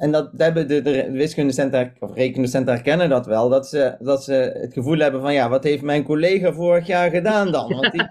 en 0.00 0.12
dat 0.12 0.30
hebben 0.36 0.68
de, 0.68 0.82
de 0.82 1.10
wiskundecenten 1.10 1.92
of 1.98 2.14
rekendecenten 2.14 2.74
herkennen 2.74 3.08
dat 3.08 3.26
wel, 3.26 3.48
dat 3.48 3.68
ze, 3.68 3.96
dat 3.98 4.24
ze 4.24 4.32
het 4.32 4.72
gevoel 4.72 4.98
hebben 4.98 5.20
van 5.20 5.32
ja, 5.32 5.48
wat 5.48 5.64
heeft 5.64 5.82
mijn 5.82 6.02
collega 6.02 6.52
vorig 6.52 6.86
jaar 6.86 7.10
gedaan 7.10 7.52
dan? 7.52 7.68
Want 7.68 7.92
die, 7.92 8.02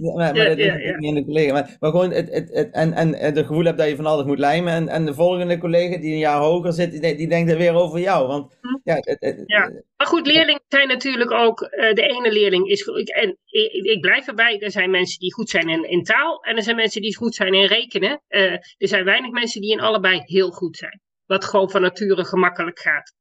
maar, 0.14 0.34
maar 0.34 0.34
dat 0.34 0.58
is 0.58 0.96
niet 0.96 1.08
in 1.08 1.14
de 1.14 1.24
collega. 1.24 1.52
Maar, 1.52 1.76
maar 1.80 1.90
gewoon 1.90 2.10
het, 2.10 2.30
het, 2.30 2.48
het, 2.52 2.70
en, 2.70 2.92
en 2.92 3.14
het 3.14 3.38
gevoel 3.38 3.64
hebt 3.64 3.78
dat 3.78 3.88
je 3.88 3.96
van 3.96 4.06
alles 4.06 4.24
moet 4.24 4.38
lijmen. 4.38 4.72
En, 4.72 4.88
en 4.88 5.04
de 5.04 5.14
volgende 5.14 5.58
collega 5.58 5.96
die 5.96 6.12
een 6.12 6.18
jaar 6.18 6.40
hoger 6.40 6.72
zit, 6.72 7.02
die, 7.02 7.16
die 7.16 7.28
denkt 7.28 7.50
er 7.50 7.58
weer 7.58 7.74
over 7.74 8.00
jou. 8.00 8.26
Want, 8.26 8.58
hm. 8.60 8.78
ja, 8.84 8.96
het, 9.00 9.42
ja. 9.46 9.70
Maar 10.00 10.08
goed, 10.08 10.26
leerlingen 10.26 10.62
zijn 10.68 10.88
natuurlijk 10.88 11.30
ook, 11.30 11.60
uh, 11.60 11.92
de 11.92 12.02
ene 12.02 12.32
leerling 12.32 12.68
is, 12.68 12.82
en 12.86 13.38
ik, 13.44 13.72
ik, 13.72 14.00
blijf 14.00 14.26
erbij, 14.26 14.60
er 14.60 14.70
zijn 14.70 14.90
mensen 14.90 15.18
die 15.18 15.32
goed 15.32 15.50
zijn 15.50 15.68
in, 15.68 15.88
in 15.88 16.02
taal 16.02 16.42
en 16.42 16.56
er 16.56 16.62
zijn 16.62 16.76
mensen 16.76 17.02
die 17.02 17.16
goed 17.16 17.34
zijn 17.34 17.54
in 17.54 17.66
rekenen. 17.66 18.22
Uh, 18.28 18.52
er 18.52 18.88
zijn 18.88 19.04
weinig 19.04 19.30
mensen 19.30 19.60
die 19.60 19.72
in 19.72 19.80
allebei 19.80 20.20
heel 20.24 20.50
goed 20.50 20.76
zijn 20.76 21.00
wat 21.26 21.44
gewoon 21.44 21.70
van 21.70 21.80
nature 21.80 22.24
gemakkelijk 22.24 22.78
gaat. 22.78 23.14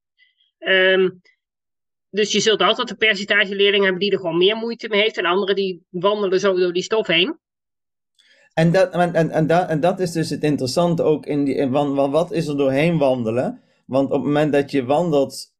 Um, 0.59 1.21
dus 2.09 2.31
je 2.31 2.39
zult 2.39 2.61
altijd 2.61 2.89
een 2.89 2.97
percentage 2.97 3.55
leerlingen 3.55 3.83
hebben 3.83 4.01
die 4.01 4.11
er 4.11 4.19
gewoon 4.19 4.37
meer 4.37 4.55
moeite 4.55 4.87
mee 4.87 5.01
heeft 5.01 5.17
en 5.17 5.25
anderen 5.25 5.55
die 5.55 5.85
wandelen 5.89 6.39
zo 6.39 6.53
door 6.53 6.73
die 6.73 6.83
stof 6.83 7.07
heen. 7.07 7.39
En 8.53 8.71
dat, 8.71 8.93
en, 8.93 9.29
en, 9.31 9.47
dat, 9.47 9.69
en 9.69 9.79
dat 9.79 9.99
is 9.99 10.11
dus 10.11 10.29
het 10.29 10.43
interessante 10.43 11.03
ook 11.03 11.25
in 11.25 11.43
die, 11.43 11.67
van, 11.71 12.11
wat 12.11 12.31
is 12.31 12.47
er 12.47 12.57
doorheen 12.57 12.97
wandelen? 12.97 13.61
Want 13.85 14.07
op 14.07 14.15
het 14.15 14.23
moment 14.23 14.53
dat 14.53 14.71
je 14.71 14.85
wandelt, 14.85 15.57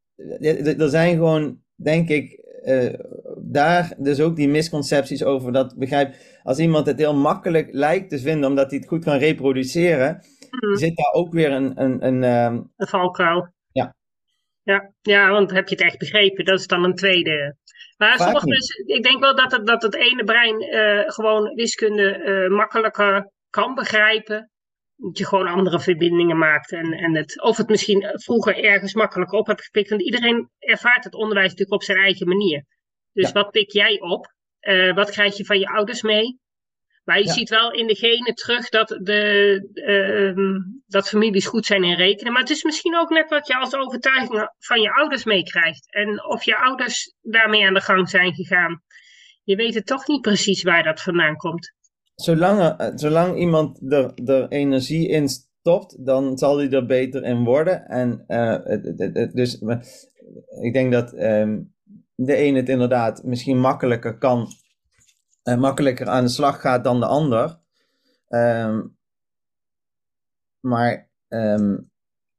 er 0.77 0.89
zijn 0.89 1.15
gewoon, 1.15 1.61
denk 1.75 2.09
ik, 2.09 2.39
uh, 2.63 2.93
daar 3.37 3.93
dus 3.97 4.19
ook 4.19 4.35
die 4.35 4.47
misconcepties 4.47 5.23
over. 5.23 5.51
Dat 5.51 5.77
begrijp, 5.77 6.15
als 6.43 6.59
iemand 6.59 6.85
het 6.85 6.97
heel 6.97 7.15
makkelijk 7.15 7.67
lijkt 7.71 8.09
te 8.09 8.19
vinden 8.19 8.49
omdat 8.49 8.69
hij 8.69 8.79
het 8.79 8.87
goed 8.87 9.03
kan 9.03 9.17
reproduceren, 9.17 10.23
mm. 10.49 10.75
zit 10.75 10.97
daar 10.97 11.11
ook 11.11 11.33
weer 11.33 11.51
een... 11.51 11.81
Een, 11.81 12.05
een, 12.05 12.23
um... 12.23 12.71
een 12.77 12.87
valkuil. 12.87 13.47
Ja. 13.71 13.95
ja. 14.63 14.93
Ja, 15.01 15.29
want 15.29 15.51
heb 15.51 15.67
je 15.67 15.75
het 15.75 15.83
echt 15.83 15.97
begrepen? 15.97 16.45
Dat 16.45 16.59
is 16.59 16.67
dan 16.67 16.83
een 16.83 16.95
tweede. 16.95 17.55
Maar 17.97 18.17
sommige 18.17 18.47
mensen, 18.47 18.87
ik 18.87 19.03
denk 19.03 19.19
wel 19.19 19.35
dat 19.35 19.51
het, 19.51 19.67
dat 19.67 19.81
het 19.81 19.95
ene 19.95 20.23
brein 20.23 20.63
uh, 20.63 21.03
gewoon 21.05 21.53
wiskunde 21.55 22.23
uh, 22.23 22.55
makkelijker 22.55 23.31
kan 23.49 23.75
begrijpen. 23.75 24.51
Dat 25.01 25.17
je 25.17 25.25
gewoon 25.25 25.47
andere 25.47 25.79
verbindingen 25.79 26.37
maakt. 26.37 26.71
En, 26.71 26.91
en 26.91 27.15
het, 27.15 27.41
of 27.41 27.57
het 27.57 27.69
misschien 27.69 28.09
vroeger 28.13 28.63
ergens 28.63 28.93
makkelijker 28.93 29.37
op 29.37 29.47
hebt 29.47 29.63
gepikt. 29.63 29.89
Want 29.89 30.01
iedereen 30.01 30.49
ervaart 30.59 31.03
het 31.03 31.13
onderwijs 31.13 31.49
natuurlijk 31.49 31.81
op 31.81 31.83
zijn 31.83 31.97
eigen 31.97 32.27
manier. 32.27 32.65
Dus 33.13 33.27
ja. 33.27 33.33
wat 33.33 33.51
pik 33.51 33.71
jij 33.71 33.99
op? 33.99 34.33
Uh, 34.61 34.93
wat 34.93 35.09
krijg 35.11 35.37
je 35.37 35.45
van 35.45 35.59
je 35.59 35.67
ouders 35.67 36.01
mee? 36.01 36.39
Maar 37.03 37.19
je 37.19 37.29
ziet 37.29 37.49
wel 37.49 37.71
in 37.71 37.87
de 37.87 37.95
genen 37.95 38.35
terug 38.35 38.69
dat, 38.69 38.87
de, 38.87 39.61
uh, 39.73 40.55
dat 40.87 41.09
families 41.09 41.47
goed 41.47 41.65
zijn 41.65 41.83
in 41.83 41.95
rekenen. 41.95 42.33
Maar 42.33 42.41
het 42.41 42.51
is 42.51 42.63
misschien 42.63 42.97
ook 42.97 43.09
net 43.09 43.29
wat 43.29 43.47
je 43.47 43.55
als 43.55 43.75
overtuiging 43.75 44.51
van 44.57 44.81
je 44.81 44.93
ouders 44.93 45.23
meekrijgt. 45.23 45.93
En 45.93 46.25
of 46.25 46.43
je 46.43 46.57
ouders 46.57 47.13
daarmee 47.21 47.65
aan 47.65 47.73
de 47.73 47.81
gang 47.81 48.09
zijn 48.09 48.33
gegaan. 48.33 48.83
Je 49.43 49.55
weet 49.55 49.73
het 49.73 49.85
toch 49.85 50.07
niet 50.07 50.21
precies 50.21 50.63
waar 50.63 50.83
dat 50.83 51.01
vandaan 51.01 51.35
komt. 51.35 51.73
Zolang, 52.19 52.59
er, 52.59 52.91
zolang 52.95 53.37
iemand 53.37 53.91
er, 53.91 54.13
er 54.25 54.47
energie 54.47 55.07
in 55.07 55.29
stopt, 55.29 56.05
dan 56.05 56.37
zal 56.37 56.57
hij 56.57 56.69
er 56.69 56.85
beter 56.85 57.23
in 57.23 57.43
worden. 57.43 57.87
En 57.87 58.23
uh, 58.27 59.33
dus 59.33 59.61
ik 60.61 60.73
denk 60.73 60.91
dat 60.91 61.13
um, 61.13 61.73
de 62.15 62.37
een 62.37 62.55
het 62.55 62.69
inderdaad 62.69 63.23
misschien 63.23 63.59
makkelijker 63.59 64.17
kan 64.17 64.47
uh, 65.43 65.57
makkelijker 65.57 66.07
aan 66.07 66.23
de 66.23 66.29
slag 66.29 66.61
gaat 66.61 66.83
dan 66.83 66.99
de 66.99 67.05
ander. 67.05 67.59
Um, 68.27 68.97
maar 70.59 71.11
um, 71.27 71.91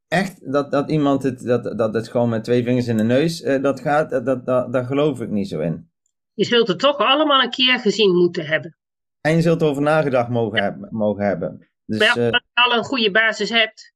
echt 0.07 0.51
dat, 0.51 0.71
dat 0.71 0.89
iemand 0.89 1.23
het, 1.23 1.41
dat, 1.41 1.77
dat 1.77 1.93
het 1.93 2.07
gewoon 2.07 2.29
met 2.29 2.43
twee 2.43 2.63
vingers 2.63 2.87
in 2.87 2.97
de 2.97 3.03
neus 3.03 3.41
dat 3.41 3.79
gaat, 3.79 4.09
dat, 4.09 4.45
dat, 4.45 4.73
daar 4.73 4.85
geloof 4.85 5.21
ik 5.21 5.29
niet 5.29 5.47
zo 5.47 5.59
in. 5.59 5.89
Je 6.33 6.45
zult 6.45 6.67
het 6.67 6.79
toch 6.79 6.97
allemaal 6.97 7.41
een 7.41 7.49
keer 7.49 7.79
gezien 7.79 8.15
moeten 8.15 8.45
hebben. 8.45 8.75
En 9.21 9.35
je 9.35 9.41
zult 9.41 9.61
erover 9.61 9.81
nagedacht 9.81 10.29
mogen, 10.29 10.63
hebben, 10.63 10.87
mogen 10.91 11.25
hebben. 11.25 11.69
Dus, 11.85 11.99
maar 11.99 12.31
als 12.31 12.41
je 12.53 12.61
al 12.63 12.77
een 12.77 12.83
goede 12.83 13.11
basis 13.11 13.49
hebt, 13.49 13.93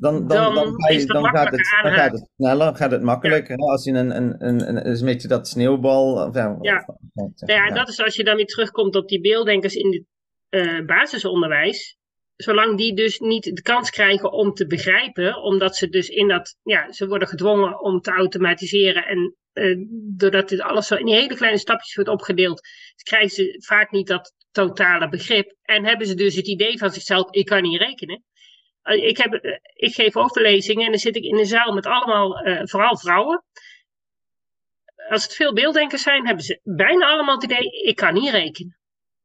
dan, 0.00 0.26
dan, 0.26 0.54
dan, 0.54 0.76
je, 0.88 1.06
dan, 1.06 1.24
gaat 1.24 1.50
het, 1.50 1.78
dan 1.82 1.92
gaat 1.92 2.12
het 2.12 2.30
sneller, 2.36 2.76
gaat 2.76 2.90
het 2.90 3.02
makkelijker. 3.02 3.58
Ja. 3.58 3.66
Als 3.66 3.84
je 3.84 3.90
een, 3.90 4.16
een, 4.16 4.34
een, 4.38 4.68
een, 4.68 4.86
een 4.86 5.04
beetje 5.04 5.28
dat 5.28 5.48
sneeuwbal. 5.48 6.34
Ja, 6.34 6.58
ja. 6.60 6.86
ja, 7.34 7.66
en 7.66 7.74
dat 7.74 7.88
is 7.88 8.02
als 8.02 8.16
je 8.16 8.24
dan 8.24 8.36
weer 8.36 8.46
terugkomt 8.46 8.96
op 8.96 9.08
die 9.08 9.20
beelddenkers 9.20 9.74
in 9.74 9.92
het 9.92 10.04
uh, 10.50 10.86
basisonderwijs. 10.86 11.98
zolang 12.36 12.76
die 12.76 12.94
dus 12.94 13.18
niet 13.18 13.44
de 13.44 13.62
kans 13.62 13.90
krijgen 13.90 14.32
om 14.32 14.52
te 14.52 14.66
begrijpen, 14.66 15.42
omdat 15.42 15.76
ze 15.76 15.88
dus 15.88 16.08
in 16.08 16.28
dat, 16.28 16.56
ja, 16.62 16.92
ze 16.92 17.08
worden 17.08 17.28
gedwongen 17.28 17.80
om 17.80 18.00
te 18.00 18.10
automatiseren 18.10 19.06
en 19.06 19.36
uh, 19.52 19.86
doordat 20.16 20.48
dit 20.48 20.60
alles 20.60 20.86
zo 20.86 20.94
in 20.94 21.08
hele 21.08 21.34
kleine 21.34 21.58
stapjes 21.58 21.94
wordt 21.94 22.10
opgedeeld, 22.10 22.60
krijgen 23.02 23.30
ze 23.30 23.62
vaak 23.66 23.90
niet 23.90 24.06
dat 24.06 24.34
totale 24.50 25.08
begrip 25.08 25.54
en 25.62 25.84
hebben 25.84 26.06
ze 26.06 26.14
dus 26.14 26.34
het 26.34 26.48
idee 26.48 26.78
van 26.78 26.90
zichzelf, 26.90 27.30
ik 27.30 27.46
kan 27.46 27.62
niet 27.62 27.80
rekenen. 27.80 28.24
Uh, 28.84 29.04
ik, 29.04 29.16
heb, 29.16 29.44
uh, 29.44 29.58
ik 29.74 29.94
geef 29.94 30.16
overlezingen 30.16 30.84
en 30.84 30.90
dan 30.90 31.00
zit 31.00 31.16
ik 31.16 31.24
in 31.24 31.38
een 31.38 31.46
zaal 31.46 31.72
met 31.72 31.86
allemaal, 31.86 32.40
vooral 32.66 32.98
vrouwen. 32.98 33.44
Als 35.08 35.22
het 35.22 35.34
veel 35.34 35.52
beelddenkers 35.52 36.02
zijn, 36.02 36.26
hebben 36.26 36.44
ze 36.44 36.60
bijna 36.62 37.06
allemaal 37.06 37.34
het 37.34 37.44
idee, 37.44 37.70
ik 37.82 37.96
kan 37.96 38.14
niet 38.14 38.30
rekenen. 38.30 38.78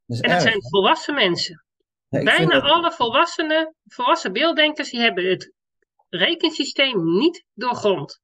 Dat 0.06 0.20
en 0.20 0.30
dat 0.30 0.42
zijn 0.42 0.70
volwassen 0.70 1.14
mensen. 1.14 1.66
Bijna 2.10 2.62
alle 2.62 2.92
volwassenen, 2.92 3.76
volwassen 3.86 4.34
beelddenkers, 4.34 4.90
die 4.90 5.00
hebben 5.00 5.30
het 5.30 5.54
rekensysteem 6.10 7.18
niet 7.18 7.46
doorgrond. 7.54 8.22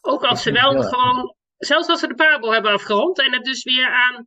Ook 0.00 0.24
als 0.24 0.42
ze 0.42 0.52
wel 0.52 0.82
gewoon, 0.82 1.34
zelfs 1.56 1.88
als 1.88 2.00
ze 2.00 2.06
de 2.06 2.14
parabel 2.14 2.52
hebben 2.52 2.72
afgerond 2.72 3.18
en 3.18 3.32
het 3.32 3.44
dus 3.44 3.64
weer 3.64 3.90
aan 3.90 4.14
eh, 4.14 4.22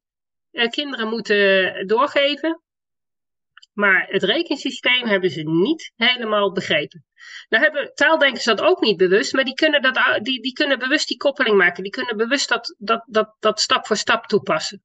kinderen 0.51 1.07
moeten 1.07 1.87
doorgeven. 1.87 2.61
Maar 3.73 4.07
het 4.09 4.23
rekensysteem 4.23 5.07
hebben 5.07 5.29
ze 5.29 5.41
niet 5.41 5.91
helemaal 5.95 6.51
begrepen. 6.51 7.05
Nou 7.49 7.63
hebben 7.63 7.91
taaldenkers 7.93 8.43
dat 8.43 8.61
ook 8.61 8.81
niet 8.81 8.97
bewust, 8.97 9.33
maar 9.33 9.43
die 9.43 9.53
kunnen, 9.53 9.81
dat, 9.81 10.19
die, 10.21 10.41
die 10.41 10.53
kunnen 10.53 10.79
bewust 10.79 11.07
die 11.07 11.17
koppeling 11.17 11.57
maken. 11.57 11.83
Die 11.83 11.91
kunnen 11.91 12.17
bewust 12.17 12.49
dat, 12.49 12.75
dat, 12.77 13.03
dat, 13.07 13.35
dat 13.39 13.59
stap 13.59 13.87
voor 13.87 13.97
stap 13.97 14.25
toepassen. 14.25 14.83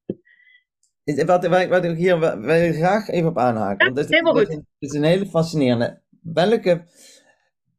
Wat, 1.05 1.47
wat, 1.47 1.69
wat 1.69 1.85
ik 1.85 1.97
hier 1.97 2.19
wil 2.19 2.73
graag 2.73 3.09
even 3.09 3.29
op 3.29 3.39
aanhaken. 3.39 3.95
want 3.95 4.09
dit, 4.09 4.49
dit, 4.49 4.63
is 4.79 4.93
een 4.93 5.05
hele 5.05 5.27
fascinerende. 5.27 6.01
Welke. 6.23 6.85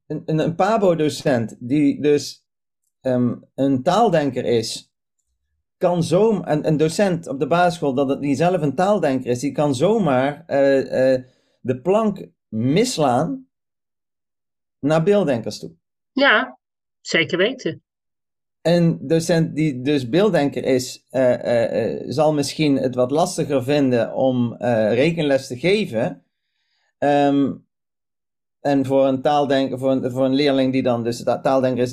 Een, 0.07 0.21
een, 0.25 0.39
een 0.39 0.55
Pabo-docent 0.55 1.55
die 1.59 2.01
dus 2.01 2.45
um, 3.01 3.45
een 3.55 3.83
taaldenker 3.83 4.45
is, 4.45 4.93
kan 5.77 6.03
zo. 6.03 6.41
Een, 6.43 6.67
een 6.67 6.77
docent 6.77 7.27
op 7.27 7.39
de 7.39 7.47
basisschool 7.47 7.93
dat 7.93 8.09
het, 8.09 8.21
die 8.21 8.35
zelf 8.35 8.61
een 8.61 8.75
taaldenker 8.75 9.29
is, 9.29 9.39
die 9.39 9.51
kan 9.51 9.75
zomaar 9.75 10.43
uh, 10.47 10.77
uh, 10.77 11.21
de 11.61 11.81
plank 11.81 12.27
mislaan 12.47 13.47
naar 14.79 15.03
beelddenkers 15.03 15.59
toe. 15.59 15.71
Ja, 16.11 16.57
zeker 17.01 17.37
weten. 17.37 17.83
Een 18.61 19.07
docent 19.07 19.55
die 19.55 19.81
dus 19.81 20.09
beelddenker 20.09 20.63
is, 20.63 21.05
uh, 21.11 22.01
zal 22.07 22.33
misschien 22.33 22.75
het 22.75 22.95
wat 22.95 23.11
lastiger 23.11 23.63
vinden 23.63 24.13
om 24.13 24.55
rekenles 24.89 25.47
te 25.47 25.57
geven. 25.57 26.23
Um, 26.99 27.64
en 28.65 28.85
voor 28.85 29.07
een 29.07 29.21
taaldenker, 29.21 29.79
voor 29.79 29.91
een, 29.91 30.11
voor 30.11 30.25
een 30.25 30.33
leerling 30.33 30.71
die 30.71 30.83
dan 30.83 31.03
dus 31.03 31.23
taaldenker 31.23 31.83
is, 31.83 31.91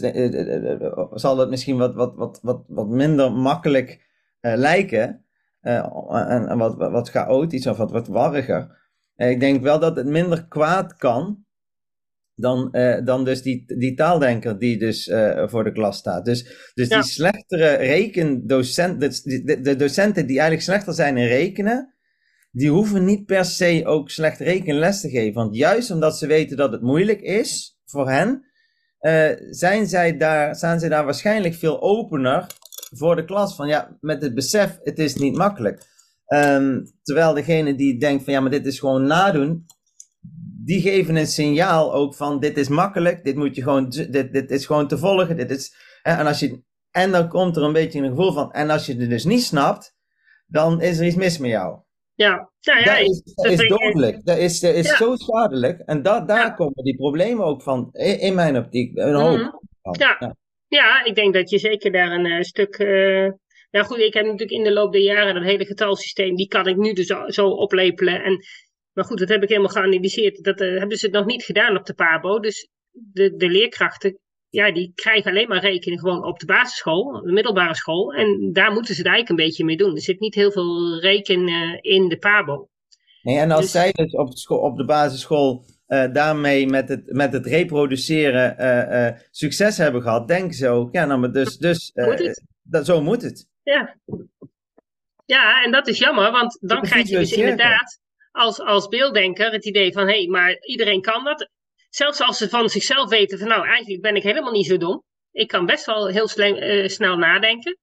zal 1.20 1.38
het 1.38 1.50
misschien 1.50 1.76
wat, 1.76 1.94
wat, 1.94 2.16
wat, 2.16 2.38
wat, 2.42 2.64
wat 2.68 2.88
minder 2.88 3.32
makkelijk 3.32 4.00
lijken. 4.40 5.24
en, 5.60 6.48
en 6.48 6.58
wat, 6.58 6.76
wat 6.76 7.08
chaotisch 7.08 7.66
of 7.66 7.76
wat, 7.76 7.90
wat 7.90 8.06
warriger. 8.06 8.90
ik 9.16 9.40
denk 9.40 9.62
wel 9.62 9.78
dat 9.78 9.96
het 9.96 10.06
minder 10.06 10.46
kwaad 10.48 10.96
kan 10.96 11.44
dan, 12.34 12.70
dan 13.04 13.24
dus 13.24 13.42
die, 13.42 13.76
die 13.76 13.94
taaldenker 13.94 14.58
die 14.58 14.78
dus 14.78 15.12
voor 15.46 15.64
de 15.64 15.72
klas 15.72 15.96
staat. 15.96 16.24
Dus, 16.24 16.70
dus 16.74 16.88
ja. 16.88 17.00
die 17.00 17.10
slechtere 17.10 17.74
rekendocenten, 17.74 19.10
de, 19.44 19.60
de, 19.60 19.76
docenten 19.76 20.26
die 20.26 20.38
eigenlijk 20.38 20.68
slechter 20.68 20.94
zijn 20.94 21.16
in 21.16 21.26
rekenen, 21.26 21.94
die 22.52 22.70
hoeven 22.70 23.04
niet 23.04 23.26
per 23.26 23.44
se 23.44 23.82
ook 23.84 24.10
slecht 24.10 24.38
rekenles 24.38 25.00
te 25.00 25.10
geven. 25.10 25.34
Want 25.34 25.56
juist 25.56 25.90
omdat 25.90 26.18
ze 26.18 26.26
weten 26.26 26.56
dat 26.56 26.72
het 26.72 26.82
moeilijk 26.82 27.20
is 27.20 27.78
voor 27.84 28.10
hen, 28.10 28.44
uh, 29.00 29.30
zijn, 29.50 29.86
zij 29.86 30.16
daar, 30.16 30.56
zijn 30.56 30.80
zij 30.80 30.88
daar 30.88 31.04
waarschijnlijk 31.04 31.54
veel 31.54 31.82
opener 31.82 32.46
voor 32.90 33.16
de 33.16 33.24
klas. 33.24 33.54
Van 33.54 33.68
ja, 33.68 33.96
met 34.00 34.22
het 34.22 34.34
besef, 34.34 34.78
het 34.82 34.98
is 34.98 35.14
niet 35.14 35.36
makkelijk. 35.36 35.90
Um, 36.26 36.92
terwijl 37.02 37.34
degene 37.34 37.74
die 37.74 37.98
denkt 37.98 38.24
van 38.24 38.32
ja, 38.32 38.40
maar 38.40 38.50
dit 38.50 38.66
is 38.66 38.78
gewoon 38.78 39.06
nadoen, 39.06 39.66
die 40.64 40.80
geven 40.80 41.16
een 41.16 41.26
signaal 41.26 41.94
ook 41.94 42.14
van 42.14 42.40
dit 42.40 42.56
is 42.56 42.68
makkelijk, 42.68 43.24
dit 43.24 43.36
moet 43.36 43.56
je 43.56 43.62
gewoon, 43.62 43.88
dit, 43.88 44.32
dit 44.32 44.50
is 44.50 44.66
gewoon 44.66 44.88
te 44.88 44.98
volgen, 44.98 45.36
dit 45.36 45.50
is, 45.50 45.74
hè, 46.02 46.12
en 46.12 46.26
als 46.26 46.40
je, 46.40 46.62
en 46.90 47.10
dan 47.10 47.28
komt 47.28 47.56
er 47.56 47.62
een 47.62 47.72
beetje 47.72 48.00
een 48.00 48.08
gevoel 48.08 48.32
van, 48.32 48.52
en 48.52 48.70
als 48.70 48.86
je 48.86 48.94
het 48.94 49.10
dus 49.10 49.24
niet 49.24 49.42
snapt, 49.42 49.96
dan 50.46 50.80
is 50.80 50.98
er 50.98 51.06
iets 51.06 51.16
mis 51.16 51.38
met 51.38 51.50
jou. 51.50 51.80
Ja, 52.14 52.50
ja, 52.58 52.78
ja. 52.78 52.84
Dat 52.84 53.08
is, 53.08 53.22
dat 53.34 53.52
is 53.52 53.68
dodelijk, 53.68 54.24
dat 54.24 54.38
is, 54.38 54.60
dat 54.60 54.74
is 54.74 54.88
ja. 54.88 54.96
zo 54.96 55.16
schadelijk, 55.16 55.80
en 55.80 56.02
dat, 56.02 56.28
daar 56.28 56.46
ja. 56.46 56.50
komen 56.50 56.84
die 56.84 56.96
problemen 56.96 57.44
ook 57.44 57.62
van, 57.62 57.88
in, 57.92 58.34
mijn 58.34 58.56
optiek, 58.56 58.98
een 58.98 59.14
hoop. 59.14 59.36
Mm 59.36 59.60
-hmm. 59.82 59.94
ja. 59.98 60.16
ja. 60.18 60.36
Ja. 60.68 61.04
ik 61.04 61.14
denk 61.14 61.34
dat 61.34 61.50
je 61.50 61.58
zeker 61.58 61.92
daar 61.92 62.12
een 62.12 62.26
uh, 62.26 62.40
stuk, 62.40 62.78
uh, 62.78 63.30
nou 63.70 63.86
goed, 63.86 63.98
ik 63.98 64.14
heb 64.14 64.24
natuurlijk 64.24 64.50
in 64.50 64.64
de 64.64 64.72
loop 64.72 64.92
der 64.92 65.02
jaren 65.02 65.34
dat 65.34 65.42
hele 65.42 65.66
getalsysteem, 65.66 66.36
die 66.36 66.48
kan 66.48 66.66
ik 66.66 66.76
nu 66.76 66.92
dus 66.92 67.06
zo, 67.06 67.28
zo 67.28 67.48
oplepelen, 67.48 68.22
en 68.22 68.44
maar 68.92 69.04
goed, 69.04 69.18
dat 69.18 69.28
heb 69.28 69.42
ik 69.42 69.48
helemaal 69.48 69.70
geanalyseerd. 69.70 70.44
Dat 70.44 70.60
uh, 70.60 70.78
hebben 70.78 70.96
ze 70.96 71.08
nog 71.08 71.26
niet 71.26 71.44
gedaan 71.44 71.76
op 71.76 71.86
de 71.86 71.94
PABO. 71.94 72.38
Dus 72.40 72.68
de, 72.90 73.36
de 73.36 73.48
leerkrachten, 73.48 74.18
ja, 74.52 74.72
die 74.72 74.92
krijgen 74.94 75.30
alleen 75.30 75.48
maar 75.48 75.60
rekenen 75.60 75.98
gewoon 75.98 76.24
op 76.24 76.38
de 76.38 76.46
basisschool, 76.46 77.22
de 77.22 77.32
middelbare 77.32 77.74
school. 77.74 78.12
En 78.12 78.52
daar 78.52 78.72
moeten 78.72 78.94
ze 78.94 79.00
het 79.00 79.10
eigenlijk 79.10 79.28
een 79.28 79.46
beetje 79.46 79.64
mee 79.64 79.76
doen. 79.76 79.94
Er 79.94 80.00
zit 80.00 80.20
niet 80.20 80.34
heel 80.34 80.52
veel 80.52 81.00
rekenen 81.00 81.82
in 81.82 82.08
de 82.08 82.18
PABO. 82.18 82.68
Nee, 83.22 83.38
en 83.38 83.50
als 83.50 83.60
dus, 83.60 83.70
zij 83.70 83.92
dus 83.92 84.12
op, 84.12 84.36
school, 84.36 84.58
op 84.58 84.76
de 84.76 84.84
basisschool 84.84 85.64
uh, 85.88 86.12
daarmee 86.12 86.66
met 86.66 86.88
het, 86.88 87.12
met 87.12 87.32
het 87.32 87.46
reproduceren 87.46 88.56
uh, 88.58 89.20
succes 89.30 89.76
hebben 89.76 90.02
gehad, 90.02 90.28
denken 90.28 90.54
ze 90.54 90.68
ook, 90.68 90.94
ja, 90.94 91.04
nou, 91.04 91.20
maar 91.20 91.32
dus, 91.32 91.58
dus 91.58 91.90
moet 91.94 92.42
dat, 92.62 92.86
zo 92.86 93.02
moet 93.02 93.22
het. 93.22 93.48
Ja. 93.62 93.96
ja, 95.24 95.64
en 95.64 95.70
dat 95.70 95.88
is 95.88 95.98
jammer, 95.98 96.30
want 96.30 96.58
dan 96.60 96.82
krijg 96.82 97.08
je 97.08 97.18
dus 97.18 97.32
inderdaad 97.32 98.00
als, 98.32 98.60
als 98.60 98.88
beelddenker 98.88 99.52
het 99.52 99.66
idee 99.66 99.92
van 99.92 100.06
hé, 100.06 100.18
hey, 100.18 100.26
maar 100.26 100.58
iedereen 100.60 101.00
kan 101.00 101.24
dat. 101.24 101.50
Zelfs 101.94 102.20
als 102.20 102.38
ze 102.38 102.48
van 102.48 102.68
zichzelf 102.68 103.08
weten 103.08 103.38
van 103.38 103.48
nou, 103.48 103.66
eigenlijk 103.66 104.02
ben 104.02 104.16
ik 104.16 104.22
helemaal 104.22 104.52
niet 104.52 104.66
zo 104.66 104.76
dom. 104.76 105.02
Ik 105.32 105.48
kan 105.48 105.66
best 105.66 105.86
wel 105.86 106.06
heel 106.06 106.28
uh, 106.36 106.88
snel 106.88 107.16
nadenken. 107.16 107.78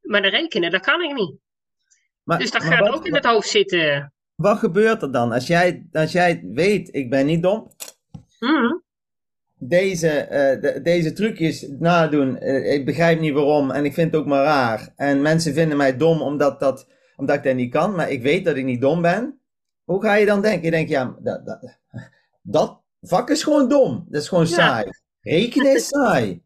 Maar 0.00 0.22
de 0.22 0.28
rekenen, 0.28 0.70
dat 0.70 0.80
kan 0.80 1.02
ik 1.02 1.14
niet. 1.14 1.34
Maar, 2.22 2.38
dus 2.38 2.50
dat 2.50 2.62
gaat 2.62 2.78
wat, 2.78 2.94
ook 2.94 3.06
in 3.06 3.14
het 3.14 3.24
hoofd 3.24 3.48
zitten. 3.48 4.12
Wat 4.34 4.58
gebeurt 4.58 5.02
er 5.02 5.12
dan 5.12 5.32
als 5.32 5.46
jij, 5.46 5.86
als 5.92 6.12
jij 6.12 6.42
weet, 6.52 6.94
ik 6.94 7.10
ben 7.10 7.26
niet 7.26 7.42
dom? 7.42 7.70
Mm. 8.38 8.82
Deze, 9.54 10.22
uh, 10.22 10.62
de, 10.62 10.80
deze 10.82 11.12
trucjes 11.12 11.68
nadoen, 11.78 12.44
uh, 12.44 12.72
ik 12.72 12.84
begrijp 12.84 13.20
niet 13.20 13.34
waarom 13.34 13.70
en 13.70 13.84
ik 13.84 13.94
vind 13.94 14.12
het 14.12 14.20
ook 14.20 14.26
maar 14.26 14.44
raar. 14.44 14.92
En 14.96 15.22
mensen 15.22 15.54
vinden 15.54 15.76
mij 15.76 15.96
dom 15.96 16.22
omdat 16.22 16.60
dat 16.60 16.88
omdat 17.16 17.36
ik 17.36 17.42
dat 17.42 17.54
niet 17.54 17.72
kan, 17.72 17.94
maar 17.94 18.10
ik 18.10 18.22
weet 18.22 18.44
dat 18.44 18.56
ik 18.56 18.64
niet 18.64 18.80
dom 18.80 19.02
ben. 19.02 19.40
Hoe 19.84 20.02
ga 20.02 20.14
je 20.14 20.26
dan 20.26 20.42
denken? 20.42 20.64
Je 20.64 20.70
denkt, 20.70 20.90
ja, 20.90 21.16
dat, 21.18 21.46
dat, 21.46 21.78
dat 22.50 22.82
vak 23.00 23.30
is 23.30 23.42
gewoon 23.42 23.68
dom. 23.68 24.06
Dat 24.08 24.22
is 24.22 24.28
gewoon 24.28 24.46
ja. 24.46 24.54
saai. 24.54 24.90
Rekenen 25.20 25.74
is 25.74 25.88
saai. 25.94 26.42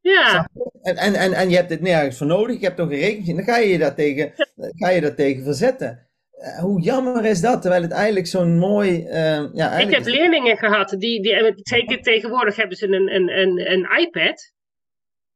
Ja. 0.00 0.48
En, 0.82 0.96
en, 0.96 1.14
en, 1.14 1.32
en 1.32 1.50
je 1.50 1.56
hebt 1.56 1.70
het 1.70 1.80
nergens 1.80 2.18
voor 2.18 2.26
nodig. 2.26 2.58
Je 2.58 2.64
hebt 2.64 2.76
toch 2.76 2.90
een 2.90 2.98
rekening. 2.98 3.36
Dan 3.36 3.54
ga 3.54 3.56
je 3.56 3.78
dat 3.78 3.96
tegen, 3.96 4.32
ga 4.56 4.88
je 4.88 5.00
dat 5.00 5.16
tegen 5.16 5.44
verzetten. 5.44 6.08
Uh, 6.38 6.58
hoe 6.58 6.80
jammer 6.80 7.24
is 7.24 7.40
dat? 7.40 7.60
Terwijl 7.60 7.82
het 7.82 7.92
eigenlijk 7.92 8.26
zo'n 8.26 8.58
mooi. 8.58 9.06
Uh, 9.06 9.48
ja, 9.52 9.78
ik 9.78 9.90
heb 9.90 10.04
leerlingen 10.04 10.56
gehad, 10.56 10.94
die, 10.98 11.22
die 11.22 11.52
zeker 11.54 12.02
tegenwoordig 12.02 12.56
hebben 12.56 12.76
ze 12.76 12.86
een, 12.86 13.14
een, 13.14 13.38
een, 13.38 13.72
een 13.72 13.98
iPad. 14.00 14.52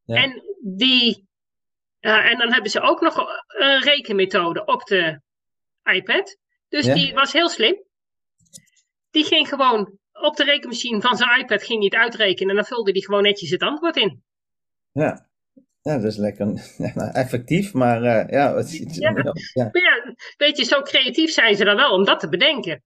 Ja. 0.04 0.22
En 0.22 0.42
die 0.60 1.28
uh, 2.00 2.30
en 2.30 2.38
dan 2.38 2.52
hebben 2.52 2.70
ze 2.70 2.80
ook 2.80 3.00
nog 3.00 3.44
een 3.46 3.82
rekenmethode 3.82 4.64
op 4.64 4.84
de 4.84 5.20
iPad. 5.92 6.36
Dus 6.68 6.86
ja. 6.86 6.94
die 6.94 7.14
was 7.14 7.32
heel 7.32 7.48
slim. 7.48 7.82
Die 9.10 9.24
ging 9.24 9.48
gewoon 9.48 9.98
op 10.12 10.36
de 10.36 10.44
rekenmachine 10.44 11.00
van 11.00 11.16
zijn 11.16 11.40
iPad 11.40 11.62
ging 11.62 11.80
niet 11.80 11.94
uitrekenen. 11.94 12.50
En 12.50 12.56
dan 12.56 12.64
vulde 12.64 12.90
hij 12.90 13.00
gewoon 13.00 13.22
netjes 13.22 13.50
het 13.50 13.62
antwoord 13.62 13.96
in. 13.96 14.22
Ja, 14.92 15.28
ja 15.82 15.94
dat 15.94 16.04
is 16.04 16.16
lekker 16.16 16.46
effectief, 17.12 17.72
maar 17.72 18.02
uh, 18.02 18.28
ja, 18.30 18.62
ja. 18.90 19.34
ja. 19.52 19.68
ja. 19.72 20.14
Weet 20.36 20.56
je, 20.56 20.64
zo 20.64 20.82
creatief 20.82 21.30
zijn 21.30 21.56
ze 21.56 21.64
dan 21.64 21.76
wel 21.76 21.92
om 21.92 22.04
dat 22.04 22.20
te 22.20 22.28
bedenken. 22.28 22.82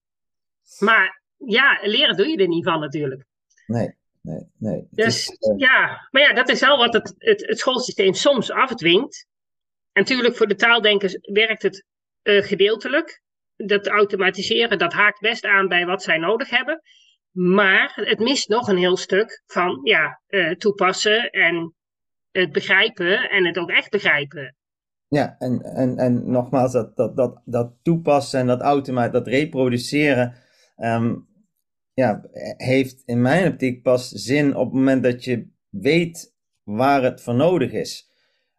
Maar 0.78 1.22
ja, 1.36 1.78
leren 1.82 2.16
doe 2.16 2.28
je 2.28 2.36
er 2.36 2.48
niet 2.48 2.64
van 2.64 2.80
natuurlijk. 2.80 3.24
Nee 3.66 4.00
nee, 4.22 4.50
nee. 4.58 4.86
Dus 4.90 5.28
is, 5.28 5.36
uh... 5.40 5.58
ja, 5.58 6.08
maar 6.10 6.22
ja, 6.22 6.32
dat 6.32 6.48
is 6.48 6.60
wel 6.60 6.76
wat 6.76 6.92
het, 6.92 7.14
het, 7.18 7.46
het 7.46 7.58
schoolsysteem 7.58 8.14
soms 8.14 8.50
afdwingt. 8.50 9.26
En 9.92 10.02
natuurlijk 10.02 10.36
voor 10.36 10.48
de 10.48 10.54
taaldenkers 10.54 11.18
werkt 11.20 11.62
het 11.62 11.84
uh, 12.22 12.42
gedeeltelijk. 12.42 13.21
Dat 13.66 13.86
automatiseren, 13.86 14.78
dat 14.78 14.92
haakt 14.92 15.20
best 15.20 15.44
aan 15.44 15.68
bij 15.68 15.86
wat 15.86 16.02
zij 16.02 16.18
nodig 16.18 16.50
hebben. 16.50 16.82
Maar 17.30 17.92
het 17.94 18.18
mist 18.18 18.48
nog 18.48 18.68
een 18.68 18.76
heel 18.76 18.96
stuk 18.96 19.42
van 19.46 19.80
ja, 19.82 20.20
uh, 20.28 20.50
toepassen 20.50 21.30
en 21.30 21.74
het 22.30 22.52
begrijpen 22.52 23.30
en 23.30 23.46
het 23.46 23.58
ook 23.58 23.70
echt 23.70 23.90
begrijpen. 23.90 24.56
Ja, 25.08 25.36
en, 25.38 25.62
en, 25.62 25.96
en 25.96 26.30
nogmaals, 26.30 26.72
dat, 26.72 26.96
dat, 26.96 27.16
dat, 27.16 27.42
dat 27.44 27.72
toepassen 27.82 28.40
en 28.40 28.46
dat 28.46 28.60
automaat, 28.60 29.12
dat 29.12 29.26
reproduceren, 29.26 30.34
ehm, 30.76 31.14
ja, 31.92 32.24
heeft 32.56 33.02
in 33.04 33.20
mijn 33.20 33.52
optiek 33.52 33.82
pas 33.82 34.08
zin 34.08 34.56
op 34.56 34.64
het 34.64 34.74
moment 34.74 35.02
dat 35.02 35.24
je 35.24 35.50
weet 35.68 36.34
waar 36.62 37.02
het 37.02 37.22
voor 37.22 37.34
nodig 37.34 37.72
is. 37.72 38.11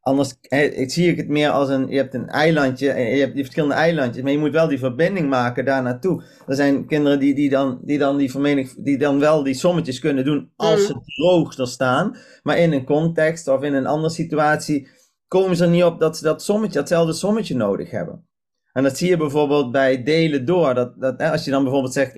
Anders 0.04 0.36
ik 0.50 0.92
zie 0.92 1.10
ik 1.10 1.18
het 1.18 1.28
meer 1.28 1.50
als 1.50 1.70
een, 1.70 1.88
je 1.88 1.98
hebt 1.98 2.14
een 2.14 2.30
eilandje, 2.30 2.90
en 2.92 3.04
je 3.04 3.20
hebt 3.20 3.34
die 3.34 3.44
verschillende 3.44 3.76
eilandjes, 3.76 4.24
maar 4.24 4.32
je 4.32 4.38
moet 4.38 4.52
wel 4.52 4.68
die 4.68 4.80
verbinding 4.80 5.30
maken 5.30 5.66
daar 5.66 5.82
naartoe. 5.82 6.24
Er 6.48 6.56
zijn 6.56 6.86
kinderen 6.88 7.20
die, 7.20 7.36
die, 7.36 7.50
dan, 7.50 7.80
die, 7.82 7.98
dan 7.98 8.18
die, 8.18 8.32
vermenig, 8.32 8.74
die 8.78 8.98
dan 8.98 9.20
wel 9.20 9.44
die 9.44 9.54
sommetjes 9.54 10.00
kunnen 10.00 10.26
doen 10.26 10.52
als 10.56 10.80
mm. 10.80 10.86
ze 10.86 11.02
droog 11.06 11.58
er 11.58 11.68
staan, 11.68 12.18
maar 12.44 12.58
in 12.58 12.72
een 12.72 12.86
context 12.86 13.48
of 13.48 13.62
in 13.62 13.74
een 13.74 13.86
andere 13.86 14.14
situatie 14.14 14.88
komen 15.28 15.56
ze 15.56 15.64
er 15.64 15.70
niet 15.70 15.84
op 15.84 16.00
dat 16.00 16.18
ze 16.18 16.24
dat 16.24 16.44
sommetje, 16.44 16.80
datzelfde 16.80 17.14
sommetje 17.14 17.56
nodig 17.56 17.92
hebben. 17.92 18.28
En 18.74 18.84
dat 18.84 18.98
zie 18.98 19.10
je 19.10 19.18
bijvoorbeeld 19.18 19.72
bij 19.72 20.04
delen 20.04 20.46
door. 20.46 20.74
Dat, 20.74 21.02
dat, 21.02 21.22
als 21.22 21.46
je 21.46 21.52
dan 21.52 21.64
bijvoorbeeld 21.64 21.94
zegt 21.94 22.12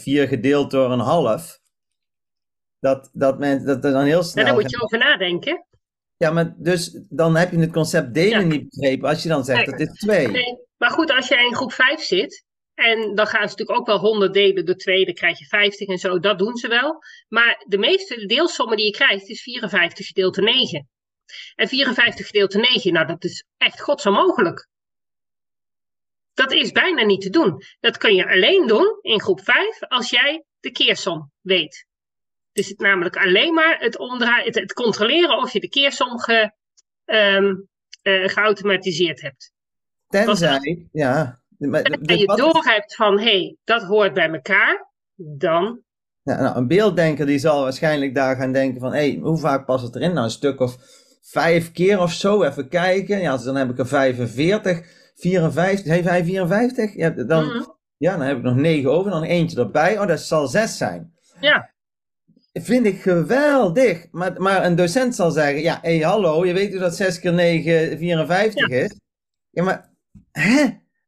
4 0.00 0.22
uh, 0.22 0.28
gedeeld 0.28 0.70
door 0.70 0.92
een 0.92 0.98
half. 0.98 1.60
Dat, 2.80 3.10
dat, 3.12 3.38
men, 3.38 3.64
dat 3.64 3.84
er 3.84 3.92
dan 3.92 4.04
heel 4.04 4.22
snel... 4.22 4.44
Ja, 4.44 4.50
daar 4.50 4.60
moet 4.60 4.70
je 4.70 4.82
over 4.82 4.98
nadenken. 4.98 5.66
Ja, 6.16 6.30
maar 6.30 6.54
dus 6.56 7.00
dan 7.08 7.36
heb 7.36 7.50
je 7.50 7.58
het 7.58 7.72
concept 7.72 8.14
delen 8.14 8.48
niet 8.48 8.68
begrepen 8.68 9.08
als 9.08 9.22
je 9.22 9.28
dan 9.28 9.44
zegt 9.44 9.66
dat 9.66 9.78
dit 9.78 9.94
2. 9.94 10.28
Nee, 10.28 10.58
maar 10.76 10.90
goed, 10.90 11.10
als 11.10 11.28
je 11.28 11.36
in 11.36 11.54
groep 11.54 11.72
5 11.72 12.00
zit, 12.00 12.44
en 12.74 13.14
dan 13.14 13.26
gaan 13.26 13.48
ze 13.48 13.56
natuurlijk 13.56 13.78
ook 13.78 13.86
wel 13.86 13.98
100 13.98 14.32
delen 14.32 14.66
door 14.66 14.74
2, 14.74 15.04
dan 15.04 15.14
krijg 15.14 15.38
je 15.38 15.46
50 15.46 15.88
en 15.88 15.98
zo, 15.98 16.18
dat 16.18 16.38
doen 16.38 16.56
ze 16.56 16.68
wel. 16.68 16.98
Maar 17.28 17.64
de 17.66 17.78
meeste 17.78 18.26
deelsommen 18.26 18.76
die 18.76 18.86
je 18.86 18.92
krijgt 18.92 19.28
is 19.28 19.42
54 19.42 20.06
gedeeld 20.06 20.34
door 20.34 20.44
9. 20.44 20.88
En 21.54 21.68
54 21.68 22.26
gedeeld 22.26 22.52
door 22.52 22.62
9, 22.62 22.92
nou 22.92 23.06
dat 23.06 23.24
is 23.24 23.44
echt 23.56 23.80
godsonmogelijk. 23.80 24.68
Dat 26.34 26.52
is 26.52 26.72
bijna 26.72 27.02
niet 27.02 27.20
te 27.20 27.30
doen. 27.30 27.62
Dat 27.80 27.96
kun 27.96 28.14
je 28.14 28.28
alleen 28.28 28.66
doen 28.66 28.98
in 29.00 29.20
groep 29.20 29.40
5 29.40 29.82
als 29.82 30.10
jij 30.10 30.44
de 30.60 30.70
keersom 30.70 31.32
weet. 31.40 31.85
Dus 32.56 32.68
het 32.68 32.78
namelijk 32.78 33.16
alleen 33.16 33.54
maar 33.54 33.76
het, 33.78 34.54
het, 34.54 34.72
controleren 34.72 35.38
of 35.38 35.52
je 35.52 35.60
de 35.60 35.68
keersom 35.68 36.18
ge, 36.18 36.50
um, 37.04 37.68
uh, 38.02 38.28
geautomatiseerd 38.28 39.20
hebt. 39.20 39.52
Tenzij, 40.08 40.88
ja. 40.92 41.40
Maar, 41.58 41.82
en 41.82 42.18
je 42.18 42.26
door 42.26 42.64
hebt 42.64 42.94
van, 42.94 43.18
hé, 43.18 43.24
hey, 43.24 43.56
dat 43.64 43.82
hoort 43.82 44.14
bij 44.14 44.30
elkaar, 44.30 44.90
dan... 45.14 45.80
Ja, 46.22 46.40
nou, 46.40 46.56
een 46.56 46.66
beelddenker 46.66 47.26
die 47.26 47.38
zal 47.38 47.62
waarschijnlijk 47.62 48.14
daar 48.14 48.36
gaan 48.36 48.52
denken 48.52 48.80
van, 48.80 48.92
hé, 48.92 49.10
hey, 49.10 49.18
hoe 49.22 49.38
vaak 49.38 49.66
past 49.66 49.84
het 49.84 49.94
erin? 49.94 50.12
Nou, 50.12 50.24
een 50.24 50.30
stuk 50.30 50.60
of 50.60 50.76
vijf 51.22 51.72
keer 51.72 52.00
of 52.00 52.12
zo, 52.12 52.42
even 52.42 52.68
kijken. 52.68 53.20
Ja, 53.20 53.36
dan 53.36 53.56
heb 53.56 53.70
ik 53.70 53.78
er 53.78 53.86
45, 53.86 54.86
54, 55.14 55.92
heeft 55.92 56.08
hij 56.08 56.24
54? 56.24 56.94
Ja, 56.94 57.10
dan, 57.10 57.44
mhm. 57.44 57.62
ja, 57.96 58.16
dan 58.16 58.26
heb 58.26 58.36
ik 58.36 58.42
nog 58.42 58.56
9 58.56 58.90
over, 58.90 59.10
dan 59.10 59.22
eentje 59.22 59.58
erbij. 59.58 59.98
Oh, 59.98 60.06
dat 60.06 60.20
zal 60.20 60.46
6 60.46 60.76
zijn. 60.76 61.14
Ja. 61.40 61.74
Vind 62.62 62.86
ik 62.86 63.00
geweldig. 63.00 64.06
Maar, 64.10 64.40
maar 64.40 64.64
een 64.64 64.76
docent 64.76 65.14
zal 65.14 65.30
zeggen: 65.30 65.62
Ja, 65.62 65.78
hé, 65.82 65.96
hey, 65.96 66.06
hallo, 66.06 66.46
je 66.46 66.52
weet 66.52 66.78
dat 66.78 66.96
6 66.96 67.20
keer 67.20 67.32
9 67.32 67.98
54 67.98 68.68
is? 68.68 69.00
Ja, 69.50 69.62
maar 69.62 69.90
hè? 70.32 70.64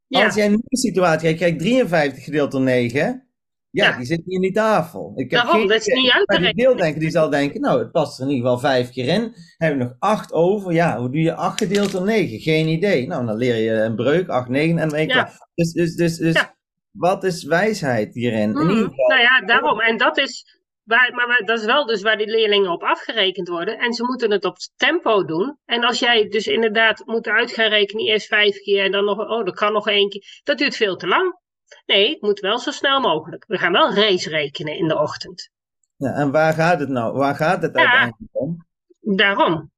Als 0.09 0.35
jij 0.35 0.49
nu 0.49 0.55
een 0.55 0.79
situatie 0.79 1.29
hebt, 1.29 1.41
je 1.41 1.47
krijgt 1.47 1.59
53 1.59 2.25
gedeeld 2.25 2.51
door 2.51 2.61
9. 2.61 3.29
Ja, 3.71 3.97
die 3.97 4.07
zit 4.07 4.23
hier 4.25 4.35
in 4.35 4.41
die 4.41 4.53
tafel. 4.53 5.13
Ik 5.15 5.31
heb 5.31 5.41
Daarom, 5.43 5.59
geen, 5.59 5.69
dat 5.69 5.87
is 5.87 5.95
niet 5.95 6.11
uit 6.11 6.27
te 6.27 6.41
die 6.41 6.55
deeldenker 6.55 7.01
die 7.01 7.11
zal 7.11 7.31
denken, 7.31 7.61
nou, 7.61 7.79
het 7.79 7.93
past 7.93 8.19
er 8.19 8.25
in 8.25 8.31
ieder 8.31 8.51
geval 8.51 8.71
vijf 8.71 8.91
keer 8.91 9.09
in. 9.09 9.35
Heb 9.57 9.73
ik 9.73 9.79
nog 9.79 9.95
acht 9.99 10.33
over. 10.33 10.73
Ja, 10.73 10.99
hoe 10.99 11.11
doe 11.11 11.21
je 11.21 11.35
acht 11.35 11.59
gedeeld 11.59 11.93
door 11.93 12.05
negen? 12.05 12.41
Geen 12.41 12.69
idee. 12.69 13.07
Nou, 13.07 13.27
dan 13.27 13.37
leer 13.37 13.57
je 13.57 13.73
een 13.73 13.97
breuk, 13.97 14.29
acht, 14.29 14.49
negen 14.49 14.79
en 14.79 14.89
dan 14.89 15.07
ja. 15.07 15.33
Dus, 15.55 15.73
dus, 15.73 15.95
dus, 15.95 16.17
dus 16.17 16.45
wat 16.91 17.25
is 17.25 17.45
wijsheid 17.45 18.15
hierin? 18.15 18.41
in 18.41 18.53
mm, 18.53 18.71
ieder 18.71 18.85
geval, 18.85 19.09
nou 19.09 19.21
ja, 19.21 19.41
daarom. 19.53 19.81
En 19.81 19.97
dat 19.97 20.19
is 20.19 20.58
Waar, 20.89 21.15
maar 21.15 21.43
dat 21.45 21.59
is 21.59 21.65
wel 21.65 21.87
dus 21.87 22.03
waar 22.03 22.17
die 22.17 22.27
leerlingen 22.27 22.71
op 22.71 22.83
afgerekend 22.83 23.49
worden. 23.49 23.79
En 23.79 23.93
ze 23.93 24.05
moeten 24.05 24.31
het 24.31 24.45
op 24.45 24.57
tempo 24.77 25.25
doen. 25.25 25.59
En 25.65 25.85
als 25.85 25.99
jij 25.99 26.29
dus 26.29 26.47
inderdaad 26.47 27.03
moet 27.07 27.27
uit 27.27 27.53
gaan 27.53 27.69
rekenen, 27.69 28.05
eerst 28.05 28.27
vijf 28.27 28.59
keer 28.59 28.85
en 28.85 28.93
dan 28.93 29.05
nog, 29.05 29.19
oh, 29.19 29.45
dat 29.45 29.55
kan 29.55 29.73
nog 29.73 29.89
één 29.89 30.09
keer. 30.09 30.41
Dat 30.45 30.59
duurt 30.59 30.77
veel 30.77 30.97
te 30.97 31.07
lang. 31.07 31.39
Nee, 31.87 32.11
het 32.11 32.21
moet 32.21 32.41
wel 32.41 32.59
zo 32.59 32.71
snel 32.71 33.01
mogelijk. 33.01 33.45
We 33.47 33.59
gaan 33.59 33.73
wel 33.73 33.95
race 33.95 34.31
rekenen 34.31 34.77
in 34.77 34.89
de 34.89 34.99
ochtend. 34.99 35.51
Ja, 35.97 36.13
en 36.13 36.31
waar 36.31 36.53
gaat 36.53 36.81
het 36.81 36.89
nou? 36.89 37.17
Waar 37.17 37.35
gaat 37.35 37.63
het 37.63 37.77
uiteindelijk 37.77 38.31
om? 38.33 38.67
Daarom. 39.01 39.71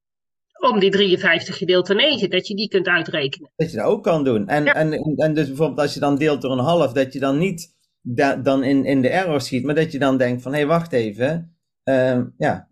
Om 0.59 0.79
die 0.79 0.91
53 0.91 1.57
gedeeld 1.57 1.87
door 1.87 1.95
9, 1.95 2.29
dat 2.29 2.47
je 2.47 2.55
die 2.55 2.67
kunt 2.67 2.87
uitrekenen. 2.87 3.51
Dat 3.55 3.71
je 3.71 3.77
dat 3.77 3.85
ook 3.85 4.03
kan 4.03 4.23
doen. 4.23 4.47
En, 4.47 4.65
en, 4.65 4.93
en 4.93 5.33
dus 5.33 5.47
bijvoorbeeld 5.47 5.79
als 5.79 5.93
je 5.93 5.99
dan 5.99 6.15
deelt 6.15 6.41
door 6.41 6.51
een 6.51 6.59
half, 6.59 6.91
dat 6.91 7.13
je 7.13 7.19
dan 7.19 7.37
niet 7.37 7.79
dan 8.43 8.63
in, 8.63 8.85
in 8.85 9.01
de 9.01 9.09
error 9.09 9.41
schiet, 9.41 9.63
maar 9.63 9.75
dat 9.75 9.91
je 9.91 9.99
dan 9.99 10.17
denkt 10.17 10.41
van, 10.41 10.51
hé, 10.51 10.57
hey, 10.57 10.67
wacht 10.67 10.91
even. 10.91 11.55
Uh, 11.83 12.21
ja, 12.37 12.71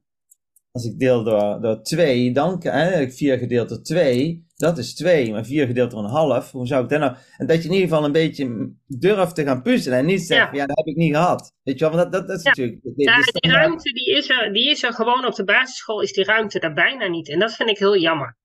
als 0.72 0.86
ik 0.86 1.00
deel 1.00 1.24
door, 1.24 1.62
door 1.62 1.82
2, 1.82 2.32
dan 2.32 2.64
heb 2.64 3.02
ik 3.02 3.14
4 3.14 3.38
gedeeld 3.38 3.70
door 3.70 3.82
2, 3.82 4.46
dat 4.56 4.78
is 4.78 4.96
2, 4.96 5.32
maar 5.32 5.46
4 5.46 5.66
gedeeld 5.66 5.92
door 5.92 6.04
een 6.04 6.10
half, 6.10 6.52
hoe 6.52 6.68
zou 6.68 6.84
ik 6.84 6.90
dat 6.90 7.00
nou... 7.00 7.16
En 7.38 7.48
dat 7.48 7.58
je 7.58 7.68
in 7.68 7.74
ieder 7.74 7.90
geval 7.90 8.06
een 8.06 8.12
beetje 8.12 8.74
durft 8.88 9.36
te 9.36 9.44
gaan 9.44 9.62
puzzelen 9.62 9.98
en 9.98 10.06
niet 10.06 10.22
zeggen, 10.22 10.56
ja, 10.56 10.62
ja 10.62 10.66
dat 10.66 10.78
heb 10.78 10.86
ik 10.86 10.96
niet 10.96 11.16
gehad. 11.16 11.54
Weet 11.64 11.80
je 11.80 11.86
wel, 11.86 11.96
want 11.96 12.12
dat, 12.12 12.28
dat, 12.28 12.38
is 12.38 12.44
ja. 12.44 12.50
natuurlijk... 12.50 12.80
ja, 12.96 13.22
die 13.22 13.52
ruimte 13.52 13.92
die 13.94 14.16
is, 14.18 14.30
er, 14.30 14.54
die 14.54 14.70
is 14.70 14.84
er 14.84 14.94
gewoon 14.94 15.26
op 15.26 15.36
de 15.36 15.44
basisschool, 15.44 16.02
is 16.02 16.14
die 16.14 16.24
ruimte 16.24 16.60
er 16.60 16.74
bijna 16.74 17.08
niet. 17.08 17.30
En 17.30 17.40
dat 17.40 17.54
vind 17.54 17.70
ik 17.70 17.78
heel 17.78 17.98
jammer. 17.98 18.38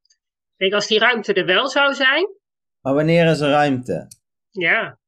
Kijk, 0.56 0.72
als 0.72 0.86
die 0.86 0.98
ruimte 0.98 1.32
er 1.32 1.46
wel 1.46 1.68
zou 1.68 1.94
zijn... 1.94 2.26
Maar 2.80 2.94
wanneer 2.94 3.30
is 3.30 3.40
er 3.40 3.50
ruimte? 3.50 4.08
Ja, 4.50 4.98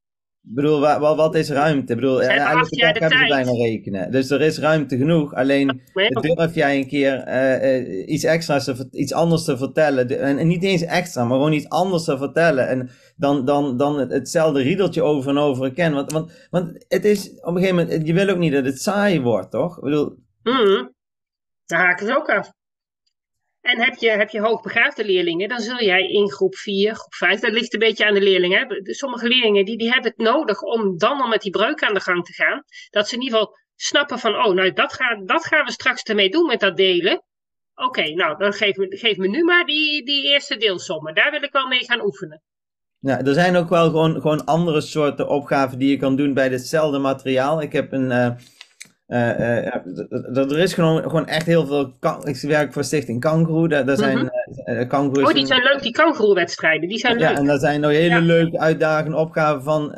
ik 0.48 0.54
bedoel, 0.54 0.80
wat, 0.80 1.16
wat 1.16 1.34
is 1.34 1.50
ruimte? 1.50 1.92
Ik 1.92 1.98
bedoel, 1.98 2.18
dag 2.18 2.48
hebben 2.48 2.66
ze 2.66 3.26
bijna 3.28 3.50
rekenen. 3.50 4.10
Dus 4.10 4.30
er 4.30 4.40
is 4.40 4.58
ruimte 4.58 4.96
genoeg. 4.96 5.34
Alleen 5.34 5.82
durf 6.20 6.54
jij 6.54 6.76
een 6.76 6.86
keer 6.86 7.28
uh, 7.28 7.78
uh, 7.78 8.08
iets 8.08 8.24
extra's, 8.24 8.72
iets 8.90 9.12
anders 9.12 9.44
te 9.44 9.56
vertellen. 9.56 10.20
En, 10.20 10.46
niet 10.46 10.62
eens 10.62 10.82
extra, 10.82 11.24
maar 11.24 11.36
gewoon 11.36 11.52
iets 11.52 11.68
anders 11.68 12.04
te 12.04 12.18
vertellen. 12.18 12.68
En 12.68 12.90
dan, 13.16 13.44
dan, 13.44 13.76
dan 13.76 13.98
hetzelfde 13.98 14.62
riedeltje 14.62 15.02
over 15.02 15.30
en 15.30 15.38
over 15.38 15.72
kennen. 15.72 15.98
Want, 15.98 16.12
want, 16.12 16.48
want 16.50 16.84
het 16.88 17.04
is 17.04 17.30
op 17.40 17.54
een 17.54 17.62
gegeven 17.62 17.76
moment, 17.76 18.06
je 18.06 18.12
wil 18.12 18.28
ook 18.28 18.38
niet 18.38 18.52
dat 18.52 18.64
het 18.64 18.82
saai 18.82 19.20
wordt, 19.20 19.50
toch? 19.50 19.76
Ik 19.76 19.82
bedoel... 19.82 20.18
Mm, 20.42 20.92
daar 21.64 21.80
haak 21.80 22.00
ik 22.00 22.06
het 22.06 22.16
ook 22.16 22.28
af. 22.28 22.52
En 23.66 23.80
heb 23.80 23.94
je, 23.94 24.10
heb 24.10 24.30
je 24.30 24.40
hoogbegaafde 24.40 25.04
leerlingen, 25.04 25.48
dan 25.48 25.60
zul 25.60 25.82
jij 25.82 26.06
in 26.08 26.30
groep 26.30 26.54
4, 26.54 26.94
groep 26.94 27.14
5, 27.14 27.40
dat 27.40 27.52
ligt 27.52 27.72
een 27.72 27.78
beetje 27.78 28.06
aan 28.06 28.14
de 28.14 28.22
leerlingen. 28.22 28.66
Sommige 28.82 29.28
leerlingen 29.28 29.64
die, 29.64 29.78
die 29.78 29.92
hebben 29.92 30.10
het 30.10 30.20
nodig 30.20 30.62
om 30.62 30.98
dan 30.98 31.20
al 31.20 31.28
met 31.28 31.40
die 31.40 31.50
breuk 31.50 31.82
aan 31.82 31.94
de 31.94 32.00
gang 32.00 32.24
te 32.24 32.32
gaan. 32.32 32.62
Dat 32.90 33.08
ze 33.08 33.14
in 33.14 33.22
ieder 33.22 33.38
geval 33.38 33.54
snappen 33.74 34.18
van, 34.18 34.34
oh, 34.34 34.54
nou, 34.54 34.72
dat, 34.72 34.92
gaat, 34.92 35.28
dat 35.28 35.46
gaan 35.46 35.64
we 35.64 35.72
straks 35.72 36.02
ermee 36.02 36.30
doen 36.30 36.46
met 36.46 36.60
dat 36.60 36.76
delen. 36.76 37.22
Oké, 37.74 38.10
nou, 38.14 38.38
dan 38.38 38.52
geef 38.52 38.76
me, 38.76 38.96
geef 38.96 39.16
me 39.16 39.28
nu 39.28 39.44
maar 39.44 39.64
die, 39.64 40.04
die 40.04 40.28
eerste 40.28 40.56
deelsommen. 40.56 41.14
Daar 41.14 41.30
wil 41.30 41.42
ik 41.42 41.52
wel 41.52 41.66
mee 41.66 41.84
gaan 41.84 42.04
oefenen. 42.04 42.42
Ja, 42.98 43.20
er 43.20 43.34
zijn 43.34 43.56
ook 43.56 43.68
wel 43.68 43.84
gewoon, 43.84 44.20
gewoon 44.20 44.44
andere 44.44 44.80
soorten 44.80 45.28
opgaven 45.28 45.78
die 45.78 45.90
je 45.90 45.96
kan 45.96 46.16
doen 46.16 46.34
bij 46.34 46.48
hetzelfde 46.48 46.98
materiaal. 46.98 47.62
Ik 47.62 47.72
heb 47.72 47.92
een... 47.92 48.10
Uh 48.10 48.30
uh, 49.08 50.36
er 50.36 50.58
is 50.58 50.74
gewoon, 50.74 51.02
gewoon 51.02 51.26
echt 51.26 51.46
heel 51.46 51.66
veel. 51.66 51.96
Ik 52.24 52.40
werk 52.40 52.72
voor 52.72 52.84
Stichting 52.84 53.20
Kangaroo. 53.20 53.68
Daar, 53.68 53.86
daar 53.86 53.96
zijn, 53.96 54.18
mm 54.18 54.30
Oh, 54.66 55.34
die 55.34 55.46
zijn 55.46 55.62
leuk, 55.62 55.82
die 55.82 55.92
kangaroo-wedstrijden. 55.92 56.88
Die 56.88 56.98
zijn 56.98 57.16
leuk. 57.16 57.28
Ja, 57.28 57.36
en 57.36 57.46
daar 57.46 57.58
zijn 57.58 57.80
nog 57.80 57.90
hele 57.90 58.20
leuke 58.20 58.58
uitdagende 58.58 59.16
opgaven 59.16 59.62
van. 59.62 59.94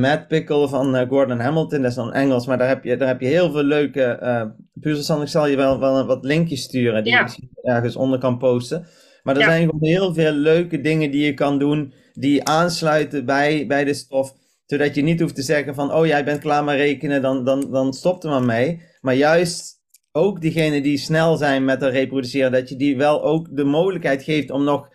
Mad 0.00 0.28
Pickle 0.28 0.68
van 0.68 1.06
Gordon 1.08 1.38
Hamilton, 1.38 1.80
dat 1.82 1.90
is 1.90 1.96
dan 1.96 2.12
Engels, 2.12 2.46
maar 2.46 2.58
daar 2.58 2.68
heb 2.68 2.84
je, 2.84 2.96
daar 2.96 3.08
heb 3.08 3.20
je 3.20 3.26
heel 3.26 3.50
veel 3.50 3.62
leuke 3.62 4.18
uh, 4.22 4.42
puzzels 4.80 5.22
Ik 5.22 5.28
zal 5.28 5.46
je 5.46 5.56
wel, 5.56 5.80
wel 5.80 6.06
wat 6.06 6.24
linkjes 6.24 6.62
sturen 6.62 7.04
die 7.04 7.12
je 7.12 7.22
misschien 7.22 7.50
ergens 7.62 7.96
onder 7.96 8.18
kan 8.18 8.38
posten. 8.38 8.86
Maar 9.22 9.36
er 9.36 9.42
zijn 9.42 9.68
gewoon 9.68 9.84
heel 9.84 10.14
veel 10.14 10.32
leuke 10.32 10.80
dingen 10.80 11.10
die 11.10 11.24
je 11.24 11.34
kan 11.34 11.58
doen 11.58 11.92
die 12.14 12.44
aansluiten 12.44 13.24
bij, 13.24 13.66
bij 13.66 13.84
de 13.84 13.94
stof 13.94 14.34
zodat 14.66 14.94
je 14.94 15.02
niet 15.02 15.20
hoeft 15.20 15.34
te 15.34 15.42
zeggen 15.42 15.74
van, 15.74 15.92
oh 15.92 16.06
jij 16.06 16.24
bent 16.24 16.40
klaar 16.40 16.64
met 16.64 16.76
rekenen, 16.76 17.22
dan, 17.22 17.44
dan, 17.44 17.70
dan 17.70 17.92
stopt 17.92 18.24
er 18.24 18.30
maar 18.30 18.44
mee. 18.44 18.82
Maar 19.00 19.14
juist 19.14 19.74
ook 20.12 20.40
diegenen 20.40 20.82
die 20.82 20.98
snel 20.98 21.36
zijn 21.36 21.64
met 21.64 21.80
het 21.80 21.92
reproduceren, 21.92 22.52
dat 22.52 22.68
je 22.68 22.76
die 22.76 22.96
wel 22.96 23.22
ook 23.22 23.56
de 23.56 23.64
mogelijkheid 23.64 24.22
geeft 24.22 24.50
om 24.50 24.64
nog 24.64 24.88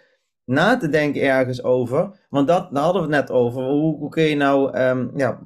na 0.45 0.77
te 0.77 0.89
denken 0.89 1.21
ergens 1.21 1.63
over. 1.63 2.25
Want 2.29 2.47
dat, 2.47 2.69
daar 2.71 2.83
hadden 2.83 3.07
we 3.07 3.15
het 3.15 3.27
net 3.27 3.37
over. 3.37 3.63
Hoe, 3.63 3.97
hoe 3.97 4.09
kun 4.09 4.23
je 4.23 4.35
nou, 4.35 4.77
um, 4.79 5.11
ja, 5.15 5.39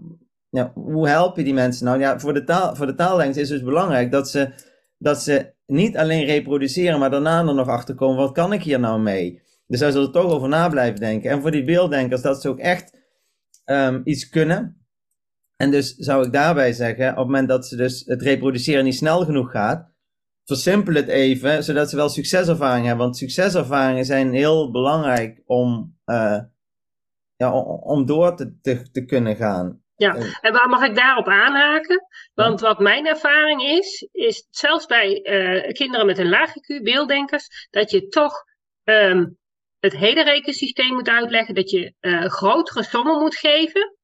ja, 0.50 0.72
hoe 0.74 1.08
help 1.08 1.38
je 1.38 1.44
die 1.44 1.54
mensen 1.54 1.86
nou? 1.86 2.00
Ja, 2.00 2.20
voor 2.20 2.34
de, 2.34 2.44
taal, 2.44 2.76
voor 2.76 2.86
de 2.86 2.96
taallengte 2.96 3.40
is 3.40 3.50
het 3.50 3.58
dus 3.58 3.68
belangrijk 3.68 4.12
dat 4.12 4.30
ze, 4.30 4.50
dat 4.98 5.22
ze 5.22 5.54
niet 5.66 5.98
alleen 5.98 6.26
reproduceren, 6.26 7.00
maar 7.00 7.10
daarna 7.10 7.40
er 7.40 7.56
nog 7.56 7.68
achter 7.68 7.96
komen, 7.96 8.18
wat 8.18 8.32
kan 8.32 8.54
ik 8.54 8.64
hier 8.64 8.80
nou 8.80 9.02
mee? 9.02 9.42
Dus 9.68 9.80
daar 9.80 9.92
zullen 9.92 10.08
we 10.08 10.14
toch 10.14 10.32
over 10.32 10.50
na 10.50 10.70
blijven 10.70 11.00
denken. 11.00 11.32
En 11.32 11.42
voor 11.42 11.52
die 11.52 11.64
beelddenkers, 11.64 12.22
dat 12.22 12.42
ze 12.42 12.50
ook 12.50 12.60
echt 12.60 12.95
um, 13.66 14.02
iets 14.04 14.30
kunnen. 14.30 14.86
En 15.56 15.72
dus 15.72 15.96
zou 15.96 16.26
ik 16.26 16.34
daarbij 16.34 16.74
zeggen, 16.74 17.10
op 17.10 17.18
het 17.18 17.26
moment 17.26 17.48
dat 17.48 17.68
ze 17.68 17.76
dus 17.76 18.06
het 18.06 18.22
reproduceren 18.22 18.84
niet 18.84 18.96
snel 18.96 19.26
genoeg 19.26 19.52
gaat, 19.52 19.94
versimpel 20.46 20.94
het 20.94 21.08
even, 21.08 21.64
zodat 21.64 21.90
ze 21.90 21.96
wel 21.96 22.10
succeservaring 22.10 22.86
hebben. 22.86 23.04
Want 23.04 23.18
succeservaringen 23.18 24.06
zijn 24.06 24.34
heel 24.34 24.72
belangrijk 24.72 25.42
om, 25.46 25.98
uh, 26.06 26.40
ja, 27.36 27.62
om 27.62 28.06
door 28.06 28.36
te, 28.36 28.60
te, 28.62 28.92
te, 28.92 29.06
kunnen 29.06 29.36
gaan. 29.36 29.84
Ja, 29.96 30.16
en 30.42 30.54
waar 30.54 30.70
mag 30.70 30.84
ik 30.84 30.96
daarop 30.96 31.28
aanhaken? 31.28 32.08
Want 32.34 32.60
wat 32.60 32.80
mijn 32.80 33.08
ervaring 33.08 33.62
is, 33.62 34.08
is 34.12 34.48
zelfs 34.50 34.86
bij 34.86 35.10
uh, 35.10 35.72
kinderen 35.72 36.06
met 36.06 36.18
een 36.18 36.30
laag 36.30 36.50
IQ, 36.50 36.84
beelddenkers, 36.84 37.68
dat 37.70 37.92
je 37.92 38.08
toch 38.08 38.44
um, 38.84 39.38
het 39.86 39.98
hele 39.98 40.24
rekensysteem 40.24 40.94
moet 40.94 41.10
uitleggen, 41.10 41.56
dat 41.56 41.70
je 41.70 41.94
uh, 42.02 42.26
grotere 42.26 42.84
sommen 42.84 43.20
moet 43.20 43.36
geven, 43.36 43.98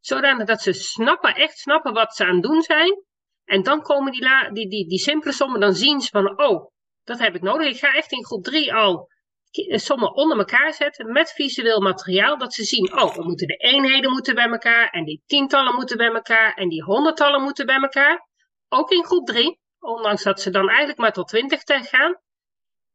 zodanig 0.00 0.46
dat 0.46 0.62
ze 0.62 0.72
snappen, 0.72 1.34
echt 1.34 1.58
snappen 1.58 1.92
wat 1.92 2.14
ze 2.14 2.24
aan 2.24 2.34
het 2.34 2.42
doen 2.42 2.62
zijn. 2.62 3.02
En 3.44 3.62
dan 3.62 3.82
komen 3.82 4.12
die, 4.12 4.22
la 4.22 4.50
die, 4.50 4.68
die, 4.68 4.88
die 4.88 4.98
simpele 4.98 5.32
sommen, 5.32 5.60
dan 5.60 5.74
zien 5.74 6.00
ze 6.00 6.08
van, 6.10 6.40
oh, 6.40 6.70
dat 7.04 7.18
heb 7.18 7.34
ik 7.34 7.42
nodig. 7.42 7.68
Ik 7.68 7.78
ga 7.78 7.94
echt 7.94 8.12
in 8.12 8.24
groep 8.24 8.44
3 8.44 8.74
al 8.74 9.08
eh, 9.50 9.78
sommen 9.78 10.14
onder 10.14 10.38
elkaar 10.38 10.72
zetten 10.74 11.12
met 11.12 11.32
visueel 11.32 11.80
materiaal. 11.80 12.38
Dat 12.38 12.54
ze 12.54 12.64
zien, 12.64 13.00
oh, 13.00 13.14
we 13.14 13.22
moeten 13.22 13.46
de 13.46 13.56
eenheden 13.56 14.10
moeten 14.10 14.34
bij 14.34 14.48
elkaar 14.48 14.90
en 14.90 15.04
die 15.04 15.22
tientallen 15.26 15.74
moeten 15.74 15.96
bij 15.96 16.12
elkaar 16.12 16.54
en 16.54 16.68
die 16.68 16.82
honderdtallen 16.82 17.42
moeten 17.42 17.66
bij 17.66 17.80
elkaar. 17.80 18.28
Ook 18.68 18.90
in 18.90 19.04
groep 19.04 19.26
3, 19.26 19.60
ondanks 19.78 20.22
dat 20.22 20.40
ze 20.40 20.50
dan 20.50 20.68
eigenlijk 20.68 20.98
maar 20.98 21.12
tot 21.12 21.28
20 21.28 21.62
gaan. 21.64 22.20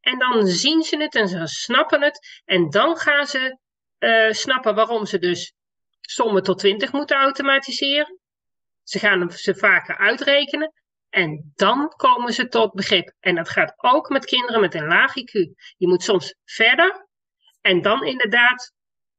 En 0.04 0.20
dan 0.20 0.48
zien 0.48 0.84
ze 0.84 0.98
het 0.98 1.16
en 1.16 1.28
ze 1.28 1.48
snappen 1.48 2.02
het. 2.02 2.42
En 2.46 2.70
dan 2.70 2.98
gaan 2.98 3.28
ze 3.28 3.58
uh, 4.00 4.32
snappen 4.32 4.76
waarom 4.76 5.06
ze 5.06 5.20
dus 5.20 5.54
sommen 6.02 6.44
tot 6.44 6.60
20 6.60 6.92
moeten 6.92 7.18
automatiseren. 7.18 8.20
Ze 8.84 9.00
gaan 9.00 9.32
ze 9.32 9.56
vaker 9.56 9.98
uitrekenen. 9.98 10.74
En 11.10 11.52
dan 11.56 11.94
komen 11.96 12.34
ze 12.34 12.48
tot 12.48 12.74
begrip. 12.74 13.14
En 13.20 13.36
dat 13.36 13.50
gaat 13.50 13.74
ook 13.76 14.10
met 14.10 14.26
kinderen 14.26 14.62
met 14.62 14.74
een 14.74 14.88
laag 14.88 15.14
IQ. 15.20 15.32
Je 15.78 15.88
moet 15.88 16.04
soms 16.04 16.36
verder 16.46 17.08
en 17.62 17.82
dan 17.82 18.04
inderdaad 18.06 18.72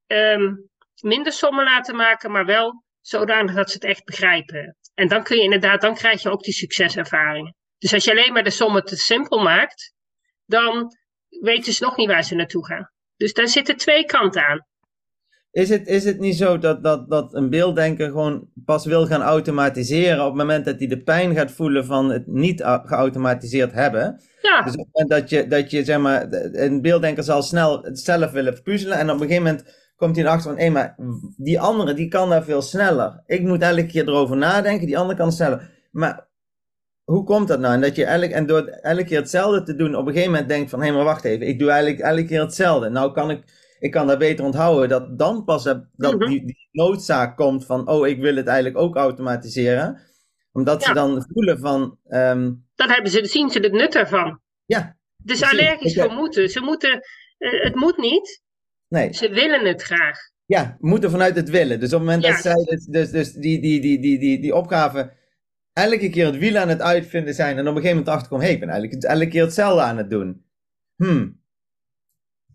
um, 0.06 0.70
minder 1.00 1.32
sommen 1.32 1.64
laten 1.64 1.96
maken, 1.96 2.30
maar 2.30 2.46
wel 2.46 2.84
zodanig 3.00 3.54
dat 3.54 3.70
ze 3.70 3.74
het 3.74 3.84
echt 3.84 4.04
begrijpen. 4.04 4.76
En 4.94 5.08
dan 5.08 5.22
kun 5.22 5.36
je 5.36 5.42
inderdaad, 5.42 5.80
dan 5.80 5.94
krijg 5.94 6.22
je 6.22 6.30
ook 6.30 6.42
die 6.42 6.54
succeservaringen. 6.54 7.56
Dus 7.78 7.94
als 7.94 8.04
je 8.04 8.10
alleen 8.10 8.32
maar 8.32 8.44
de 8.44 8.50
sommen 8.50 8.84
te 8.84 8.96
simpel 8.96 9.42
maakt, 9.42 9.93
dan 10.54 10.96
weten 11.28 11.72
ze 11.72 11.84
nog 11.84 11.96
niet 11.96 12.08
waar 12.08 12.24
ze 12.24 12.34
naartoe 12.34 12.66
gaan. 12.66 12.90
Dus 13.16 13.32
daar 13.32 13.48
zitten 13.48 13.76
twee 13.76 14.04
kanten 14.04 14.46
aan. 14.46 14.66
Is 15.50 15.68
het, 15.68 15.86
is 15.86 16.04
het 16.04 16.18
niet 16.18 16.36
zo 16.36 16.58
dat, 16.58 16.82
dat, 16.82 17.10
dat 17.10 17.34
een 17.34 17.50
beelddenker 17.50 18.06
gewoon 18.06 18.48
pas 18.64 18.84
wil 18.84 19.06
gaan 19.06 19.22
automatiseren 19.22 20.20
op 20.20 20.26
het 20.26 20.36
moment 20.36 20.64
dat 20.64 20.78
hij 20.78 20.88
de 20.88 21.02
pijn 21.02 21.34
gaat 21.34 21.52
voelen 21.52 21.84
van 21.84 22.10
het 22.10 22.26
niet 22.26 22.62
geautomatiseerd 22.64 23.72
hebben? 23.72 24.22
Ja. 24.42 24.62
Dus 24.62 24.72
op 24.76 24.78
het 24.78 24.88
moment 24.92 25.20
dat 25.20 25.30
je, 25.30 25.46
dat 25.46 25.70
je 25.70 25.84
zeg 25.84 25.98
maar, 25.98 26.26
een 26.52 26.82
beelddenker 26.82 27.24
zal 27.24 27.42
snel 27.42 27.82
het 27.82 27.98
zelf 27.98 28.30
willen 28.30 28.62
puzzelen 28.62 28.98
en 28.98 29.10
op 29.10 29.20
een 29.20 29.26
gegeven 29.26 29.42
moment 29.42 29.92
komt 29.96 30.16
hij 30.16 30.24
erachter 30.24 30.50
van, 30.50 30.60
hé, 30.60 30.70
maar 30.70 30.96
die 31.36 31.60
andere 31.60 31.94
die 31.94 32.08
kan 32.08 32.28
daar 32.28 32.44
veel 32.44 32.62
sneller. 32.62 33.22
Ik 33.26 33.42
moet 33.42 33.62
elke 33.62 33.86
keer 33.86 34.08
erover 34.08 34.36
nadenken, 34.36 34.86
die 34.86 34.98
andere 34.98 35.18
kan 35.18 35.32
sneller. 35.32 35.70
Maar 35.90 36.28
hoe 37.04 37.24
komt 37.24 37.48
dat 37.48 37.60
nou? 37.60 37.74
En 37.74 37.80
dat 37.80 37.96
je 37.96 38.04
elk, 38.04 38.30
en 38.30 38.46
door 38.46 38.66
elke 38.66 39.04
keer 39.04 39.18
hetzelfde 39.18 39.62
te 39.62 39.76
doen, 39.76 39.94
op 39.94 40.06
een 40.06 40.12
gegeven 40.12 40.30
moment 40.30 40.48
denkt 40.48 40.70
van, 40.70 40.82
hé, 40.82 40.92
maar 40.92 41.04
wacht 41.04 41.24
even, 41.24 41.48
ik 41.48 41.58
doe 41.58 41.70
eigenlijk 41.70 42.00
elke 42.00 42.24
keer 42.24 42.40
hetzelfde. 42.40 42.88
Nou 42.88 43.12
kan 43.12 43.30
ik 43.30 43.42
ik 43.84 43.90
kan 43.90 44.06
dat 44.06 44.18
beter 44.18 44.44
onthouden. 44.44 44.88
Dat 44.88 45.18
dan 45.18 45.44
pas 45.44 45.64
dat 45.64 45.86
mhm. 45.96 46.28
die, 46.28 46.46
die, 46.46 46.68
noodzaak 46.72 47.36
komt 47.36 47.66
van, 47.66 47.88
oh, 47.88 48.06
ik 48.06 48.20
wil 48.20 48.36
het 48.36 48.46
eigenlijk 48.46 48.78
ook 48.78 48.96
automatiseren. 48.96 50.00
Omdat 50.52 50.82
ze 50.82 50.92
dan 50.92 51.26
voelen 51.32 51.58
van... 51.58 51.98
Um... 52.08 52.66
Dan 52.74 52.90
hebben 52.90 53.10
ze, 53.10 53.26
zien 53.26 53.50
ze 53.50 53.58
het 53.58 53.72
nut 53.72 53.94
ervan. 53.94 54.40
Ja. 54.64 54.96
Dus 55.16 55.42
allergisch 55.42 55.94
voor 55.94 56.12
moeten. 56.12 56.48
Ze 56.48 56.60
moeten, 56.60 57.04
uh, 57.38 57.62
het 57.62 57.74
moet 57.74 57.96
niet. 57.96 58.42
Nee. 58.88 59.12
Ze 59.12 59.28
willen 59.28 59.66
het 59.66 59.82
graag. 59.82 60.18
Ja, 60.46 60.76
moeten 60.80 61.10
vanuit 61.10 61.36
het 61.36 61.50
willen. 61.50 61.80
Dus 61.80 61.92
op 61.92 62.00
het 62.00 62.08
moment 62.08 62.22
dat 62.22 62.42
zij 62.42 62.64
dus, 62.64 62.84
dus, 62.84 63.10
dus 63.10 63.32
die, 63.32 63.60
die, 63.60 63.80
die, 63.80 64.00
die, 64.00 64.18
die, 64.18 64.40
die 64.40 64.54
opgave 64.54 65.12
elke 65.74 66.10
keer 66.10 66.26
het 66.26 66.38
wiel 66.38 66.56
aan 66.56 66.68
het 66.68 66.80
uitvinden 66.80 67.34
zijn 67.34 67.58
en 67.58 67.68
op 67.68 67.74
een 67.76 67.82
gegeven 67.82 67.96
moment 67.96 68.14
achterkomen, 68.14 68.44
hé, 68.44 68.50
hey, 68.50 68.60
ik 68.60 68.66
ben 68.66 68.74
eigenlijk 68.74 69.02
elke 69.02 69.28
keer 69.28 69.42
hetzelfde 69.42 69.82
aan 69.82 69.96
het 69.96 70.10
doen. 70.10 70.44
Hmm, 70.96 71.42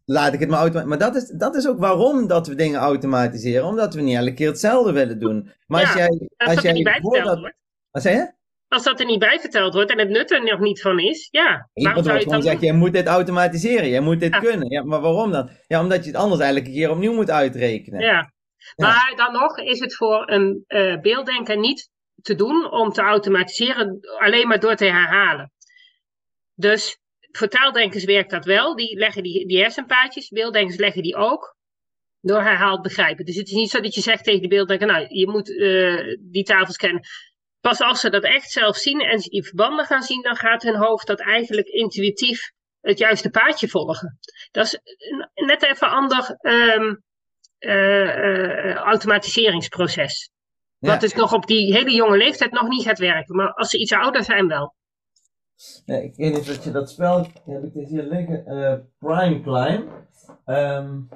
laat 0.06 0.34
ik 0.34 0.40
het 0.40 0.50
maar 0.50 0.60
automatiseren. 0.60 1.00
Maar 1.00 1.12
dat 1.12 1.16
is, 1.16 1.30
dat 1.38 1.56
is 1.56 1.68
ook 1.68 1.80
waarom 1.80 2.28
dat 2.28 2.48
we 2.48 2.56
dingen 2.56 2.80
automatiseren. 2.80 3.66
Omdat 3.66 3.94
we 3.94 4.02
niet 4.02 4.18
elke 4.18 4.34
keer 4.34 4.48
hetzelfde 4.48 4.92
willen 4.92 5.20
doen. 5.20 5.52
Maar 5.68 5.82
als 5.82 5.94
jij... 5.94 6.08
Als, 6.38 6.50
als 6.50 6.62
jij 6.62 6.72
niet 6.72 6.84
bijverteld 6.84 7.40
wordt. 7.40 7.58
Wat 7.92 8.02
zei 8.02 8.16
je? 8.16 8.32
Als 8.68 8.84
dat 8.84 9.00
er 9.00 9.06
niet 9.06 9.20
bij 9.20 9.40
verteld 9.40 9.74
wordt 9.74 9.92
en 9.92 10.00
het 10.00 10.10
nut 10.10 10.32
er 10.32 10.44
nog 10.44 10.60
niet 10.60 10.82
van 10.82 11.00
is, 11.00 11.28
ja. 11.32 11.70
Iemand 11.74 12.06
wordt 12.06 12.24
gewoon 12.24 12.42
zeggen, 12.42 12.68
je 12.68 12.74
moet 12.74 12.94
dit 12.94 13.08
automatiseren, 13.08 13.88
je 13.88 14.02
moet 14.02 14.20
dit 14.20 14.38
kunnen. 14.38 14.70
Ja, 14.70 14.84
maar 14.84 15.02
waarom 15.02 15.32
dan? 15.32 15.50
Ja, 15.68 15.82
omdat 15.82 16.04
je 16.04 16.12
het 16.12 16.20
anders 16.20 16.42
eigenlijk 16.42 16.70
een 16.70 16.78
keer 16.78 16.92
opnieuw 16.92 17.14
moet 17.14 17.30
uitrekenen. 17.30 18.02
Ja, 18.02 18.32
maar 18.76 19.14
dan 19.16 19.34
nog 19.34 19.58
is 19.58 19.80
het 19.80 19.96
voor 19.96 20.32
een 20.32 20.64
uh, 20.68 21.00
beelddenker 21.00 21.58
niet 21.58 21.90
te 22.22 22.36
doen 22.36 22.72
om 22.72 22.90
te 22.90 23.02
automatiseren 23.02 24.00
alleen 24.18 24.48
maar 24.48 24.60
door 24.60 24.76
te 24.76 24.86
herhalen. 24.86 25.52
Dus 26.56 27.00
voor 27.32 27.48
taaldenkers 27.48 28.04
werkt 28.04 28.30
dat 28.30 28.46
wel. 28.46 28.76
Die 28.76 28.98
leggen 28.98 29.24
die, 29.24 29.48
die 29.48 29.60
hersenpaadjes. 29.60 30.30
Beelddenkers 30.30 30.78
leggen 30.78 31.04
die 31.04 31.16
ook. 31.16 31.58
Door 32.22 32.42
herhaald 32.42 32.82
begrijpen. 32.82 33.26
Dus 33.26 33.36
het 33.36 33.48
is 33.48 33.54
niet 33.54 33.70
zo 33.70 33.80
dat 33.80 33.94
je 33.94 34.02
zegt 34.02 34.24
tegen 34.24 34.42
de 34.42 34.48
beelddenker, 34.48 34.88
nou, 34.88 35.06
je 35.10 35.28
moet 35.28 35.50
uh, 35.50 36.18
die 36.20 36.44
tafels 36.44 36.78
kennen. 36.78 37.02
Pas 37.60 37.82
als 37.82 38.00
ze 38.00 38.10
dat 38.10 38.24
echt 38.24 38.52
zelf 38.52 38.78
zien 38.78 39.00
en 39.00 39.20
ze 39.20 39.30
die 39.30 39.44
verbanden 39.44 39.86
gaan 39.86 40.02
zien, 40.02 40.22
dan 40.22 40.36
gaat 40.36 40.64
hun 40.64 40.76
hoofd 40.76 41.08
dat 41.08 41.20
eigenlijk 41.20 41.68
intuïtief 41.68 42.52
het 42.82 42.98
juiste 42.98 43.30
paadje 43.30 43.68
volgen. 43.68 44.20
Dat 44.52 44.66
is 44.66 44.80
net 45.34 45.64
even 45.64 45.90
ander 45.90 46.38
um, 46.42 47.04
uh, 47.60 48.16
uh, 48.16 48.76
automatiseringsproces. 48.76 50.32
Ja. 50.80 50.90
Wat 50.90 51.02
dus 51.02 51.14
nog 51.14 51.34
op 51.34 51.48
die 51.48 51.74
hele 51.74 51.92
jonge 51.92 52.18
leeftijd 52.18 52.52
nog 52.52 52.68
niet 52.68 52.84
gaat 52.84 53.00
werken. 53.00 53.36
Maar 53.36 53.54
als 53.54 53.70
ze 53.70 53.80
iets 53.80 53.94
ouder 53.94 54.24
zijn 54.24 54.48
wel. 54.48 54.74
Nee, 55.86 56.04
ik 56.04 56.16
weet 56.16 56.34
niet 56.34 56.46
dat 56.46 56.64
je 56.64 56.72
dat 56.72 56.90
spel, 56.90 57.28
heb 57.46 57.64
ik 57.64 57.74
dit 57.74 57.90
hier 57.90 58.04
liggen, 58.04 58.44
uh, 58.48 58.74
Prime 59.00 59.42
Climb. 59.42 59.90
Um, 60.46 61.10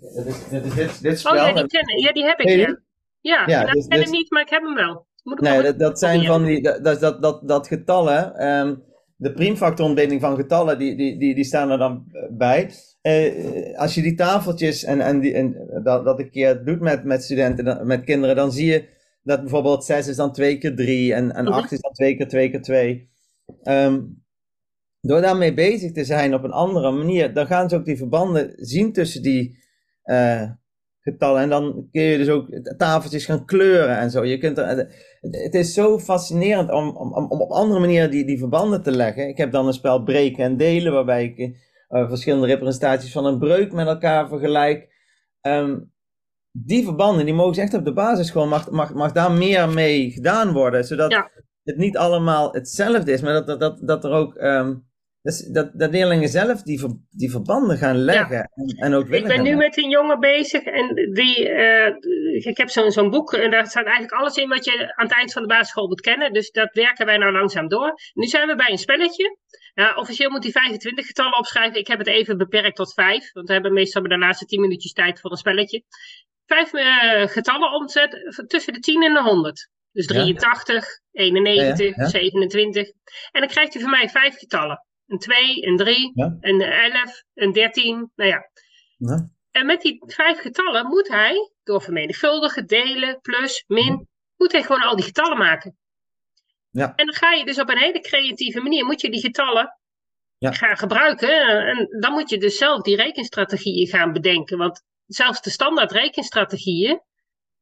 dit 0.00 0.26
is, 0.26 0.48
dit, 0.48 0.64
is 0.64 0.74
dit, 0.74 1.02
dit 1.02 1.18
spel. 1.18 1.32
Oh 1.32 1.38
ja, 1.38 1.52
die, 1.52 1.66
ken, 1.66 2.00
ja, 2.00 2.12
die 2.12 2.24
heb 2.24 2.40
ik, 2.40 2.48
ja. 2.48 2.78
Ja, 3.20 3.46
ja 3.46 3.62
nou, 3.62 3.72
dus, 3.72 3.84
ik 3.84 3.90
ken 3.90 4.00
hem 4.00 4.10
niet, 4.10 4.30
maar 4.30 4.42
ik 4.42 4.50
heb 4.50 4.62
hem 4.62 4.74
wel. 4.74 5.06
Moet 5.22 5.40
nee, 5.40 5.62
dat, 5.62 5.78
dat 5.78 5.98
zijn 5.98 6.24
van 6.24 6.44
die, 6.44 6.62
dat, 6.62 7.00
dat, 7.00 7.22
dat, 7.22 7.48
dat 7.48 7.66
getallen, 7.66 8.46
um, 8.46 8.82
de 9.16 9.32
priemfactorontbinding 9.32 10.20
van 10.20 10.36
getallen, 10.36 10.78
die, 10.78 10.96
die, 10.96 11.18
die, 11.18 11.34
die 11.34 11.44
staan 11.44 11.70
er 11.70 11.78
dan 11.78 12.04
bij. 12.30 12.70
Uh, 13.06 13.78
als 13.78 13.94
je 13.94 14.02
die 14.02 14.14
tafeltjes 14.14 14.84
en, 14.84 15.00
en, 15.00 15.20
die, 15.20 15.34
en 15.34 15.68
dat, 15.82 16.04
dat 16.04 16.18
een 16.18 16.30
keer 16.30 16.64
doet 16.64 16.80
met, 16.80 17.04
met 17.04 17.24
studenten, 17.24 17.86
met 17.86 18.04
kinderen, 18.04 18.36
dan 18.36 18.52
zie 18.52 18.66
je 18.66 18.84
dat 19.22 19.40
bijvoorbeeld 19.40 19.84
6 19.84 20.08
is 20.08 20.16
dan 20.16 20.32
2 20.32 20.58
keer 20.58 20.76
3 20.76 21.14
en, 21.14 21.34
en 21.34 21.46
8 21.46 21.64
mhm. 21.64 21.74
is 21.74 21.80
dan 21.80 21.92
2 21.92 22.16
keer 22.16 22.28
2 22.28 22.50
keer 22.50 22.62
2. 22.62 23.10
Um, 23.64 24.22
door 25.00 25.20
daarmee 25.20 25.54
bezig 25.54 25.92
te 25.92 26.04
zijn 26.04 26.34
op 26.34 26.44
een 26.44 26.52
andere 26.52 26.90
manier, 26.90 27.34
dan 27.34 27.46
gaan 27.46 27.68
ze 27.68 27.76
ook 27.76 27.84
die 27.84 27.96
verbanden 27.96 28.52
zien 28.56 28.92
tussen 28.92 29.22
die 29.22 29.58
uh, 30.04 30.50
getallen. 31.00 31.42
En 31.42 31.48
dan 31.48 31.88
kun 31.92 32.02
je 32.02 32.18
dus 32.18 32.28
ook 32.28 32.48
tafeltjes 32.76 33.24
gaan 33.24 33.46
kleuren 33.46 33.98
en 33.98 34.10
zo. 34.10 34.24
Je 34.24 34.38
kunt 34.38 34.58
er, 34.58 34.88
het 35.20 35.54
is 35.54 35.74
zo 35.74 35.98
fascinerend 35.98 36.70
om, 36.70 36.96
om, 36.96 37.12
om 37.12 37.40
op 37.40 37.50
andere 37.50 37.80
manieren 37.80 38.10
die, 38.10 38.24
die 38.24 38.38
verbanden 38.38 38.82
te 38.82 38.90
leggen. 38.90 39.28
Ik 39.28 39.36
heb 39.36 39.52
dan 39.52 39.66
een 39.66 39.72
spel 39.72 40.02
breken 40.02 40.44
en 40.44 40.56
delen, 40.56 40.92
waarbij 40.92 41.24
ik 41.24 41.56
uh, 41.94 42.08
verschillende 42.08 42.46
representaties 42.46 43.12
van 43.12 43.26
een 43.26 43.38
breuk 43.38 43.72
met 43.72 43.86
elkaar 43.86 44.28
vergelijk. 44.28 44.92
Um, 45.40 45.92
die 46.52 46.84
verbanden, 46.84 47.24
die 47.24 47.34
mogen 47.34 47.62
echt 47.62 47.74
op 47.74 47.84
de 47.84 47.92
basisschool, 47.92 48.46
mag, 48.46 48.70
mag, 48.70 48.94
mag 48.94 49.12
daar 49.12 49.32
meer 49.32 49.68
mee 49.68 50.10
gedaan 50.10 50.52
worden. 50.52 50.84
Zodat 50.84 51.30
het 51.62 51.76
niet 51.76 51.96
allemaal 51.96 52.52
hetzelfde 52.52 53.12
is, 53.12 53.20
maar 53.20 53.32
dat, 53.32 53.46
dat, 53.46 53.60
dat, 53.60 53.78
dat 53.82 54.04
er 54.04 54.10
ook, 54.10 54.34
um, 54.34 54.86
dat, 55.52 55.70
dat 55.74 55.90
leerlingen 55.90 56.28
zelf 56.28 56.62
die, 56.62 56.80
ver, 56.80 56.90
die 57.10 57.30
verbanden 57.30 57.76
gaan 57.76 57.96
leggen. 57.96 58.50
En, 58.54 58.66
en, 58.76 58.94
ook 58.94 59.08
Ik 59.08 59.26
ben 59.26 59.42
nu 59.42 59.56
met 59.56 59.76
een 59.76 59.90
jongen 59.90 60.20
bezig 60.20 60.62
en 60.62 60.94
die, 61.12 61.48
uh, 61.48 61.86
ik 62.46 62.56
heb 62.56 62.68
zo'n 62.68 62.90
zo'n 62.90 63.10
boek 63.10 63.32
en 63.32 63.50
daar 63.50 63.66
staat 63.66 63.84
eigenlijk 63.84 64.12
alles 64.12 64.36
in 64.36 64.48
wat 64.48 64.64
je 64.64 64.92
aan 64.96 65.06
het 65.06 65.16
eind 65.16 65.32
van 65.32 65.42
de 65.42 65.48
basisschool 65.48 65.88
moet 65.88 66.00
kennen. 66.00 66.32
Dus 66.32 66.50
dat 66.50 66.68
werken 66.72 67.06
wij 67.06 67.16
nou 67.16 67.32
langzaam 67.32 67.68
door. 67.68 67.94
Nu 68.14 68.26
zijn 68.26 68.48
we 68.48 68.54
bij 68.54 68.70
een 68.70 68.78
spelletje. 68.78 69.36
Uh, 69.74 69.96
officieel 69.96 70.30
moet 70.30 70.42
hij 70.42 70.52
25 70.52 71.06
getallen 71.06 71.38
opschrijven. 71.38 71.78
Ik 71.78 71.86
heb 71.86 71.98
het 71.98 72.06
even 72.06 72.36
beperkt 72.38 72.76
tot 72.76 72.94
5. 72.94 73.32
Want 73.32 73.46
we 73.46 73.52
hebben 73.52 73.72
meestal 73.72 74.02
de 74.02 74.18
laatste 74.18 74.44
10 74.44 74.60
minuutjes 74.60 74.92
tijd 74.92 75.20
voor 75.20 75.30
een 75.30 75.36
spelletje 75.36 75.84
vijf 76.46 76.72
uh, 76.72 77.26
getallen 77.26 77.72
omzet 77.72 78.44
tussen 78.46 78.72
de 78.72 78.78
10 78.78 79.02
en 79.02 79.12
de 79.12 79.22
100. 79.22 79.68
Dus 79.92 80.06
83, 80.06 80.84
ja. 81.10 81.22
91, 81.22 81.96
ja, 81.96 82.06
27. 82.06 82.88
En 83.30 83.40
dan 83.40 83.48
krijgt 83.48 83.72
hij 83.72 83.82
van 83.82 83.90
mij 83.90 84.08
vijf 84.08 84.38
getallen. 84.38 84.86
Een 85.06 85.18
2, 85.18 85.66
een 85.66 85.76
3, 85.76 86.12
een 86.40 86.60
11, 86.60 87.22
een 87.34 87.52
13. 87.52 88.10
Nou 88.14 88.30
ja. 88.30 88.50
En 89.50 89.66
met 89.66 89.80
die 89.80 90.02
vijf 90.06 90.40
getallen 90.40 90.86
moet 90.86 91.08
hij, 91.08 91.52
door 91.62 91.82
vermenigvuldigen, 91.82 92.66
delen, 92.66 93.20
plus, 93.20 93.64
min, 93.66 94.08
moet 94.36 94.52
hij 94.52 94.62
gewoon 94.62 94.82
al 94.82 94.96
die 94.96 95.04
getallen 95.04 95.38
maken. 95.38 95.78
Ja. 96.74 96.92
En 96.96 97.06
dan 97.06 97.14
ga 97.14 97.32
je 97.32 97.44
dus 97.44 97.60
op 97.60 97.68
een 97.68 97.78
hele 97.78 98.00
creatieve 98.00 98.60
manier, 98.60 98.84
moet 98.84 99.00
je 99.00 99.10
die 99.10 99.20
getallen 99.20 99.78
gaan 100.38 100.76
gebruiken. 100.76 101.46
En 101.66 101.86
dan 102.00 102.12
moet 102.12 102.30
je 102.30 102.38
dus 102.38 102.56
zelf 102.58 102.82
die 102.82 102.96
rekenstrategieën 102.96 103.86
gaan 103.86 104.12
bedenken. 104.12 104.58
Want 104.58 104.82
zelfs 105.06 105.42
de 105.42 105.50
standaard 105.50 105.92
rekenstrategieën, 105.92 107.00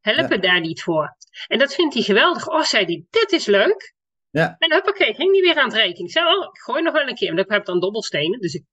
helpen 0.01 0.41
daar 0.41 0.61
niet 0.61 0.83
voor. 0.83 1.17
En 1.47 1.59
dat 1.59 1.75
vindt 1.75 1.95
hij 1.95 2.03
geweldig. 2.03 2.49
Oh, 2.49 2.63
zei 2.63 2.85
hij, 2.85 3.05
dit 3.11 3.33
is 3.33 3.47
leuk. 3.47 3.95
Ja. 4.31 4.57
En 4.59 4.73
huppakee, 4.73 5.15
ging 5.15 5.33
hij 5.33 5.41
weer 5.41 5.57
aan 5.63 5.69
het 5.69 5.77
rekenen. 5.77 6.05
Ik 6.07 6.11
zei, 6.13 6.27
oh, 6.37 6.45
ik 6.45 6.61
gooi 6.61 6.83
nog 6.83 6.93
wel 6.93 7.09
een 7.09 7.15
keer. 7.15 7.29
En 7.31 7.39
ik 7.39 7.51
heb 7.51 7.65
dan 7.65 7.81
dobbelstenen, 7.81 8.41
dus 8.41 8.55
ik 8.55 8.65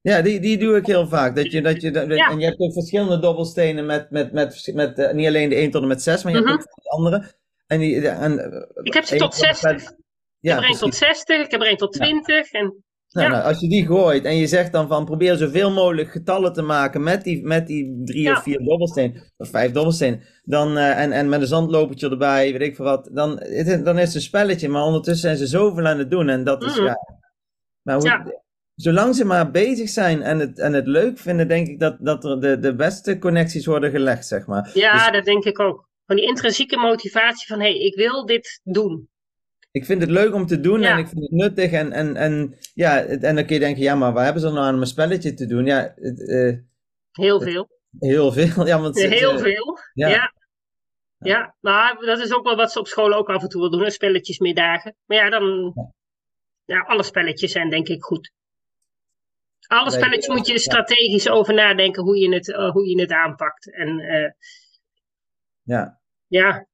Ja, 0.00 0.22
die, 0.22 0.40
die 0.40 0.58
doe 0.58 0.76
ik 0.76 0.86
heel 0.86 1.06
vaak. 1.08 1.36
Dat 1.36 1.52
je, 1.52 1.60
dat 1.62 1.80
je, 1.82 1.90
dat- 1.90 2.08
Ja. 2.08 2.30
En 2.30 2.38
je 2.38 2.44
hebt 2.44 2.58
ook 2.60 2.72
verschillende 2.72 3.18
dobbelstenen 3.18 3.86
met, 3.86 4.10
met, 4.10 4.32
met, 4.32 4.70
met 4.74 4.98
eh, 4.98 5.12
niet 5.12 5.26
alleen 5.26 5.48
de 5.48 5.54
1 5.54 5.70
tot 5.70 5.82
en 5.82 5.88
met 5.88 6.02
6, 6.02 6.22
maar 6.22 6.32
je 6.32 6.38
Mhm. 6.40 6.48
hebt 6.48 6.68
ook 6.68 6.82
de 6.82 6.90
andere. 6.90 7.32
En 7.66 7.78
die, 7.78 8.08
en, 8.08 8.38
eh, 8.52 8.60
Ik 8.82 8.94
heb 8.94 9.04
ze 9.04 9.10
één 9.10 9.20
tot 9.20 9.32
tot 9.32 9.42
en 9.42 9.48
met- 9.48 9.56
60. 9.58 9.90
Ik 9.90 9.96
Ja, 10.40 10.54
heb 10.54 10.62
er 10.64 10.70
tot 10.70 10.78
precies. 10.78 10.98
60, 10.98 11.44
ik 11.44 11.50
heb 11.50 11.60
er 11.60 11.70
een 11.70 11.76
tot 11.76 11.92
20. 11.92 12.50
En 12.52 12.82
Nou, 13.08 13.26
ja. 13.26 13.32
nou, 13.32 13.44
als 13.48 13.60
je 13.60 13.68
die 13.68 13.86
gooit 13.86 14.24
en 14.24 14.36
je 14.36 14.46
zegt 14.46 14.72
dan 14.72 14.88
van 14.88 15.04
probeer 15.04 15.36
zoveel 15.36 15.70
mogelijk 15.72 16.10
getallen 16.10 16.52
te 16.52 16.62
maken 16.62 17.02
met 17.02 17.24
die, 17.24 17.44
met 17.44 17.66
die 17.66 18.00
drie 18.04 18.22
Ja. 18.22 18.32
of 18.32 18.42
vier 18.42 18.58
dobbelstenen, 18.64 19.32
of 19.36 19.48
vijf 19.48 19.72
dobbelstenen, 19.72 20.22
dan, 20.42 20.76
eh, 20.76 21.02
en, 21.02 21.12
en 21.12 21.28
met 21.28 21.40
een 21.40 21.46
zandlopertje 21.46 22.10
erbij, 22.10 22.52
weet 22.52 22.60
ik 22.60 22.76
veel 22.76 22.84
wat, 22.84 23.10
dan, 23.12 23.30
het 23.38 23.84
dan 23.84 23.98
is 23.98 24.06
het 24.06 24.14
een 24.14 24.20
spelletje, 24.20 24.68
maar 24.68 24.82
ondertussen 24.82 25.22
zijn 25.22 25.36
ze 25.36 25.46
zoveel 25.46 25.86
aan 25.86 25.98
het 25.98 26.10
doen 26.10 26.28
en 26.28 26.44
dat 26.44 26.62
is 26.64 26.76
Mhm. 26.76 26.84
ja. 26.84 26.96
Maar 27.82 27.96
hoe. 27.96 28.42
Zolang 28.74 29.14
ze 29.14 29.24
maar 29.24 29.50
bezig 29.50 29.88
zijn 29.88 30.22
en 30.22 30.38
het, 30.38 30.58
en 30.58 30.72
het 30.72 30.86
leuk 30.86 31.18
vinden, 31.18 31.48
denk 31.48 31.66
ik 31.68 31.80
dat, 31.80 31.96
dat 32.00 32.24
er 32.24 32.40
de, 32.40 32.58
de 32.58 32.74
beste 32.74 33.18
connecties 33.18 33.66
worden 33.66 33.90
gelegd, 33.90 34.26
zeg 34.26 34.46
maar. 34.46 34.70
ja, 34.74 34.92
Dus- 34.92 35.12
dat 35.12 35.24
denk 35.24 35.44
ik 35.44 35.60
ook. 35.60 35.88
Van 36.06 36.16
die 36.16 36.24
intrinsieke 36.26 36.76
motivatie 36.76 37.46
van, 37.46 37.60
hé, 37.60 37.70
hey, 37.70 37.78
ik 37.78 37.94
wil 37.94 38.26
dit 38.26 38.60
doen. 38.62 39.08
Ik 39.70 39.84
vind 39.84 40.00
het 40.00 40.10
leuk 40.10 40.34
om 40.34 40.46
te 40.46 40.60
doen 40.60 40.80
Ja. 40.80 40.92
en 40.92 40.98
ik 40.98 41.08
vind 41.08 41.20
het 41.20 41.30
nuttig 41.30 41.72
en, 41.72 41.92
en, 41.92 42.16
en, 42.16 42.58
ja, 42.74 43.02
en 43.02 43.34
dan 43.34 43.44
kun 43.46 43.54
je 43.54 43.60
denken, 43.60 43.82
ja, 43.82 43.94
maar 43.94 44.12
waar 44.12 44.24
hebben 44.24 44.42
ze 44.42 44.48
nou 44.48 44.66
aan 44.66 44.74
om 44.74 44.80
een 44.80 44.86
spelletje 44.86 45.34
te 45.34 45.46
doen? 45.46 45.64
Ja, 45.64 45.92
het, 45.96 46.28
eh, 46.28 46.58
Heel 47.12 47.40
veel. 47.40 47.68
heel 47.98 48.32
veel. 48.32 48.66
Ja, 48.70 48.80
want 48.80 49.02
Heel 49.02 49.38
veel. 49.38 49.78
Ja. 49.92 50.08
Ja. 50.08 50.32
ja. 51.18 51.54
maar 51.60 51.96
dat 52.00 52.18
is 52.18 52.32
ook 52.32 52.44
wel 52.44 52.56
wat 52.56 52.72
ze 52.72 52.78
op 52.78 52.86
school 52.86 53.12
ook 53.12 53.28
af 53.28 53.42
en 53.42 53.48
toe 53.48 53.60
wel 53.60 53.70
doen, 53.70 53.82
hè, 53.82 53.90
spelletjesmiddagen. 53.90 54.96
Maar 55.04 55.16
ja, 55.16 55.30
dan... 55.30 55.74
Ja, 56.64 56.80
alle 56.80 57.02
spelletjes 57.02 57.52
zijn 57.52 57.70
denk 57.70 57.88
ik 57.88 58.02
goed. 58.02 58.32
Alle 59.66 59.90
spelletjes 59.90 60.28
moet 60.34 60.46
je 60.46 60.58
strategisch 60.58 61.28
over 61.28 61.54
nadenken 61.54 62.02
hoe 62.02 62.18
je 62.18 62.34
het, 62.34 62.52
eh, 62.52 62.70
hoe 62.70 62.88
je 62.88 63.00
het 63.00 63.10
aanpakt. 63.12 63.74
En 63.74 63.98
eh, 63.98 64.30
Ja, 65.64 66.00
ja, 66.26 66.66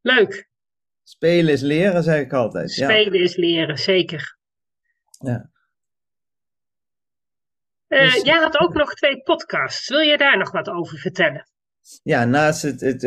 leuk. 0.00 0.48
spelen 1.02 1.52
is 1.52 1.60
leren, 1.60 2.02
zeg 2.02 2.20
ik 2.20 2.32
altijd. 2.32 2.74
Ja. 2.74 2.88
Spelen 2.90 3.20
is 3.20 3.36
leren, 3.36 3.78
zeker. 3.78 4.36
Ja. 5.18 5.50
Eh, 7.86 8.12
Dus- 8.12 8.22
jij 8.22 8.38
had 8.38 8.58
ook 8.60 8.74
nog 8.74 8.94
twee 8.94 9.22
podcasts. 9.22 9.88
Wil 9.88 10.00
je 10.00 10.16
daar 10.16 10.38
nog 10.38 10.50
wat 10.50 10.68
over 10.68 10.98
vertellen? 10.98 11.48
Ja, 12.02 12.24
naast 12.24 12.62
het, 12.62 12.80
het, 12.80 13.04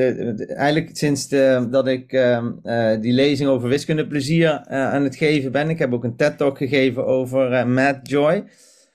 eigenlijk 0.55 0.97
sinds 0.97 1.27
de, 1.27 1.67
dat 1.69 1.87
ik 1.87 2.11
ehm, 2.13 2.51
eh, 2.63 3.01
die 3.01 3.13
lezing 3.13 3.49
over 3.49 3.69
wiskundeplezier 3.69 4.49
eh, 4.49 4.93
aan 4.93 5.03
het 5.03 5.15
geven 5.15 5.51
ben, 5.51 5.69
ik 5.69 5.79
heb 5.79 5.93
ook 5.93 6.03
een 6.03 6.15
TED-talk 6.15 6.57
gegeven 6.57 7.05
over 7.05 7.67
Matt 7.67 8.09
Joy, 8.09 8.49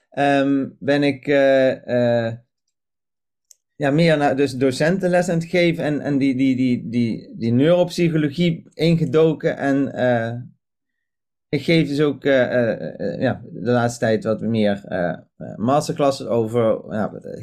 Ehm, 0.09 0.67
ben 0.79 1.03
ik 1.03 1.25
ja, 3.77 3.91
meer 3.91 4.17
naar 4.17 4.35
dus 4.35 4.55
docentenles 4.55 5.29
aan 5.29 5.37
het 5.37 5.47
geven 5.47 5.83
en, 5.83 6.01
en 6.01 6.17
die, 6.17 6.35
die, 6.35 6.55
die, 6.55 6.89
die, 6.89 7.33
die 7.37 7.51
neuropsychologie 7.51 8.63
ingedoken 8.73 9.57
en 9.57 9.93
eh, 9.93 10.33
ik 11.49 11.63
geef 11.63 11.87
dus 11.87 12.01
ook 12.01 12.23
eh, 12.23 12.71
eh, 12.71 13.21
ja, 13.21 13.41
de 13.53 13.71
laatste 13.71 13.99
tijd 13.99 14.23
wat 14.23 14.41
meer 14.41 14.81
masterclasses 15.55 16.27
over 16.27 16.81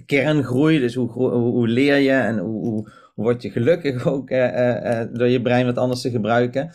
kerngroei. 0.06 0.78
Dus 0.78 0.94
hoe, 0.94 1.10
hoe, 1.10 1.68
leer 1.68 1.96
je 1.96 2.10
en 2.10 2.38
hoe, 2.38 2.66
hoe, 2.66 2.90
word 3.14 3.42
je 3.42 3.50
gelukkig 3.50 4.06
ook 4.14 4.28
door 5.12 5.28
je 5.28 5.42
brein 5.42 5.66
wat 5.66 5.78
anders 5.78 6.00
te 6.00 6.10
gebruiken. 6.10 6.70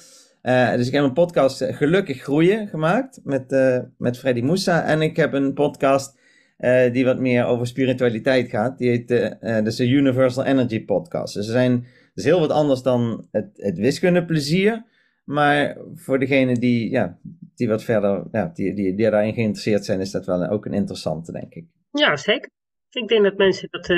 Dus 0.76 0.88
ik 0.88 0.94
heb 0.94 1.04
een 1.04 1.14
podcast 1.14 1.64
Gelukkig 1.64 2.22
Groeien 2.22 2.68
gemaakt 2.68 3.20
met, 3.24 3.80
met 3.98 4.18
Freddy 4.18 4.42
Moussa. 4.42 4.84
En 4.84 5.02
ik 5.02 5.16
heb 5.16 5.34
een 5.34 5.54
podcast 5.54 6.20
eh, 6.60 6.92
die 6.94 7.06
wat 7.06 7.20
meer 7.20 7.46
over 7.46 7.68
spiritualiteit 7.68 8.50
gaat. 8.50 8.78
Die 8.78 8.90
heet 8.90 9.12
eh, 9.12 9.58
eh, 9.58 9.64
dus 9.64 9.76
de 9.76 9.88
Universal 9.88 10.46
Energy 10.46 10.86
Podcast. 10.86 11.34
Dus 11.34 11.46
er 11.46 11.52
zijn, 11.52 11.88
is 12.14 12.24
heel 12.24 12.40
wat 12.40 12.50
anders 12.50 12.82
dan 12.82 13.28
het, 13.32 13.50
het 13.56 13.78
wiskundeplezier. 13.78 14.86
Maar 15.24 15.78
voor 15.96 16.20
degenen 16.20 16.56
die, 16.56 16.90
ja, 16.90 17.20
die 17.56 17.68
wat 17.68 17.84
verder, 17.84 18.28
ja, 18.32 18.52
die, 18.54 18.74
die, 18.74 18.96
die 18.96 19.10
daarin 19.10 19.34
geïnteresseerd 19.34 19.86
zijn, 19.86 20.00
is 20.00 20.12
dat 20.12 20.26
wel 20.26 20.48
ook 20.48 20.66
een 20.66 20.74
interessante, 20.74 21.32
denk 21.32 21.54
ik. 21.54 21.66
Ja, 21.92 22.16
zeker. 22.16 22.50
Ik 22.90 23.08
denk 23.08 23.24
dat 23.24 23.38
mensen 23.38 23.68
dat. 23.72 23.90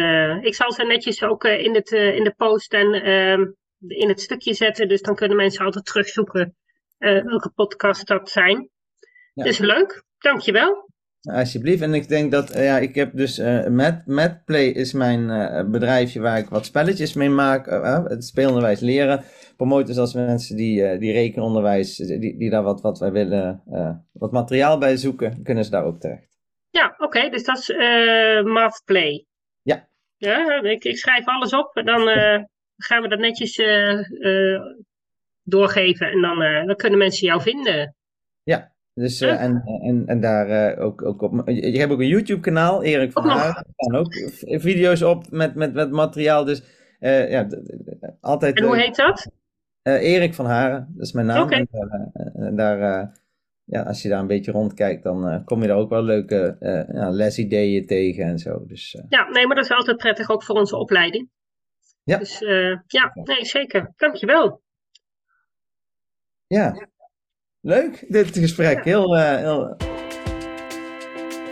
ik 0.45 0.55
zal 0.55 0.71
ze 0.71 0.83
netjes 0.83 1.23
ook 1.23 1.43
in, 1.43 1.75
het, 1.75 1.91
in 1.91 2.23
de 2.23 2.33
post 2.37 2.73
en 2.73 2.93
ehm, 2.93 3.45
in 3.87 4.09
het 4.09 4.21
stukje 4.21 4.53
zetten. 4.53 4.87
Dus 4.87 5.01
dan 5.01 5.15
kunnen 5.15 5.37
mensen 5.37 5.65
altijd 5.65 5.85
terugzoeken 5.85 6.55
welke 6.97 7.51
podcasts 7.55 8.05
dat 8.05 8.29
zijn. 8.29 8.69
Ja. 9.33 9.43
Dus 9.43 9.57
leuk. 9.57 10.03
Dankjewel. 10.17 10.89
Alsjeblieft. 11.21 11.81
En 11.81 11.93
ik 11.93 12.07
denk 12.07 12.31
dat, 12.31 12.49
eh, 12.49 12.65
ja, 12.65 12.77
ik 12.77 12.95
heb 12.95 13.11
dus, 13.15 13.37
eh 13.37 13.67
Mad, 13.67 14.05
Madplay 14.05 14.65
is 14.65 14.93
mijn 14.93 15.29
eh, 15.29 15.69
bedrijfje 15.69 16.19
waar 16.19 16.37
ik 16.37 16.49
wat 16.49 16.65
spelletjes 16.65 17.13
mee 17.13 17.29
maak. 17.29 17.67
eh, 17.67 17.93
eh, 17.95 18.05
het 18.05 18.25
speelonderwijs 18.25 18.79
leren. 18.79 19.23
Promoten 19.57 19.85
dus 19.85 19.97
als 19.97 20.13
mensen 20.13 20.55
die, 20.55 20.83
eh, 20.85 20.99
die 20.99 21.11
rekenonderwijs, 21.11 21.95
die, 21.95 22.37
die 22.37 22.49
daar 22.49 22.63
wat, 22.63 22.81
wat 22.81 22.99
wij 22.99 23.11
willen, 23.11 23.61
eh, 23.71 23.91
wat 24.11 24.31
materiaal 24.31 24.77
bij 24.77 24.97
zoeken, 24.97 25.43
kunnen 25.43 25.63
ze 25.65 25.71
daar 25.71 25.83
ook 25.83 25.99
terecht. 25.99 26.29
Ja, 26.69 26.95
oké. 26.97 27.29
dus 27.29 27.43
dat 27.43 27.57
is 27.57 27.69
eh 27.69 28.43
Mathplay. 28.43 29.25
Ja. 29.61 29.87
Ja, 30.17 30.61
ik, 30.61 30.83
ik 30.83 30.97
schrijf 30.97 31.25
alles 31.25 31.53
op. 31.53 31.75
En 31.75 31.85
dan 31.85 32.07
eh, 32.09 32.43
gaan 32.77 33.01
we 33.01 33.07
dat 33.07 33.19
netjes 33.19 33.57
eh, 33.57 33.99
eh, 33.99 34.61
doorgeven. 35.43 36.07
En 36.11 36.21
dan, 36.21 36.41
eh, 36.41 36.65
dan 36.65 36.75
kunnen 36.75 36.99
mensen 36.99 37.27
jou 37.27 37.41
vinden. 37.41 37.95
Dus, 38.93 39.21
eh, 39.21 39.43
en, 39.43 39.63
en, 39.81 40.07
en 40.07 40.19
daar 40.19 40.49
eh, 40.49 40.85
ook, 40.85 41.05
ook 41.05 41.21
op. 41.21 41.41
Je, 41.45 41.71
je 41.71 41.79
hebt 41.79 41.91
ook 41.91 41.99
een 41.99 42.07
YouTube-kanaal, 42.07 42.83
Erik 42.83 43.11
van 43.11 43.23
nog. 43.23 43.33
Haren. 43.33 43.55
Er 43.55 43.73
staan 43.75 43.95
ook 43.95 44.13
video's 44.61 45.01
op 45.01 45.29
met, 45.29 45.55
met, 45.55 45.73
met 45.73 45.91
materiaal. 45.91 46.45
Dus 46.45 46.63
eh, 46.99 47.31
ja, 47.31 47.47
altijd. 48.21 48.57
En 48.57 48.65
hoe 48.65 48.77
heet 48.77 48.95
dat? 48.95 49.31
Erik 49.83 50.33
van 50.33 50.45
Haren, 50.45 50.87
dat 50.93 51.05
is 51.05 51.11
mijn 51.11 51.25
naam. 51.25 51.49
En 51.51 52.55
daar, 52.55 53.11
ja, 53.63 53.83
als 53.83 54.01
je 54.01 54.09
daar 54.09 54.19
een 54.19 54.27
beetje 54.27 54.51
rondkijkt, 54.51 55.03
dan 55.03 55.43
kom 55.45 55.61
je 55.61 55.67
daar 55.67 55.77
ook 55.77 55.89
wel 55.89 56.03
leuke 56.03 56.57
ja, 56.93 57.09
lesideeën 57.09 57.85
tegen 57.85 58.25
en 58.25 58.39
zo. 58.39 58.65
Dus 58.65 59.03
Ja, 59.09 59.29
nee, 59.29 59.47
maar 59.47 59.55
dat 59.55 59.65
is 59.65 59.71
altijd 59.71 59.97
prettig 59.97 60.29
ook 60.29 60.43
voor 60.43 60.55
onze 60.55 60.77
opleiding. 60.77 61.29
Ja. 62.03 62.17
Dus 62.17 62.39
ja, 62.87 63.11
nee, 63.13 63.45
zeker. 63.45 63.93
Dankjewel. 63.95 64.61
ja, 66.47 66.89
leuk 67.61 68.03
dit 68.07 68.37
gesprek. 68.37 68.83
Heel, 68.83 69.17
eh, 69.17 69.35
heel, 69.35 69.77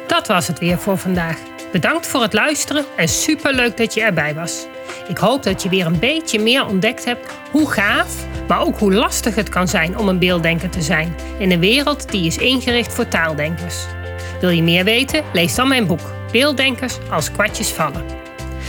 Dat 0.07 0.27
was 0.27 0.47
het 0.47 0.59
weer 0.59 0.77
voor 0.77 0.97
vandaag. 0.97 1.37
Bedankt 1.71 2.07
voor 2.07 2.21
het 2.21 2.33
luisteren 2.33 2.85
en 2.97 3.07
superleuk 3.07 3.77
dat 3.77 3.93
je 3.93 4.01
erbij 4.01 4.35
was. 4.35 4.67
Ik 5.07 5.17
hoop 5.17 5.43
dat 5.43 5.63
je 5.63 5.69
weer 5.69 5.85
een 5.85 5.99
beetje 5.99 6.39
meer 6.39 6.65
ontdekt 6.65 7.05
hebt 7.05 7.31
hoe 7.51 7.71
gaaf, 7.71 8.25
maar 8.47 8.61
ook 8.61 8.79
hoe 8.79 8.93
lastig 8.93 9.35
het 9.35 9.49
kan 9.49 9.67
zijn 9.67 9.97
om 9.97 10.07
een 10.07 10.19
beelddenker 10.19 10.69
te 10.69 10.81
zijn 10.81 11.15
in 11.37 11.51
een 11.51 11.59
wereld 11.59 12.11
die 12.11 12.25
is 12.25 12.37
ingericht 12.37 12.93
voor 12.93 13.07
taaldenkers. 13.07 13.85
Wil 14.41 14.49
je 14.49 14.63
meer 14.63 14.83
weten? 14.83 15.23
Lees 15.33 15.55
dan 15.55 15.67
mijn 15.67 15.87
boek 15.87 16.17
Beelddenkers 16.31 16.97
als 17.11 17.31
kwartjes 17.31 17.69
vallen. 17.69 18.18